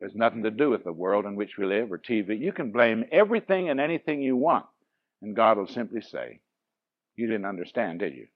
Has 0.00 0.14
nothing 0.14 0.42
to 0.44 0.50
do 0.50 0.70
with 0.70 0.84
the 0.84 0.92
world 0.92 1.26
in 1.26 1.36
which 1.36 1.58
we 1.58 1.66
live 1.66 1.92
or 1.92 1.98
TV. 1.98 2.40
You 2.40 2.50
can 2.50 2.72
blame 2.72 3.04
everything 3.12 3.68
and 3.68 3.78
anything 3.78 4.22
you 4.22 4.36
want, 4.36 4.64
and 5.20 5.36
God 5.36 5.58
will 5.58 5.66
simply 5.66 6.00
say, 6.00 6.40
You 7.14 7.26
didn't 7.26 7.44
understand, 7.44 7.98
did 7.98 8.14
you? 8.14 8.28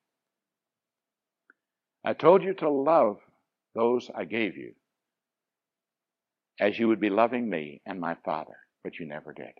I 2.04 2.12
told 2.12 2.42
you 2.42 2.52
to 2.54 2.68
love 2.68 3.16
those 3.74 4.10
I 4.14 4.26
gave 4.26 4.54
you 4.58 4.74
as 6.60 6.78
you 6.78 6.88
would 6.88 7.00
be 7.00 7.10
loving 7.10 7.48
me 7.48 7.80
and 7.86 7.98
my 7.98 8.16
Father, 8.22 8.58
but 8.84 8.98
you 8.98 9.06
never 9.06 9.32
did. 9.32 9.52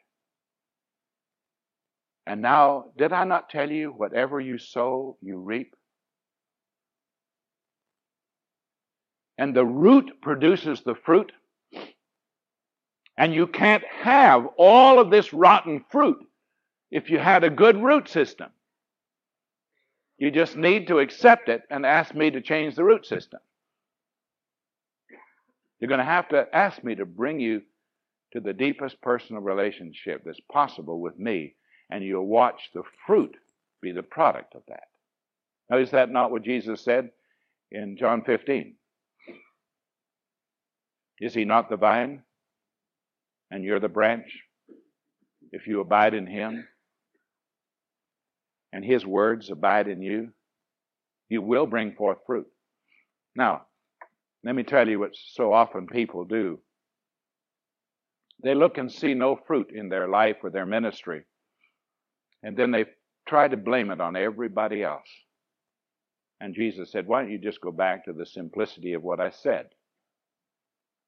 And 2.27 2.43
now, 2.43 2.87
did 2.99 3.15
I 3.15 3.25
not 3.25 3.49
tell 3.49 3.71
you, 3.71 3.89
whatever 3.89 4.39
you 4.39 4.59
sow, 4.59 5.17
you 5.23 5.39
reap? 5.39 5.75
And 9.39 9.55
the 9.55 9.65
root 9.65 10.21
produces 10.23 10.83
the 10.83 10.95
fruit. 10.95 11.33
And 13.19 13.33
you 13.33 13.47
can't 13.47 13.85
have 14.03 14.47
all 14.59 14.99
of 14.99 15.11
this 15.11 15.33
rotten 15.33 15.85
fruit 15.91 16.19
if 16.91 17.11
you 17.11 17.19
had 17.19 17.45
a 17.45 17.51
good 17.51 17.83
root 17.83 18.09
system. 18.09 18.51
You 20.19 20.31
just 20.31 20.57
need 20.57 20.89
to 20.89 20.99
accept 20.99 21.49
it 21.49 21.63
and 21.71 21.85
ask 21.85 22.15
me 22.15 22.31
to 22.31 22.41
change 22.41 22.75
the 22.75 22.85
root 22.85 23.07
system. 23.07 23.41
You're 25.79 25.89
going 25.89 25.99
to 25.99 26.05
have 26.05 26.29
to 26.31 26.47
ask 26.55 26.83
me 26.83 26.95
to 26.95 27.05
bring 27.05 27.39
you 27.39 27.63
to 28.33 28.41
the 28.41 28.55
deepest 28.55 29.01
personal 29.03 29.43
relationship 29.43 30.23
that's 30.25 30.41
possible 30.51 31.01
with 31.01 31.19
me, 31.19 31.55
and 31.91 32.03
you'll 32.03 32.27
watch 32.27 32.71
the 32.75 32.83
fruit 33.07 33.37
be 33.83 33.93
the 33.93 34.03
product 34.03 34.55
of 34.55 34.63
that. 34.69 34.89
Now, 35.71 35.79
is 35.79 35.91
that 35.91 36.11
not 36.11 36.31
what 36.31 36.43
Jesus 36.43 36.83
said 36.83 37.11
in 37.71 37.97
John 37.99 38.23
15? 38.23 38.75
Is 41.21 41.35
he 41.35 41.45
not 41.45 41.71
the 41.71 41.77
vine? 41.77 42.23
And 43.51 43.65
you're 43.65 43.81
the 43.81 43.89
branch? 43.89 44.29
If 45.53 45.67
you 45.67 45.81
abide 45.81 46.15
in 46.15 46.27
him 46.27 46.67
and 48.73 48.85
his 48.85 49.07
words 49.07 49.51
abide 49.51 49.89
in 49.89 50.03
you, 50.03 50.33
you 51.29 51.43
will 51.43 51.67
bring 51.67 51.95
forth 51.95 52.19
fruit. 52.27 52.47
Now, 53.35 53.63
let 54.45 54.55
me 54.55 54.63
tell 54.63 54.89
you 54.89 55.01
what 55.01 55.13
so 55.15 55.53
often 55.53 55.87
people 55.87 56.25
do. 56.25 56.61
They 58.43 58.55
look 58.55 58.79
and 58.79 58.93
see 58.93 59.15
no 59.15 59.39
fruit 59.47 59.71
in 59.75 59.89
their 59.89 60.09
life 60.09 60.37
or 60.43 60.51
their 60.51 60.67
ministry, 60.67 61.25
and 62.43 62.57
then 62.57 62.71
they 62.71 62.85
try 63.27 63.49
to 63.49 63.57
blame 63.57 63.91
it 63.91 64.01
on 64.01 64.15
everybody 64.15 64.83
else. 64.83 65.09
And 66.41 66.55
Jesus 66.55 66.93
said, 66.93 67.07
Why 67.07 67.23
don't 67.23 67.33
you 67.33 67.39
just 67.39 67.61
go 67.61 67.73
back 67.73 68.05
to 68.05 68.13
the 68.13 68.27
simplicity 68.27 68.93
of 68.93 69.03
what 69.03 69.21
I 69.21 69.31
said? 69.31 69.69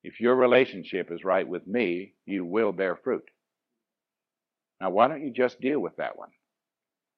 If 0.03 0.21
your 0.21 0.37
relationship 0.37 1.11
is 1.11 1.25
right 1.25 1.47
with 1.47 1.67
me, 1.67 2.15
you 2.25 2.45
will 2.45 2.73
bear 2.73 2.97
fruit. 2.97 3.29
Now, 4.81 4.91
why 4.91 5.09
don't 5.09 5.25
you 5.25 5.33
just 5.33 5.61
deal 5.61 5.81
with 5.81 5.97
that 5.97 6.17
one? 6.17 6.31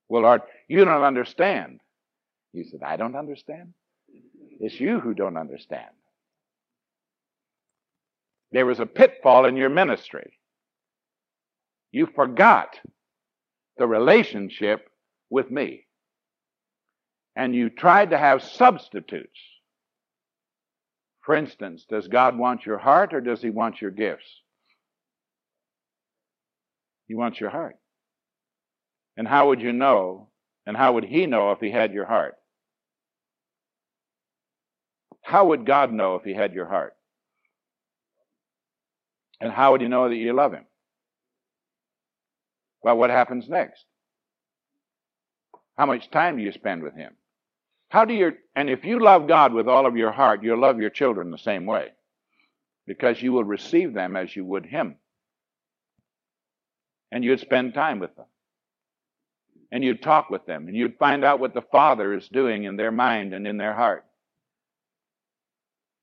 Well, 0.08 0.22
Lord, 0.22 0.42
you 0.66 0.84
don't 0.84 1.02
understand. 1.02 1.80
He 2.52 2.64
said, 2.64 2.82
I 2.82 2.96
don't 2.96 3.16
understand. 3.16 3.74
It's 4.58 4.80
you 4.80 4.98
who 4.98 5.14
don't 5.14 5.36
understand. 5.36 5.90
There 8.52 8.66
was 8.66 8.80
a 8.80 8.86
pitfall 8.86 9.44
in 9.44 9.56
your 9.56 9.68
ministry. 9.68 10.32
You 11.92 12.06
forgot 12.06 12.78
the 13.76 13.86
relationship 13.86 14.88
with 15.28 15.50
me. 15.50 15.86
And 17.36 17.54
you 17.54 17.70
tried 17.70 18.10
to 18.10 18.18
have 18.18 18.42
substitutes 18.42 19.38
for 21.30 21.36
instance, 21.36 21.86
does 21.88 22.08
God 22.08 22.36
want 22.36 22.66
your 22.66 22.78
heart 22.78 23.14
or 23.14 23.20
does 23.20 23.40
He 23.40 23.50
want 23.50 23.80
your 23.80 23.92
gifts? 23.92 24.26
He 27.06 27.14
wants 27.14 27.38
your 27.38 27.50
heart. 27.50 27.76
And 29.16 29.28
how 29.28 29.46
would 29.46 29.60
you 29.60 29.72
know, 29.72 30.30
and 30.66 30.76
how 30.76 30.94
would 30.94 31.04
He 31.04 31.26
know 31.26 31.52
if 31.52 31.60
He 31.60 31.70
had 31.70 31.92
your 31.92 32.04
heart? 32.04 32.34
How 35.22 35.46
would 35.46 35.64
God 35.64 35.92
know 35.92 36.16
if 36.16 36.24
He 36.24 36.34
had 36.34 36.52
your 36.52 36.66
heart? 36.66 36.94
And 39.40 39.52
how 39.52 39.70
would 39.70 39.82
He 39.82 39.86
know 39.86 40.08
that 40.08 40.16
you 40.16 40.32
love 40.32 40.52
Him? 40.52 40.64
Well, 42.82 42.96
what 42.96 43.10
happens 43.10 43.48
next? 43.48 43.84
How 45.78 45.86
much 45.86 46.10
time 46.10 46.38
do 46.38 46.42
you 46.42 46.50
spend 46.50 46.82
with 46.82 46.96
Him? 46.96 47.12
How 47.90 48.04
do 48.04 48.14
you, 48.14 48.32
and 48.54 48.70
if 48.70 48.84
you 48.84 49.00
love 49.00 49.26
God 49.26 49.52
with 49.52 49.68
all 49.68 49.84
of 49.84 49.96
your 49.96 50.12
heart, 50.12 50.44
you'll 50.44 50.60
love 50.60 50.78
your 50.78 50.90
children 50.90 51.32
the 51.32 51.38
same 51.38 51.66
way 51.66 51.88
because 52.86 53.20
you 53.20 53.32
will 53.32 53.44
receive 53.44 53.92
them 53.92 54.14
as 54.16 54.34
you 54.34 54.44
would 54.44 54.64
Him. 54.64 54.96
And 57.10 57.24
you'd 57.24 57.40
spend 57.40 57.74
time 57.74 57.98
with 57.98 58.14
them. 58.14 58.26
And 59.72 59.82
you'd 59.82 60.02
talk 60.02 60.30
with 60.30 60.46
them. 60.46 60.68
And 60.68 60.76
you'd 60.76 60.98
find 60.98 61.24
out 61.24 61.40
what 61.40 61.52
the 61.52 61.62
Father 61.62 62.14
is 62.14 62.28
doing 62.28 62.62
in 62.62 62.76
their 62.76 62.92
mind 62.92 63.34
and 63.34 63.44
in 63.44 63.56
their 63.56 63.74
heart. 63.74 64.04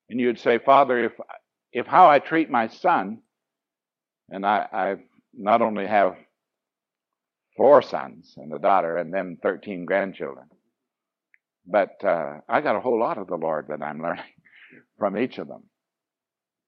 And 0.10 0.20
you'd 0.20 0.40
say, 0.40 0.58
Father, 0.58 1.06
if, 1.06 1.14
if 1.72 1.88
how 1.88 2.10
I 2.10 2.20
treat 2.20 2.50
my 2.50 2.68
son, 2.68 3.20
and 4.30 4.46
I, 4.46 4.68
I 4.74 4.96
not 5.34 5.62
only 5.62 5.88
have 5.88 6.18
four 7.56 7.82
sons 7.82 8.34
and 8.36 8.52
a 8.54 8.60
daughter 8.60 8.98
and 8.98 9.14
then 9.14 9.38
13 9.42 9.86
grandchildren, 9.86 10.48
but 11.68 12.04
uh, 12.04 12.40
I 12.48 12.62
got 12.62 12.76
a 12.76 12.80
whole 12.80 13.00
lot 13.00 13.18
of 13.18 13.28
the 13.28 13.36
Lord 13.36 13.68
that 13.70 13.84
I'm 13.84 14.02
learning. 14.02 14.24
from 14.98 15.18
each 15.18 15.38
of 15.38 15.48
them. 15.48 15.64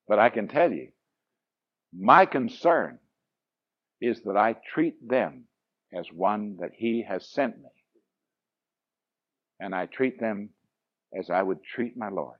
But 0.07 0.19
I 0.19 0.29
can 0.29 0.47
tell 0.47 0.71
you, 0.71 0.89
my 1.97 2.25
concern 2.25 2.99
is 4.01 4.21
that 4.23 4.37
I 4.37 4.55
treat 4.73 4.95
them 5.07 5.45
as 5.93 6.07
one 6.11 6.57
that 6.61 6.71
He 6.75 7.05
has 7.07 7.29
sent 7.29 7.57
me. 7.57 7.69
And 9.59 9.75
I 9.75 9.87
treat 9.87 10.19
them 10.19 10.51
as 11.17 11.29
I 11.29 11.41
would 11.41 11.63
treat 11.63 11.97
my 11.97 12.09
Lord 12.09 12.37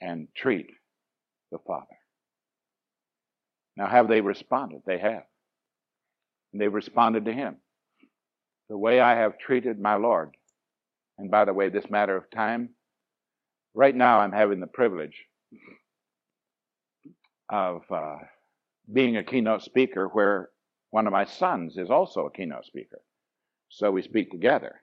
and 0.00 0.28
treat 0.36 0.66
the 1.50 1.58
Father. 1.66 1.86
Now, 3.76 3.86
have 3.86 4.08
they 4.08 4.20
responded? 4.20 4.82
They 4.84 4.98
have. 4.98 5.22
And 6.52 6.60
they've 6.60 6.72
responded 6.72 7.24
to 7.24 7.32
Him. 7.32 7.56
The 8.68 8.76
way 8.76 9.00
I 9.00 9.16
have 9.16 9.38
treated 9.38 9.80
my 9.80 9.94
Lord. 9.94 10.36
And 11.22 11.30
by 11.30 11.44
the 11.44 11.52
way, 11.52 11.68
this 11.68 11.88
matter 11.88 12.16
of 12.16 12.28
time, 12.32 12.70
right 13.74 13.94
now 13.94 14.18
I'm 14.18 14.32
having 14.32 14.58
the 14.58 14.66
privilege 14.66 15.14
of 17.48 17.82
uh, 17.92 18.16
being 18.92 19.16
a 19.16 19.22
keynote 19.22 19.62
speaker 19.62 20.08
where 20.08 20.48
one 20.90 21.06
of 21.06 21.12
my 21.12 21.24
sons 21.24 21.76
is 21.76 21.90
also 21.90 22.26
a 22.26 22.32
keynote 22.32 22.66
speaker. 22.66 23.00
So 23.68 23.92
we 23.92 24.02
speak 24.02 24.32
together. 24.32 24.80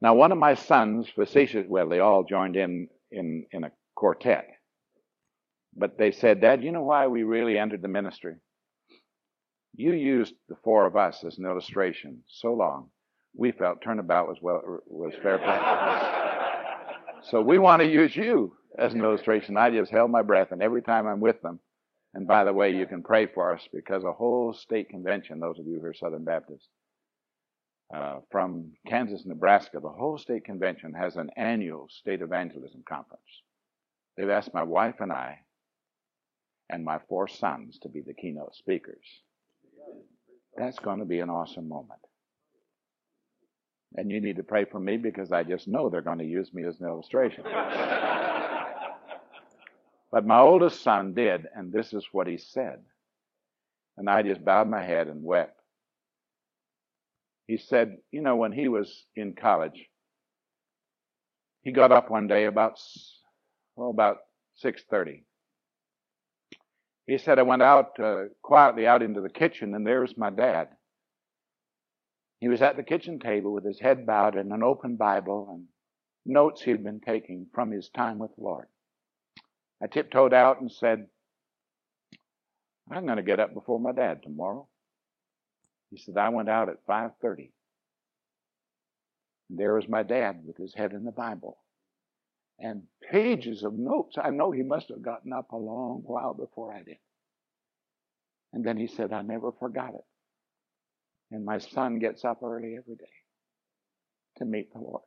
Now, 0.00 0.14
one 0.14 0.32
of 0.32 0.38
my 0.38 0.54
sons, 0.54 1.10
facetious, 1.14 1.66
well, 1.68 1.90
they 1.90 2.00
all 2.00 2.24
joined 2.24 2.56
in, 2.56 2.88
in 3.10 3.44
in 3.52 3.64
a 3.64 3.72
quartet. 3.94 4.48
But 5.76 5.98
they 5.98 6.10
said, 6.10 6.40
Dad, 6.40 6.64
you 6.64 6.72
know 6.72 6.84
why 6.84 7.06
we 7.06 7.22
really 7.22 7.58
entered 7.58 7.82
the 7.82 7.88
ministry? 7.88 8.36
You 9.76 9.92
used 9.92 10.32
the 10.48 10.56
four 10.64 10.86
of 10.86 10.96
us 10.96 11.22
as 11.22 11.36
an 11.36 11.44
illustration 11.44 12.22
so 12.28 12.54
long, 12.54 12.88
we 13.36 13.52
felt 13.52 13.82
turnabout 13.82 14.28
was 14.28 14.38
well 14.40 14.80
was 14.86 15.12
fair 15.22 15.38
play. 15.38 15.58
so 17.30 17.40
we 17.40 17.58
want 17.58 17.82
to 17.82 17.88
use 17.88 18.14
you 18.14 18.56
as 18.78 18.94
an 18.94 19.00
illustration. 19.00 19.56
I 19.56 19.70
just 19.70 19.90
held 19.90 20.10
my 20.10 20.22
breath, 20.22 20.52
and 20.52 20.62
every 20.62 20.82
time 20.82 21.06
I'm 21.06 21.20
with 21.20 21.40
them, 21.42 21.60
and 22.14 22.26
by 22.26 22.44
the 22.44 22.52
way, 22.52 22.74
you 22.74 22.86
can 22.86 23.02
pray 23.02 23.26
for 23.26 23.52
us 23.52 23.66
because 23.72 24.04
a 24.04 24.12
whole 24.12 24.52
state 24.52 24.88
convention, 24.88 25.40
those 25.40 25.58
of 25.58 25.66
you 25.66 25.80
who 25.80 25.86
are 25.86 25.94
Southern 25.94 26.24
Baptists, 26.24 26.68
uh, 27.94 28.20
from 28.30 28.72
Kansas, 28.86 29.24
Nebraska, 29.26 29.78
the 29.80 29.88
whole 29.88 30.18
state 30.18 30.44
convention 30.44 30.94
has 30.94 31.16
an 31.16 31.30
annual 31.36 31.88
state 31.90 32.22
evangelism 32.22 32.82
conference. 32.88 33.22
They've 34.16 34.30
asked 34.30 34.54
my 34.54 34.62
wife 34.62 34.96
and 35.00 35.12
I 35.12 35.40
and 36.70 36.84
my 36.84 36.98
four 37.08 37.28
sons 37.28 37.78
to 37.82 37.88
be 37.88 38.00
the 38.00 38.14
keynote 38.14 38.54
speakers. 38.54 39.04
That's 40.56 40.78
going 40.78 41.00
to 41.00 41.04
be 41.04 41.20
an 41.20 41.30
awesome 41.30 41.68
moment. 41.68 42.00
And 43.96 44.10
you 44.10 44.20
need 44.20 44.36
to 44.36 44.42
pray 44.42 44.64
for 44.64 44.80
me 44.80 44.96
because 44.96 45.30
I 45.30 45.44
just 45.44 45.68
know 45.68 45.88
they're 45.88 46.00
going 46.00 46.18
to 46.18 46.24
use 46.24 46.52
me 46.52 46.64
as 46.64 46.80
an 46.80 46.86
illustration. 46.86 47.44
but 50.10 50.26
my 50.26 50.40
oldest 50.40 50.82
son 50.82 51.14
did, 51.14 51.46
and 51.54 51.72
this 51.72 51.92
is 51.92 52.04
what 52.10 52.26
he 52.26 52.36
said. 52.36 52.80
And 53.96 54.10
I 54.10 54.22
just 54.22 54.44
bowed 54.44 54.68
my 54.68 54.82
head 54.82 55.06
and 55.06 55.22
wept. 55.22 55.60
He 57.46 57.56
said, 57.58 57.98
you 58.10 58.20
know, 58.22 58.36
when 58.36 58.50
he 58.52 58.66
was 58.68 59.04
in 59.14 59.34
college, 59.34 59.88
he 61.62 61.70
got 61.72 61.92
up 61.92 62.10
one 62.10 62.26
day 62.26 62.46
about, 62.46 62.80
well, 63.76 63.90
about 63.90 64.18
6.30 64.64 65.22
he 67.06 67.18
said, 67.18 67.38
I 67.38 67.42
went 67.42 67.62
out 67.62 67.98
uh, 68.00 68.24
quietly 68.42 68.86
out 68.86 69.02
into 69.02 69.20
the 69.20 69.28
kitchen, 69.28 69.74
and 69.74 69.86
there 69.86 70.00
was 70.00 70.16
my 70.16 70.30
dad. 70.30 70.68
He 72.44 72.48
was 72.48 72.60
at 72.60 72.76
the 72.76 72.82
kitchen 72.82 73.20
table 73.20 73.54
with 73.54 73.64
his 73.64 73.80
head 73.80 74.04
bowed 74.04 74.36
and 74.36 74.52
an 74.52 74.62
open 74.62 74.96
Bible 74.96 75.48
and 75.50 75.66
notes 76.26 76.60
he 76.60 76.72
had 76.72 76.84
been 76.84 77.00
taking 77.00 77.46
from 77.54 77.70
his 77.70 77.88
time 77.88 78.18
with 78.18 78.36
the 78.36 78.42
Lord. 78.42 78.66
I 79.82 79.86
tiptoed 79.86 80.34
out 80.34 80.60
and 80.60 80.70
said, 80.70 81.06
I'm 82.90 83.06
going 83.06 83.16
to 83.16 83.22
get 83.22 83.40
up 83.40 83.54
before 83.54 83.80
my 83.80 83.92
dad 83.92 84.22
tomorrow. 84.22 84.68
He 85.88 85.96
said, 85.96 86.18
I 86.18 86.28
went 86.28 86.50
out 86.50 86.68
at 86.68 86.84
5.30. 86.86 87.48
And 89.48 89.58
there 89.58 89.72
was 89.72 89.88
my 89.88 90.02
dad 90.02 90.42
with 90.44 90.58
his 90.58 90.74
head 90.74 90.92
in 90.92 91.06
the 91.06 91.12
Bible 91.12 91.56
and 92.58 92.82
pages 93.10 93.62
of 93.62 93.72
notes. 93.72 94.18
I 94.22 94.28
know 94.28 94.50
he 94.50 94.62
must 94.62 94.90
have 94.90 95.00
gotten 95.00 95.32
up 95.32 95.52
a 95.52 95.56
long 95.56 96.02
while 96.04 96.34
before 96.34 96.74
I 96.74 96.82
did. 96.82 96.98
And 98.52 98.62
then 98.62 98.76
he 98.76 98.86
said, 98.86 99.14
I 99.14 99.22
never 99.22 99.50
forgot 99.50 99.94
it. 99.94 100.04
And 101.34 101.44
my 101.44 101.58
son 101.58 101.98
gets 101.98 102.24
up 102.24 102.44
early 102.44 102.76
every 102.78 102.94
day 102.94 103.10
to 104.36 104.44
meet 104.44 104.72
the 104.72 104.78
Lord. 104.78 105.02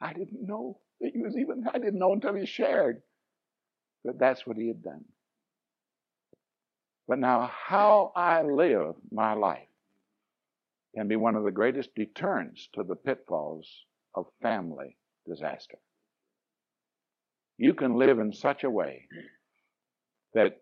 I 0.00 0.12
didn't 0.12 0.44
know 0.44 0.80
that 1.00 1.12
he 1.14 1.22
was 1.22 1.36
even, 1.36 1.64
I 1.72 1.78
didn't 1.78 2.00
know 2.00 2.12
until 2.12 2.34
he 2.34 2.44
shared 2.44 3.00
that 4.04 4.18
that's 4.18 4.44
what 4.44 4.56
he 4.56 4.66
had 4.66 4.82
done. 4.82 5.04
But 7.06 7.20
now, 7.20 7.48
how 7.68 8.10
I 8.16 8.42
live 8.42 8.96
my 9.12 9.34
life 9.34 9.68
can 10.96 11.06
be 11.06 11.14
one 11.14 11.36
of 11.36 11.44
the 11.44 11.52
greatest 11.52 11.94
deterrents 11.94 12.68
to 12.74 12.82
the 12.82 12.96
pitfalls 12.96 13.70
of 14.16 14.26
family 14.42 14.96
disaster. 15.28 15.78
You 17.56 17.72
can 17.72 17.94
live 17.94 18.18
in 18.18 18.32
such 18.32 18.64
a 18.64 18.70
way 18.70 19.06
that 20.32 20.56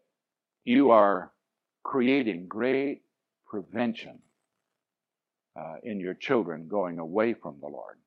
you 0.62 0.90
are 0.90 1.32
creating 1.84 2.48
great 2.48 3.00
prevention 3.53 4.18
uh, 5.61 5.74
in 5.82 6.00
your 6.00 6.14
children 6.14 6.68
going 6.68 6.98
away 6.98 7.34
from 7.34 7.59
the 7.61 7.68
Lord. 7.68 7.98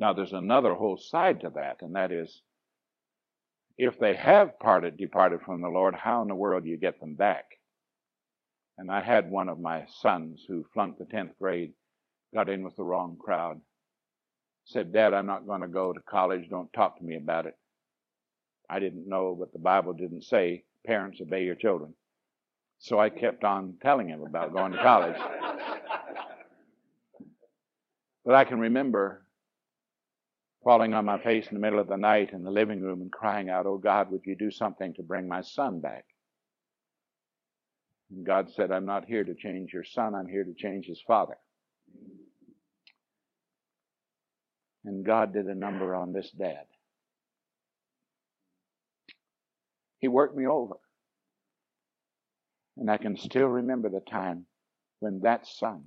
Now, 0.00 0.14
there's 0.14 0.32
another 0.32 0.74
whole 0.74 0.96
side 0.96 1.42
to 1.42 1.50
that, 1.56 1.82
and 1.82 1.94
that 1.96 2.10
is 2.10 2.40
if 3.76 3.98
they 3.98 4.14
have 4.14 4.58
parted, 4.58 4.96
departed 4.96 5.42
from 5.42 5.60
the 5.60 5.68
Lord, 5.68 5.94
how 5.94 6.22
in 6.22 6.28
the 6.28 6.34
world 6.34 6.64
do 6.64 6.70
you 6.70 6.78
get 6.78 6.98
them 6.98 7.14
back? 7.14 7.44
And 8.78 8.90
I 8.90 9.02
had 9.02 9.30
one 9.30 9.50
of 9.50 9.60
my 9.60 9.84
sons 10.00 10.44
who 10.48 10.64
flunked 10.72 10.98
the 10.98 11.04
10th 11.04 11.36
grade, 11.38 11.74
got 12.34 12.48
in 12.48 12.62
with 12.62 12.76
the 12.76 12.84
wrong 12.84 13.18
crowd, 13.20 13.60
said, 14.64 14.94
Dad, 14.94 15.12
I'm 15.12 15.26
not 15.26 15.46
going 15.46 15.60
to 15.60 15.68
go 15.68 15.92
to 15.92 16.00
college. 16.08 16.48
Don't 16.48 16.72
talk 16.72 16.98
to 16.98 17.04
me 17.04 17.16
about 17.16 17.46
it. 17.46 17.54
I 18.70 18.78
didn't 18.78 19.08
know, 19.08 19.36
but 19.38 19.52
the 19.52 19.58
Bible 19.58 19.92
didn't 19.92 20.22
say, 20.22 20.64
parents, 20.86 21.20
obey 21.20 21.44
your 21.44 21.54
children. 21.54 21.94
So 22.78 22.98
I 22.98 23.10
kept 23.10 23.44
on 23.44 23.74
telling 23.82 24.08
him 24.08 24.22
about 24.22 24.52
going 24.52 24.72
to 24.72 24.78
college. 24.78 25.16
but 28.24 28.34
I 28.34 28.44
can 28.44 28.60
remember 28.60 29.24
falling 30.64 30.94
on 30.94 31.04
my 31.04 31.18
face 31.22 31.46
in 31.48 31.54
the 31.54 31.60
middle 31.60 31.78
of 31.78 31.88
the 31.88 31.96
night 31.96 32.32
in 32.32 32.42
the 32.44 32.50
living 32.50 32.80
room 32.80 33.00
and 33.00 33.10
crying 33.12 33.48
out, 33.48 33.66
Oh 33.66 33.78
God, 33.78 34.10
would 34.10 34.22
you 34.24 34.36
do 34.36 34.50
something 34.50 34.94
to 34.94 35.02
bring 35.02 35.28
my 35.28 35.40
son 35.40 35.80
back? 35.80 36.04
And 38.10 38.24
God 38.24 38.50
said, 38.54 38.70
I'm 38.70 38.86
not 38.86 39.04
here 39.06 39.24
to 39.24 39.34
change 39.34 39.72
your 39.72 39.84
son, 39.84 40.14
I'm 40.14 40.28
here 40.28 40.44
to 40.44 40.54
change 40.54 40.86
his 40.86 41.02
father. 41.06 41.36
And 44.84 45.04
God 45.04 45.32
did 45.32 45.46
a 45.46 45.54
number 45.54 45.94
on 45.94 46.12
this 46.12 46.30
dad. 46.30 46.64
He 49.98 50.08
worked 50.08 50.36
me 50.36 50.46
over. 50.46 50.76
And 52.78 52.90
I 52.90 52.96
can 52.96 53.16
still 53.16 53.48
remember 53.48 53.88
the 53.88 54.00
time 54.00 54.46
when 55.00 55.20
that 55.20 55.46
son, 55.46 55.82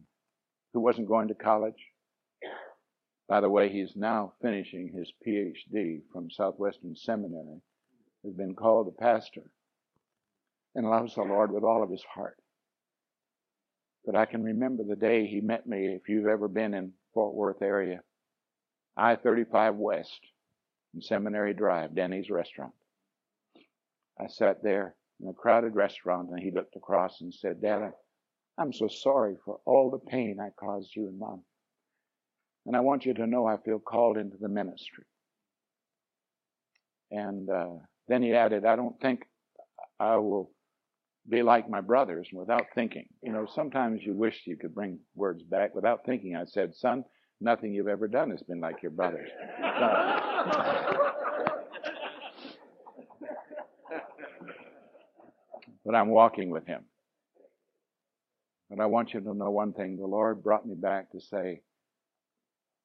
who 0.73 0.81
wasn't 0.81 1.07
going 1.07 1.29
to 1.29 1.35
college, 1.35 1.87
by 3.29 3.39
the 3.39 3.49
way, 3.49 3.69
he's 3.69 3.95
now 3.95 4.33
finishing 4.41 4.91
his 4.93 5.11
PhD 5.25 6.01
from 6.11 6.29
Southwestern 6.29 6.95
Seminary, 6.97 7.61
has 8.25 8.33
been 8.33 8.55
called 8.55 8.89
a 8.89 9.01
pastor 9.01 9.43
and 10.75 10.89
loves 10.89 11.15
the 11.15 11.21
Lord 11.21 11.51
with 11.51 11.63
all 11.63 11.81
of 11.81 11.89
his 11.89 12.03
heart. 12.03 12.37
But 14.05 14.17
I 14.17 14.25
can 14.25 14.43
remember 14.43 14.83
the 14.83 14.97
day 14.97 15.25
he 15.27 15.39
met 15.39 15.65
me, 15.65 15.93
if 15.93 16.09
you've 16.09 16.27
ever 16.27 16.49
been 16.49 16.73
in 16.73 16.91
Fort 17.13 17.33
Worth 17.33 17.61
area. 17.61 18.01
I 18.97 19.15
35 19.15 19.75
West 19.75 20.19
and 20.93 21.01
Seminary 21.01 21.53
Drive, 21.53 21.95
Denny's 21.95 22.29
restaurant. 22.29 22.73
I 24.19 24.27
sat 24.27 24.61
there 24.61 24.95
in 25.21 25.27
a 25.27 25.33
crowded 25.33 25.75
restaurant 25.75 26.29
and 26.29 26.39
he 26.39 26.51
looked 26.51 26.75
across 26.75 27.21
and 27.21 27.33
said, 27.33 27.61
Dad, 27.61 27.91
I'm 28.57 28.73
so 28.73 28.87
sorry 28.87 29.35
for 29.45 29.59
all 29.65 29.91
the 29.91 30.11
pain 30.11 30.39
I 30.39 30.49
caused 30.59 30.95
you 30.95 31.07
and 31.07 31.19
Mom. 31.19 31.43
And 32.65 32.75
I 32.75 32.81
want 32.81 33.05
you 33.05 33.13
to 33.15 33.27
know 33.27 33.45
I 33.45 33.57
feel 33.57 33.79
called 33.79 34.17
into 34.17 34.37
the 34.37 34.49
ministry. 34.49 35.05
And 37.09 37.49
uh, 37.49 37.73
then 38.07 38.21
he 38.21 38.33
added, 38.33 38.65
I 38.65 38.75
don't 38.75 38.99
think 39.01 39.23
I 39.99 40.17
will 40.17 40.51
be 41.27 41.43
like 41.43 41.69
my 41.69 41.81
brothers 41.81 42.29
without 42.33 42.65
thinking. 42.73 43.07
You 43.21 43.31
know, 43.31 43.47
sometimes 43.53 44.01
you 44.03 44.13
wish 44.13 44.41
you 44.45 44.57
could 44.57 44.73
bring 44.73 44.99
words 45.15 45.43
back 45.43 45.75
without 45.75 46.05
thinking. 46.05 46.35
I 46.35 46.45
said, 46.45 46.75
Son, 46.75 47.03
Nothing 47.43 47.73
you've 47.73 47.87
ever 47.87 48.07
done 48.07 48.29
has 48.29 48.43
been 48.43 48.59
like 48.59 48.83
your 48.83 48.91
brother's. 48.91 49.31
but 55.85 55.95
I'm 55.95 56.09
walking 56.09 56.49
with 56.49 56.65
him. 56.65 56.85
But 58.69 58.79
I 58.79 58.85
want 58.85 59.13
you 59.13 59.19
to 59.21 59.33
know 59.33 59.51
one 59.51 59.73
thing. 59.73 59.97
The 59.97 60.05
Lord 60.05 60.43
brought 60.43 60.65
me 60.65 60.75
back 60.75 61.11
to 61.11 61.21
say, 61.21 61.61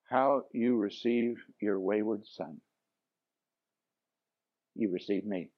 how 0.08 0.42
you 0.52 0.76
receive 0.76 1.36
your 1.60 1.78
wayward 1.80 2.26
son. 2.26 2.60
You 4.74 4.90
receive 4.92 5.24
me. 5.24 5.50